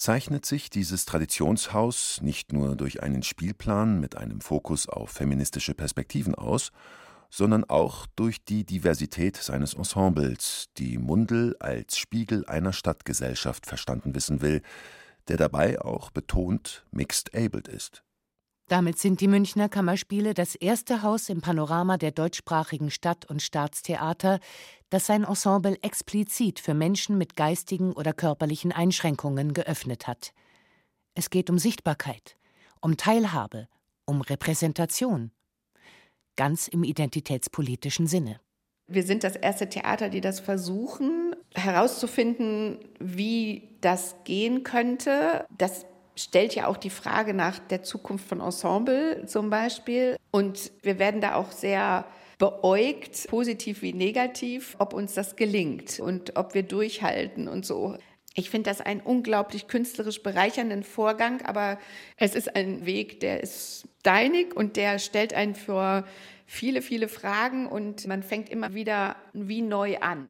zeichnet 0.02 0.44
sich 0.44 0.68
dieses 0.68 1.04
Traditionshaus 1.04 2.20
nicht 2.22 2.52
nur 2.52 2.74
durch 2.74 3.04
einen 3.04 3.22
Spielplan 3.22 4.00
mit 4.00 4.16
einem 4.16 4.40
Fokus 4.40 4.88
auf 4.88 5.10
feministische 5.10 5.74
Perspektiven 5.74 6.34
aus, 6.34 6.72
sondern 7.30 7.62
auch 7.62 8.06
durch 8.16 8.44
die 8.44 8.64
Diversität 8.64 9.36
seines 9.36 9.74
Ensembles, 9.74 10.70
die 10.76 10.98
Mundel 10.98 11.56
als 11.60 11.96
Spiegel 11.98 12.44
einer 12.46 12.72
Stadtgesellschaft 12.72 13.64
verstanden 13.64 14.12
wissen 14.16 14.42
will, 14.42 14.62
der 15.28 15.36
dabei 15.36 15.80
auch 15.80 16.10
betont 16.10 16.84
mixed-abled 16.90 17.68
ist. 17.68 18.02
Damit 18.66 18.98
sind 18.98 19.20
die 19.20 19.28
Münchner 19.28 19.68
Kammerspiele 19.68 20.34
das 20.34 20.56
erste 20.56 21.02
Haus 21.02 21.28
im 21.28 21.42
Panorama 21.42 21.96
der 21.96 22.10
deutschsprachigen 22.10 22.90
Stadt- 22.90 23.26
und 23.26 23.40
Staatstheater, 23.40 24.40
das 24.92 25.06
sein 25.06 25.24
Ensemble 25.24 25.78
explizit 25.80 26.60
für 26.60 26.74
Menschen 26.74 27.16
mit 27.16 27.34
geistigen 27.34 27.94
oder 27.94 28.12
körperlichen 28.12 28.72
Einschränkungen 28.72 29.54
geöffnet 29.54 30.06
hat. 30.06 30.34
Es 31.14 31.30
geht 31.30 31.48
um 31.48 31.58
Sichtbarkeit, 31.58 32.36
um 32.82 32.98
Teilhabe, 32.98 33.68
um 34.04 34.20
Repräsentation. 34.20 35.30
Ganz 36.36 36.68
im 36.68 36.84
identitätspolitischen 36.84 38.06
Sinne. 38.06 38.38
Wir 38.86 39.02
sind 39.02 39.24
das 39.24 39.34
erste 39.34 39.66
Theater, 39.66 40.10
die 40.10 40.20
das 40.20 40.40
versuchen, 40.40 41.34
herauszufinden, 41.54 42.78
wie 42.98 43.78
das 43.80 44.16
gehen 44.24 44.62
könnte. 44.62 45.46
Das 45.56 45.86
stellt 46.16 46.54
ja 46.54 46.66
auch 46.66 46.76
die 46.76 46.90
Frage 46.90 47.32
nach 47.32 47.58
der 47.58 47.82
Zukunft 47.82 48.28
von 48.28 48.40
Ensemble 48.40 49.24
zum 49.24 49.48
Beispiel. 49.48 50.16
Und 50.30 50.70
wir 50.82 50.98
werden 50.98 51.22
da 51.22 51.36
auch 51.36 51.50
sehr 51.50 52.04
beäugt, 52.42 53.28
positiv 53.28 53.82
wie 53.82 53.92
negativ, 53.92 54.74
ob 54.80 54.94
uns 54.94 55.14
das 55.14 55.36
gelingt 55.36 56.00
und 56.00 56.36
ob 56.36 56.54
wir 56.54 56.64
durchhalten 56.64 57.46
und 57.46 57.64
so. 57.64 57.96
Ich 58.34 58.50
finde 58.50 58.68
das 58.68 58.80
einen 58.80 59.00
unglaublich 59.00 59.68
künstlerisch 59.68 60.24
bereichernden 60.24 60.82
Vorgang, 60.82 61.42
aber 61.42 61.78
es 62.16 62.34
ist 62.34 62.56
ein 62.56 62.84
Weg, 62.84 63.20
der 63.20 63.44
ist 63.44 63.86
steinig 64.00 64.56
und 64.56 64.74
der 64.74 64.98
stellt 64.98 65.34
einen 65.34 65.54
vor 65.54 66.04
viele, 66.44 66.82
viele 66.82 67.06
Fragen 67.06 67.68
und 67.68 68.08
man 68.08 68.24
fängt 68.24 68.48
immer 68.48 68.74
wieder 68.74 69.14
wie 69.32 69.62
neu 69.62 69.98
an. 69.98 70.28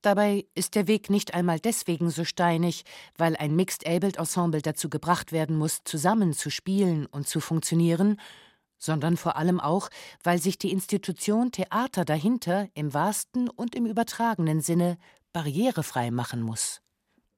Dabei 0.00 0.46
ist 0.54 0.76
der 0.76 0.88
Weg 0.88 1.10
nicht 1.10 1.34
einmal 1.34 1.60
deswegen 1.60 2.08
so 2.08 2.24
steinig, 2.24 2.84
weil 3.18 3.36
ein 3.36 3.54
Mixed-Abled 3.54 4.16
Ensemble 4.16 4.62
dazu 4.62 4.88
gebracht 4.88 5.30
werden 5.30 5.58
muss, 5.58 5.84
zusammen 5.84 6.32
zu 6.32 6.48
spielen 6.48 7.04
und 7.04 7.28
zu 7.28 7.38
funktionieren, 7.38 8.18
sondern 8.80 9.16
vor 9.16 9.36
allem 9.36 9.60
auch, 9.60 9.88
weil 10.24 10.40
sich 10.40 10.58
die 10.58 10.72
Institution 10.72 11.52
Theater 11.52 12.04
dahinter 12.04 12.66
im 12.74 12.92
wahrsten 12.92 13.48
und 13.48 13.76
im 13.76 13.86
übertragenen 13.86 14.60
Sinne 14.60 14.98
barrierefrei 15.32 16.10
machen 16.10 16.42
muss. 16.42 16.80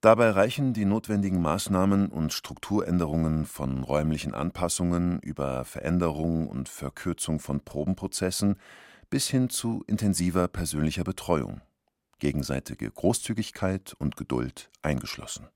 Dabei 0.00 0.30
reichen 0.30 0.72
die 0.72 0.84
notwendigen 0.84 1.42
Maßnahmen 1.42 2.08
und 2.08 2.32
Strukturänderungen 2.32 3.44
von 3.44 3.84
räumlichen 3.84 4.34
Anpassungen 4.34 5.20
über 5.20 5.64
Veränderung 5.64 6.48
und 6.48 6.68
Verkürzung 6.70 7.38
von 7.38 7.60
Probenprozessen 7.60 8.56
bis 9.10 9.28
hin 9.28 9.50
zu 9.50 9.84
intensiver 9.86 10.48
persönlicher 10.48 11.04
Betreuung. 11.04 11.60
gegenseitige 12.18 12.88
Großzügigkeit 12.88 13.94
und 13.98 14.16
Geduld 14.16 14.70
eingeschlossen. 14.80 15.48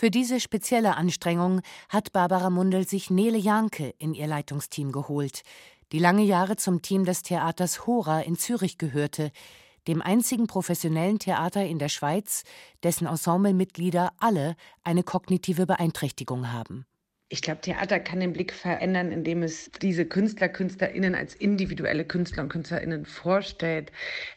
Für 0.00 0.10
diese 0.10 0.40
spezielle 0.40 0.96
Anstrengung 0.96 1.60
hat 1.90 2.14
Barbara 2.14 2.48
Mundel 2.48 2.88
sich 2.88 3.10
Nele 3.10 3.36
Janke 3.36 3.92
in 3.98 4.14
ihr 4.14 4.26
Leitungsteam 4.26 4.92
geholt, 4.92 5.42
die 5.92 5.98
lange 5.98 6.22
Jahre 6.22 6.56
zum 6.56 6.80
Team 6.80 7.04
des 7.04 7.20
Theaters 7.20 7.86
Hora 7.86 8.20
in 8.20 8.38
Zürich 8.38 8.78
gehörte, 8.78 9.30
dem 9.88 10.00
einzigen 10.00 10.46
professionellen 10.46 11.18
Theater 11.18 11.66
in 11.66 11.78
der 11.78 11.90
Schweiz, 11.90 12.44
dessen 12.82 13.06
Ensemblemitglieder 13.06 14.14
alle 14.16 14.56
eine 14.84 15.02
kognitive 15.02 15.66
Beeinträchtigung 15.66 16.50
haben. 16.50 16.86
Ich 17.32 17.42
glaube, 17.42 17.60
Theater 17.60 18.00
kann 18.00 18.18
den 18.18 18.32
Blick 18.32 18.52
verändern, 18.52 19.12
indem 19.12 19.44
es 19.44 19.70
diese 19.80 20.04
Künstler, 20.04 20.48
KünstlerInnen 20.48 21.14
als 21.14 21.36
individuelle 21.36 22.04
Künstler 22.04 22.42
und 22.42 22.48
KünstlerInnen 22.48 23.06
vorstellt 23.06 23.92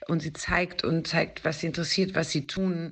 und 0.07 0.21
sie 0.21 0.31
zeigt 0.31 0.83
und 0.83 1.07
zeigt, 1.07 1.43
was 1.43 1.59
sie 1.59 1.65
interessiert, 1.65 2.13
was 2.13 2.29
sie 2.29 2.45
tun 2.45 2.91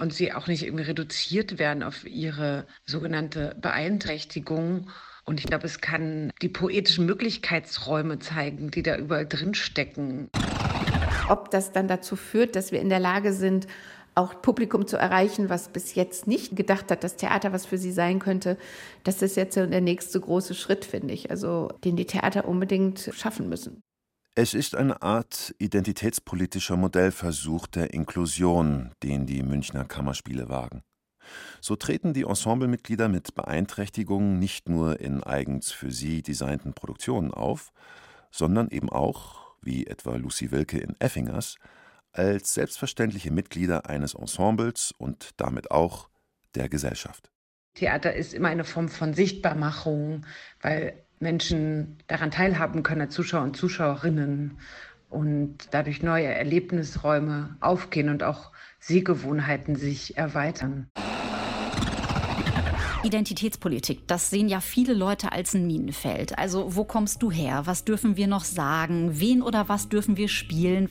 und 0.00 0.12
sie 0.12 0.32
auch 0.32 0.48
nicht 0.48 0.64
irgendwie 0.64 0.82
reduziert 0.82 1.60
werden 1.60 1.84
auf 1.84 2.04
ihre 2.04 2.66
sogenannte 2.84 3.54
Beeinträchtigung. 3.60 4.90
Und 5.24 5.38
ich 5.38 5.46
glaube, 5.46 5.66
es 5.66 5.80
kann 5.80 6.32
die 6.42 6.48
poetischen 6.48 7.06
Möglichkeitsräume 7.06 8.18
zeigen, 8.18 8.72
die 8.72 8.82
da 8.82 8.96
überall 8.96 9.26
drin 9.26 9.54
stecken. 9.54 10.30
Ob 11.28 11.52
das 11.52 11.70
dann 11.70 11.86
dazu 11.86 12.16
führt, 12.16 12.56
dass 12.56 12.72
wir 12.72 12.80
in 12.80 12.88
der 12.88 12.98
Lage 12.98 13.32
sind, 13.32 13.68
auch 14.18 14.42
Publikum 14.42 14.86
zu 14.86 14.96
erreichen, 14.96 15.48
was 15.48 15.68
bis 15.68 15.94
jetzt 15.94 16.26
nicht 16.26 16.56
gedacht 16.56 16.90
hat, 16.90 17.04
dass 17.04 17.16
Theater 17.16 17.52
was 17.52 17.66
für 17.66 17.78
sie 17.78 17.92
sein 17.92 18.18
könnte, 18.18 18.58
das 19.04 19.22
ist 19.22 19.36
jetzt 19.36 19.56
der 19.56 19.80
nächste 19.80 20.20
große 20.20 20.54
Schritt, 20.54 20.84
finde 20.84 21.14
ich, 21.14 21.30
also 21.30 21.68
den 21.84 21.96
die 21.96 22.06
Theater 22.06 22.46
unbedingt 22.46 23.10
schaffen 23.14 23.48
müssen. 23.48 23.82
Es 24.34 24.54
ist 24.54 24.76
eine 24.76 25.02
Art 25.02 25.54
identitätspolitischer 25.58 26.76
Modellversuch 26.76 27.66
der 27.66 27.92
Inklusion, 27.92 28.92
den 29.02 29.26
die 29.26 29.42
Münchner 29.42 29.84
Kammerspiele 29.84 30.48
wagen. 30.48 30.82
So 31.60 31.76
treten 31.76 32.14
die 32.14 32.22
Ensemblemitglieder 32.22 33.08
mit 33.08 33.34
Beeinträchtigungen 33.34 34.38
nicht 34.38 34.68
nur 34.68 35.00
in 35.00 35.22
eigens 35.22 35.72
für 35.72 35.90
sie 35.90 36.22
designten 36.22 36.72
Produktionen 36.72 37.32
auf, 37.32 37.72
sondern 38.30 38.68
eben 38.70 38.90
auch, 38.90 39.56
wie 39.60 39.86
etwa 39.86 40.14
Lucy 40.16 40.50
Wilke 40.50 40.78
in 40.78 40.94
Effingers, 41.00 41.56
als 42.18 42.54
selbstverständliche 42.54 43.30
Mitglieder 43.30 43.88
eines 43.88 44.14
Ensembles 44.14 44.92
und 44.98 45.30
damit 45.36 45.70
auch 45.70 46.08
der 46.54 46.68
Gesellschaft. 46.68 47.30
Theater 47.74 48.12
ist 48.12 48.34
immer 48.34 48.48
eine 48.48 48.64
Form 48.64 48.88
von 48.88 49.14
Sichtbarmachung, 49.14 50.26
weil 50.60 50.94
Menschen 51.20 51.98
daran 52.08 52.30
teilhaben 52.30 52.82
können 52.82 53.02
als 53.02 53.14
Zuschauer 53.14 53.44
und 53.44 53.56
Zuschauerinnen 53.56 54.58
und 55.08 55.56
dadurch 55.70 56.02
neue 56.02 56.26
Erlebnisräume 56.26 57.56
aufgehen 57.60 58.08
und 58.08 58.22
auch 58.22 58.52
Sehgewohnheiten 58.80 59.76
sich 59.76 60.16
erweitern. 60.16 60.90
Identitätspolitik, 63.04 64.08
das 64.08 64.28
sehen 64.28 64.48
ja 64.48 64.60
viele 64.60 64.92
Leute 64.92 65.32
als 65.32 65.54
ein 65.54 65.66
Minenfeld. 65.66 66.36
Also 66.36 66.74
wo 66.74 66.84
kommst 66.84 67.22
du 67.22 67.30
her? 67.30 67.62
Was 67.64 67.84
dürfen 67.84 68.16
wir 68.16 68.26
noch 68.26 68.44
sagen? 68.44 69.20
Wen 69.20 69.40
oder 69.40 69.68
was 69.68 69.88
dürfen 69.88 70.16
wir 70.16 70.28
spielen? 70.28 70.88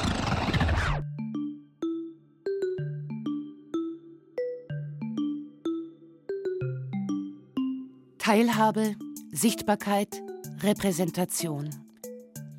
Teilhabe, 8.28 8.98
Sichtbarkeit, 9.32 10.22
Repräsentation. 10.62 11.70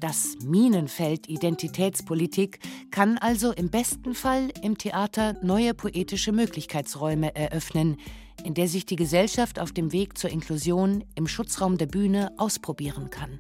Das 0.01 0.39
Minenfeld 0.43 1.29
Identitätspolitik 1.29 2.61
kann 2.91 3.19
also 3.19 3.53
im 3.53 3.69
besten 3.69 4.15
Fall 4.15 4.49
im 4.63 4.79
Theater 4.79 5.37
neue 5.43 5.75
poetische 5.75 6.33
Möglichkeitsräume 6.33 7.37
eröffnen, 7.37 7.99
in 8.45 8.55
der 8.55 8.67
sich 8.67 8.87
die 8.87 8.97
Gesellschaft 8.97 9.59
auf 9.59 9.73
dem 9.73 9.93
Weg 9.93 10.17
zur 10.17 10.31
Inklusion 10.31 11.05
im 11.17 11.29
Schutzraum 11.29 11.77
der 11.77 11.85
Bühne 11.85 12.33
ausprobieren 12.39 13.11
kann. 13.11 13.39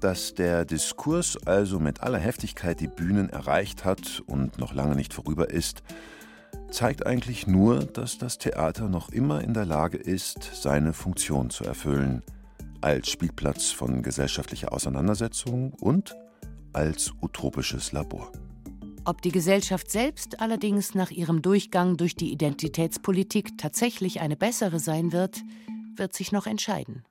Dass 0.00 0.34
der 0.34 0.64
Diskurs 0.64 1.36
also 1.46 1.78
mit 1.78 2.00
aller 2.00 2.18
Heftigkeit 2.18 2.80
die 2.80 2.88
Bühnen 2.88 3.28
erreicht 3.28 3.84
hat 3.84 4.24
und 4.26 4.58
noch 4.58 4.74
lange 4.74 4.96
nicht 4.96 5.14
vorüber 5.14 5.50
ist, 5.50 5.84
zeigt 6.70 7.06
eigentlich 7.06 7.46
nur, 7.46 7.80
dass 7.80 8.18
das 8.18 8.38
Theater 8.38 8.88
noch 8.88 9.10
immer 9.10 9.42
in 9.42 9.54
der 9.54 9.64
Lage 9.64 9.98
ist, 9.98 10.50
seine 10.54 10.92
Funktion 10.92 11.50
zu 11.50 11.64
erfüllen, 11.64 12.22
als 12.80 13.10
Spielplatz 13.10 13.70
von 13.70 14.02
gesellschaftlicher 14.02 14.72
Auseinandersetzung 14.72 15.74
und 15.80 16.16
als 16.72 17.12
utopisches 17.20 17.92
Labor. 17.92 18.30
Ob 19.04 19.22
die 19.22 19.32
Gesellschaft 19.32 19.90
selbst 19.90 20.40
allerdings 20.40 20.94
nach 20.94 21.10
ihrem 21.10 21.42
Durchgang 21.42 21.96
durch 21.96 22.14
die 22.14 22.32
Identitätspolitik 22.32 23.58
tatsächlich 23.58 24.20
eine 24.20 24.36
bessere 24.36 24.78
sein 24.78 25.12
wird, 25.12 25.42
wird 25.96 26.14
sich 26.14 26.32
noch 26.32 26.46
entscheiden. 26.46 27.04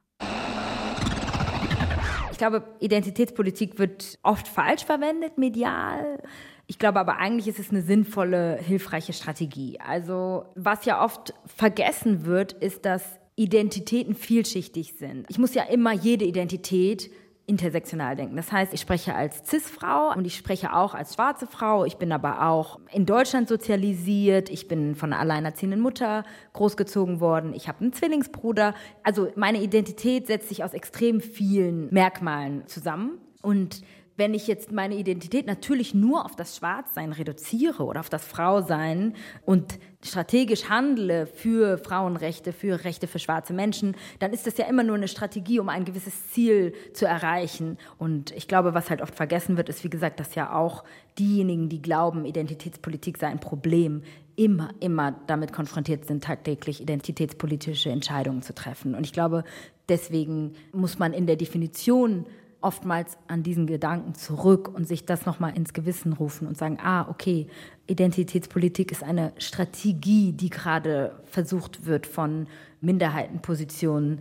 Ich 2.31 2.37
glaube, 2.37 2.63
Identitätspolitik 2.79 3.79
wird 3.79 4.17
oft 4.23 4.47
falsch 4.47 4.85
verwendet, 4.85 5.37
medial. 5.37 6.21
Ich 6.69 6.77
glaube 6.77 6.99
aber 6.99 7.17
eigentlich 7.17 7.47
ist 7.47 7.57
es 7.57 7.71
eine 7.71 7.81
sinnvolle, 7.81 8.59
hilfreiche 8.61 9.11
Strategie. 9.11 9.79
Also 9.79 10.45
was 10.53 10.85
ja 10.85 11.03
oft 11.03 11.33
vergessen 11.47 12.25
wird, 12.25 12.53
ist, 12.53 12.85
dass 12.85 13.01
Identitäten 13.35 14.13
vielschichtig 14.13 14.93
sind. 14.93 15.25
Ich 15.29 15.39
muss 15.39 15.55
ja 15.55 15.63
immer 15.63 15.93
jede 15.93 16.25
Identität 16.25 17.09
intersektional 17.47 18.15
denken. 18.15 18.35
Das 18.35 18.51
heißt, 18.51 18.71
ich 18.75 18.81
spreche 18.81 19.15
als 19.15 19.49
CIS-Frau 19.49 20.13
und 20.15 20.27
ich 20.27 20.37
spreche 20.37 20.75
auch 20.75 20.93
als 20.93 21.15
schwarze 21.15 21.47
Frau. 21.47 21.85
Ich 21.85 21.97
bin 21.97 22.11
aber 22.11 22.47
auch 22.47 22.79
in 22.93 23.07
Deutschland 23.07 23.49
sozialisiert. 23.49 24.51
Ich 24.51 24.67
bin 24.67 24.93
von 24.93 25.11
einer 25.11 25.21
alleinerziehenden 25.21 25.81
Mutter 25.81 26.23
großgezogen 26.53 27.19
worden. 27.19 27.55
Ich 27.55 27.67
habe 27.67 27.81
einen 27.81 27.93
Zwillingsbruder. 27.93 28.75
Also 29.01 29.31
meine 29.35 29.63
Identität 29.63 30.27
setzt 30.27 30.49
sich 30.49 30.63
aus 30.63 30.75
extrem 30.75 31.19
vielen 31.19 31.91
Merkmalen 31.91 32.67
zusammen. 32.67 33.17
Und 33.41 33.81
wenn 34.19 34.33
ich 34.33 34.47
jetzt 34.47 34.71
meine 34.71 34.95
Identität 34.95 35.47
natürlich 35.47 35.95
nur 35.95 36.25
auf 36.25 36.35
das 36.35 36.57
Schwarzsein 36.57 37.13
reduziere 37.13 37.83
oder 37.85 38.01
auf 38.01 38.09
das 38.09 38.25
Frausein 38.25 39.15
und 39.45 39.79
strategisch 40.03 40.69
handle 40.69 41.25
für 41.25 41.77
Frauenrechte, 41.77 42.53
für 42.53 42.83
Rechte 42.83 43.07
für 43.07 43.17
schwarze 43.17 43.53
Menschen, 43.53 43.95
dann 44.19 44.31
ist 44.31 44.45
das 44.45 44.57
ja 44.57 44.67
immer 44.67 44.83
nur 44.83 44.97
eine 44.97 45.07
Strategie, 45.07 45.59
um 45.59 45.69
ein 45.69 45.85
gewisses 45.85 46.31
Ziel 46.31 46.73
zu 46.93 47.05
erreichen. 47.05 47.77
Und 47.97 48.31
ich 48.31 48.47
glaube, 48.47 48.73
was 48.73 48.89
halt 48.89 49.01
oft 49.01 49.15
vergessen 49.15 49.57
wird, 49.57 49.69
ist, 49.69 49.83
wie 49.83 49.89
gesagt, 49.89 50.19
dass 50.19 50.35
ja 50.35 50.53
auch 50.53 50.83
diejenigen, 51.17 51.69
die 51.69 51.81
glauben, 51.81 52.25
Identitätspolitik 52.25 53.17
sei 53.17 53.27
ein 53.27 53.39
Problem, 53.39 54.03
immer, 54.35 54.69
immer 54.79 55.15
damit 55.27 55.51
konfrontiert 55.51 56.05
sind, 56.05 56.23
tagtäglich 56.23 56.81
identitätspolitische 56.81 57.89
Entscheidungen 57.89 58.41
zu 58.41 58.53
treffen. 58.53 58.95
Und 58.95 59.05
ich 59.05 59.11
glaube, 59.11 59.43
deswegen 59.89 60.53
muss 60.71 60.99
man 60.99 61.13
in 61.13 61.25
der 61.25 61.35
Definition 61.35 62.25
oftmals 62.61 63.17
an 63.27 63.43
diesen 63.43 63.67
Gedanken 63.67 64.15
zurück 64.15 64.67
und 64.73 64.87
sich 64.87 65.05
das 65.05 65.25
nochmal 65.25 65.55
ins 65.55 65.73
Gewissen 65.73 66.13
rufen 66.13 66.47
und 66.47 66.57
sagen, 66.57 66.77
ah, 66.81 67.07
okay, 67.09 67.47
Identitätspolitik 67.87 68.91
ist 68.91 69.03
eine 69.03 69.33
Strategie, 69.37 70.33
die 70.33 70.49
gerade 70.49 71.21
versucht 71.25 71.85
wird, 71.85 72.05
von 72.05 72.47
Minderheitenpositionen 72.81 74.19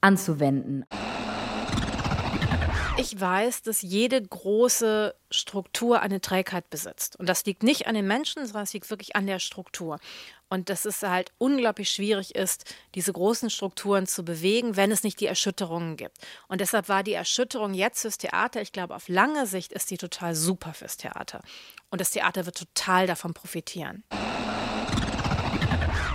anzuwenden. 0.00 0.84
Ich 2.98 3.18
weiß, 3.18 3.62
dass 3.62 3.80
jede 3.80 4.20
große 4.20 5.14
Struktur 5.30 6.02
eine 6.02 6.20
Trägheit 6.20 6.68
besitzt. 6.68 7.16
Und 7.16 7.28
das 7.28 7.46
liegt 7.46 7.62
nicht 7.62 7.86
an 7.86 7.94
den 7.94 8.06
Menschen, 8.06 8.44
sondern 8.44 8.64
es 8.64 8.74
liegt 8.74 8.90
wirklich 8.90 9.16
an 9.16 9.26
der 9.26 9.38
Struktur. 9.38 9.98
Und 10.50 10.68
dass 10.68 10.84
es 10.84 11.02
halt 11.02 11.32
unglaublich 11.38 11.90
schwierig 11.90 12.34
ist, 12.34 12.74
diese 12.94 13.12
großen 13.12 13.48
Strukturen 13.48 14.06
zu 14.06 14.24
bewegen, 14.24 14.76
wenn 14.76 14.90
es 14.90 15.04
nicht 15.04 15.20
die 15.20 15.26
Erschütterungen 15.26 15.96
gibt. 15.96 16.18
Und 16.48 16.60
deshalb 16.60 16.88
war 16.88 17.02
die 17.02 17.14
Erschütterung 17.14 17.72
jetzt 17.72 18.02
fürs 18.02 18.18
Theater, 18.18 18.60
ich 18.60 18.72
glaube, 18.72 18.94
auf 18.94 19.08
lange 19.08 19.46
Sicht 19.46 19.72
ist 19.72 19.90
die 19.90 19.98
total 19.98 20.34
super 20.34 20.74
fürs 20.74 20.96
Theater. 20.96 21.40
Und 21.90 22.00
das 22.00 22.10
Theater 22.10 22.44
wird 22.46 22.58
total 22.58 23.06
davon 23.06 23.32
profitieren. 23.32 24.04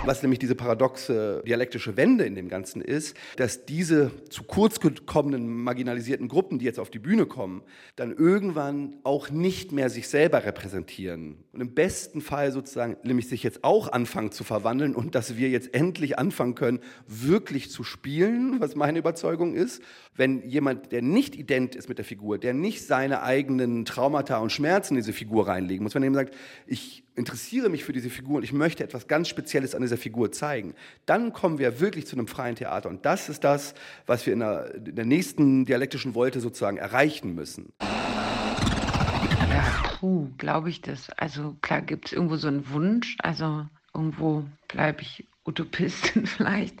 Was 0.06 0.22
nämlich 0.22 0.38
diese 0.38 0.54
paradoxe 0.54 1.42
dialektische 1.44 1.96
Wende 1.96 2.24
in 2.24 2.36
dem 2.36 2.48
Ganzen 2.48 2.80
ist, 2.80 3.16
dass 3.38 3.66
diese 3.66 4.12
zu 4.30 4.44
kurz 4.44 4.78
gekommenen 4.78 5.48
marginalisierten 5.48 6.28
Gruppen, 6.28 6.60
die 6.60 6.64
jetzt 6.64 6.78
auf 6.78 6.90
die 6.90 7.00
Bühne 7.00 7.26
kommen, 7.26 7.62
dann 7.96 8.12
irgendwann 8.12 8.98
auch 9.02 9.30
nicht 9.30 9.72
mehr 9.72 9.90
sich 9.90 10.06
selber 10.06 10.44
repräsentieren. 10.44 11.38
Und 11.52 11.60
im 11.60 11.74
besten 11.74 12.20
Fall 12.20 12.52
sozusagen 12.52 12.96
nämlich 13.02 13.28
sich 13.28 13.42
jetzt 13.42 13.64
auch 13.64 13.90
anfangen 13.90 14.30
zu 14.30 14.44
verwandeln 14.44 14.94
und 14.94 15.16
dass 15.16 15.36
wir 15.36 15.48
jetzt 15.48 15.74
endlich 15.74 16.20
anfangen 16.20 16.54
können, 16.54 16.78
wirklich 17.08 17.72
zu 17.72 17.82
spielen, 17.82 18.60
was 18.60 18.76
meine 18.76 19.00
Überzeugung 19.00 19.54
ist. 19.54 19.82
Wenn 20.14 20.48
jemand, 20.48 20.92
der 20.92 21.02
nicht 21.02 21.34
ident 21.34 21.74
ist 21.74 21.88
mit 21.88 21.98
der 21.98 22.04
Figur, 22.04 22.38
der 22.38 22.54
nicht 22.54 22.86
seine 22.86 23.24
eigenen 23.24 23.84
Traumata 23.84 24.38
und 24.38 24.52
Schmerzen 24.52 24.94
in 24.94 25.00
diese 25.00 25.12
Figur 25.12 25.48
reinlegen 25.48 25.82
muss, 25.82 25.96
wenn 25.96 26.04
er 26.04 26.06
eben 26.06 26.14
sagt, 26.14 26.36
ich 26.68 27.05
interessiere 27.16 27.68
mich 27.68 27.84
für 27.84 27.92
diese 27.92 28.10
Figur 28.10 28.36
und 28.36 28.42
ich 28.42 28.52
möchte 28.52 28.84
etwas 28.84 29.08
ganz 29.08 29.28
Spezielles 29.28 29.74
an 29.74 29.82
dieser 29.82 29.96
Figur 29.96 30.30
zeigen, 30.30 30.74
dann 31.06 31.32
kommen 31.32 31.58
wir 31.58 31.80
wirklich 31.80 32.06
zu 32.06 32.14
einem 32.14 32.28
freien 32.28 32.56
Theater. 32.56 32.88
Und 32.88 33.04
das 33.04 33.28
ist 33.28 33.42
das, 33.42 33.74
was 34.06 34.26
wir 34.26 34.34
in 34.34 34.40
der, 34.40 34.74
in 34.74 34.94
der 34.94 35.06
nächsten 35.06 35.64
dialektischen 35.64 36.14
Wolte 36.14 36.40
sozusagen 36.40 36.76
erreichen 36.76 37.34
müssen. 37.34 37.72
Ja, 37.80 39.96
puh, 39.98 40.28
glaube 40.36 40.68
ich 40.68 40.82
das? 40.82 41.10
Also 41.10 41.56
klar 41.62 41.80
gibt 41.80 42.06
es 42.06 42.12
irgendwo 42.12 42.36
so 42.36 42.48
einen 42.48 42.68
Wunsch, 42.70 43.16
also 43.20 43.66
irgendwo 43.94 44.44
bleibe 44.68 45.02
ich 45.02 45.26
Utopistin 45.46 46.26
vielleicht, 46.26 46.76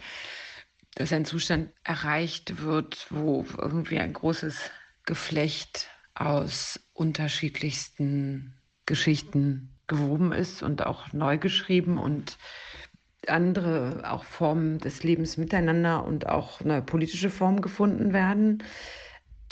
dass 0.94 1.12
ein 1.12 1.24
Zustand 1.24 1.70
erreicht 1.84 2.62
wird, 2.62 3.06
wo 3.10 3.46
irgendwie 3.58 3.98
ein 3.98 4.12
großes 4.12 4.56
Geflecht 5.04 5.88
aus 6.14 6.80
unterschiedlichsten 6.92 8.54
Geschichten 8.86 9.75
gewoben 9.86 10.32
ist 10.32 10.62
und 10.62 10.84
auch 10.84 11.12
neu 11.12 11.38
geschrieben 11.38 11.98
und 11.98 12.38
andere 13.28 14.02
auch 14.04 14.24
Formen 14.24 14.78
des 14.78 15.02
Lebens 15.02 15.36
miteinander 15.36 16.04
und 16.04 16.28
auch 16.28 16.60
neue 16.60 16.82
politische 16.82 17.30
Formen 17.30 17.60
gefunden 17.60 18.12
werden. 18.12 18.62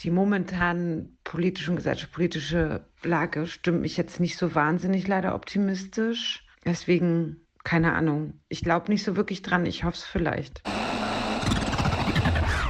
Die 0.01 0.11
momentan 0.11 1.16
politische 1.24 1.70
und 1.70 1.76
gesellschaftspolitische 1.76 2.85
Lage 3.03 3.47
stimmt 3.47 3.80
mich 3.80 3.97
jetzt 3.97 4.20
nicht 4.20 4.37
so 4.37 4.55
wahnsinnig 4.55 5.07
leider 5.07 5.35
optimistisch. 5.35 6.45
Deswegen, 6.64 7.47
keine 7.62 7.93
Ahnung. 7.93 8.41
Ich 8.49 8.62
glaube 8.62 8.91
nicht 8.91 9.05
so 9.05 9.16
wirklich 9.16 9.43
dran. 9.43 9.66
Ich 9.66 9.85
hoffe 9.85 9.97
es 9.97 10.05
vielleicht. 10.05 10.62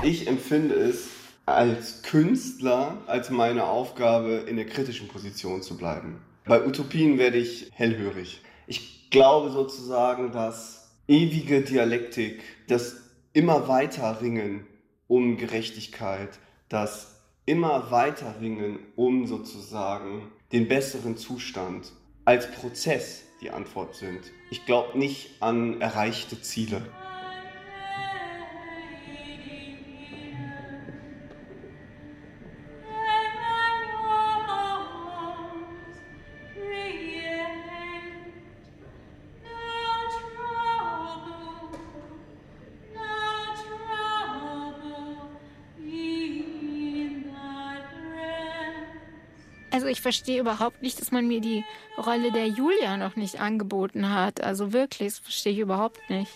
Ich 0.02 0.28
empfinde 0.28 0.74
es 0.74 1.08
als 1.46 2.02
Künstler 2.02 2.98
als 3.06 3.30
meine 3.30 3.64
Aufgabe, 3.64 4.44
in 4.46 4.56
der 4.56 4.66
kritischen 4.66 5.08
Position 5.08 5.62
zu 5.62 5.76
bleiben. 5.76 6.20
Bei 6.46 6.62
Utopien 6.62 7.16
werde 7.16 7.38
ich 7.38 7.70
hellhörig. 7.72 8.42
Ich 8.66 9.08
glaube 9.08 9.50
sozusagen, 9.50 10.30
dass 10.30 10.90
ewige 11.08 11.62
Dialektik, 11.62 12.42
das 12.68 12.96
immer 13.32 13.66
weiter 13.66 14.20
Ringen 14.20 14.66
um 15.08 15.38
Gerechtigkeit, 15.38 16.38
das 16.68 17.22
immer 17.46 17.90
weiter 17.90 18.34
ringen 18.40 18.78
um 18.94 19.26
sozusagen 19.26 20.30
den 20.52 20.68
besseren 20.68 21.16
Zustand 21.16 21.92
als 22.26 22.50
Prozess 22.50 23.22
die 23.40 23.50
Antwort 23.50 23.94
sind. 23.94 24.20
Ich 24.50 24.66
glaube 24.66 24.98
nicht 24.98 25.42
an 25.42 25.80
erreichte 25.80 26.40
Ziele. 26.42 26.82
Verstehe 50.04 50.38
überhaupt 50.38 50.82
nicht, 50.82 51.00
dass 51.00 51.12
man 51.12 51.26
mir 51.26 51.40
die 51.40 51.64
Rolle 51.96 52.30
der 52.30 52.46
Julia 52.46 52.98
noch 52.98 53.16
nicht 53.16 53.40
angeboten 53.40 54.10
hat. 54.10 54.42
Also 54.42 54.74
wirklich, 54.74 55.14
das 55.14 55.18
verstehe 55.18 55.52
ich 55.54 55.58
überhaupt 55.58 56.10
nicht. 56.10 56.30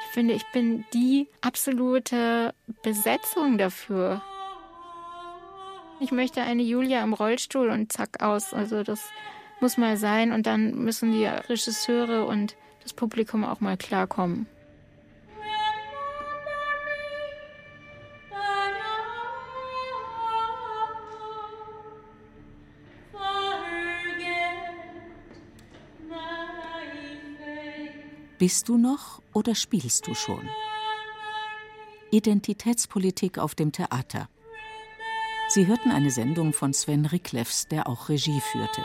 Ich 0.00 0.12
finde, 0.12 0.34
ich 0.34 0.44
bin 0.52 0.84
die 0.92 1.28
absolute 1.40 2.54
Besetzung 2.82 3.56
dafür. 3.56 4.20
Ich 6.00 6.10
möchte 6.10 6.42
eine 6.42 6.62
Julia 6.62 7.04
im 7.04 7.12
Rollstuhl 7.12 7.70
und 7.70 7.92
zack 7.92 8.20
aus. 8.20 8.52
Also 8.52 8.82
das 8.82 9.00
muss 9.60 9.78
mal 9.78 9.96
sein 9.96 10.32
und 10.32 10.46
dann 10.46 10.74
müssen 10.74 11.12
die 11.12 11.26
Regisseure 11.26 12.26
und 12.26 12.56
das 12.82 12.92
Publikum 12.92 13.44
auch 13.44 13.60
mal 13.60 13.76
klarkommen. 13.76 14.48
Bist 28.44 28.68
du 28.68 28.76
noch 28.76 29.22
oder 29.32 29.54
spielst 29.54 30.06
du 30.06 30.14
schon? 30.14 30.46
Identitätspolitik 32.10 33.38
auf 33.38 33.54
dem 33.54 33.72
Theater. 33.72 34.28
Sie 35.48 35.66
hörten 35.66 35.90
eine 35.90 36.10
Sendung 36.10 36.52
von 36.52 36.74
Sven 36.74 37.06
Riklefs, 37.06 37.68
der 37.68 37.88
auch 37.88 38.10
Regie 38.10 38.42
führte. 38.42 38.82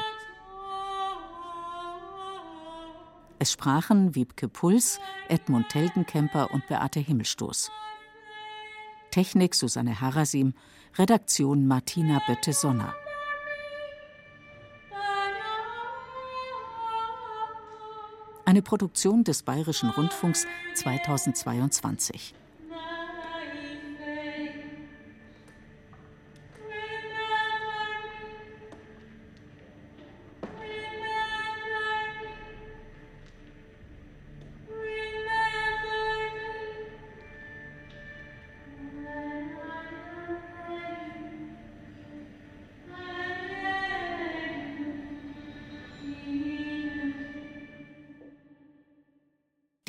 Es 3.39 3.51
sprachen 3.51 4.15
Wiebke 4.15 4.47
Puls, 4.47 5.01
Edmund 5.27 5.67
Telgenkemper 5.67 6.51
und 6.51 6.65
Beate 6.67 7.01
Himmelstoß. 7.01 7.69
Technik 9.11 9.55
Susanne 9.55 9.99
Harasim, 9.99 10.53
Redaktion 10.97 11.67
Martina 11.67 12.21
Bötte-Sonner. 12.25 12.95
Eine 18.49 18.63
Produktion 18.63 19.23
des 19.23 19.43
Bayerischen 19.43 19.91
Rundfunks 19.91 20.47
2022. 20.73 22.33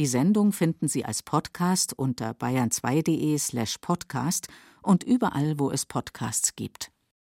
Die 0.00 0.06
Sendung 0.06 0.52
finden 0.52 0.88
Sie 0.88 1.04
als 1.04 1.22
Podcast 1.22 1.92
unter 1.92 2.30
bayern2.de 2.30 3.36
slash 3.36 3.76
podcast 3.82 4.48
und 4.80 5.04
überall, 5.04 5.58
wo 5.58 5.70
es 5.70 5.84
Podcasts 5.84 6.56
gibt. 6.56 6.90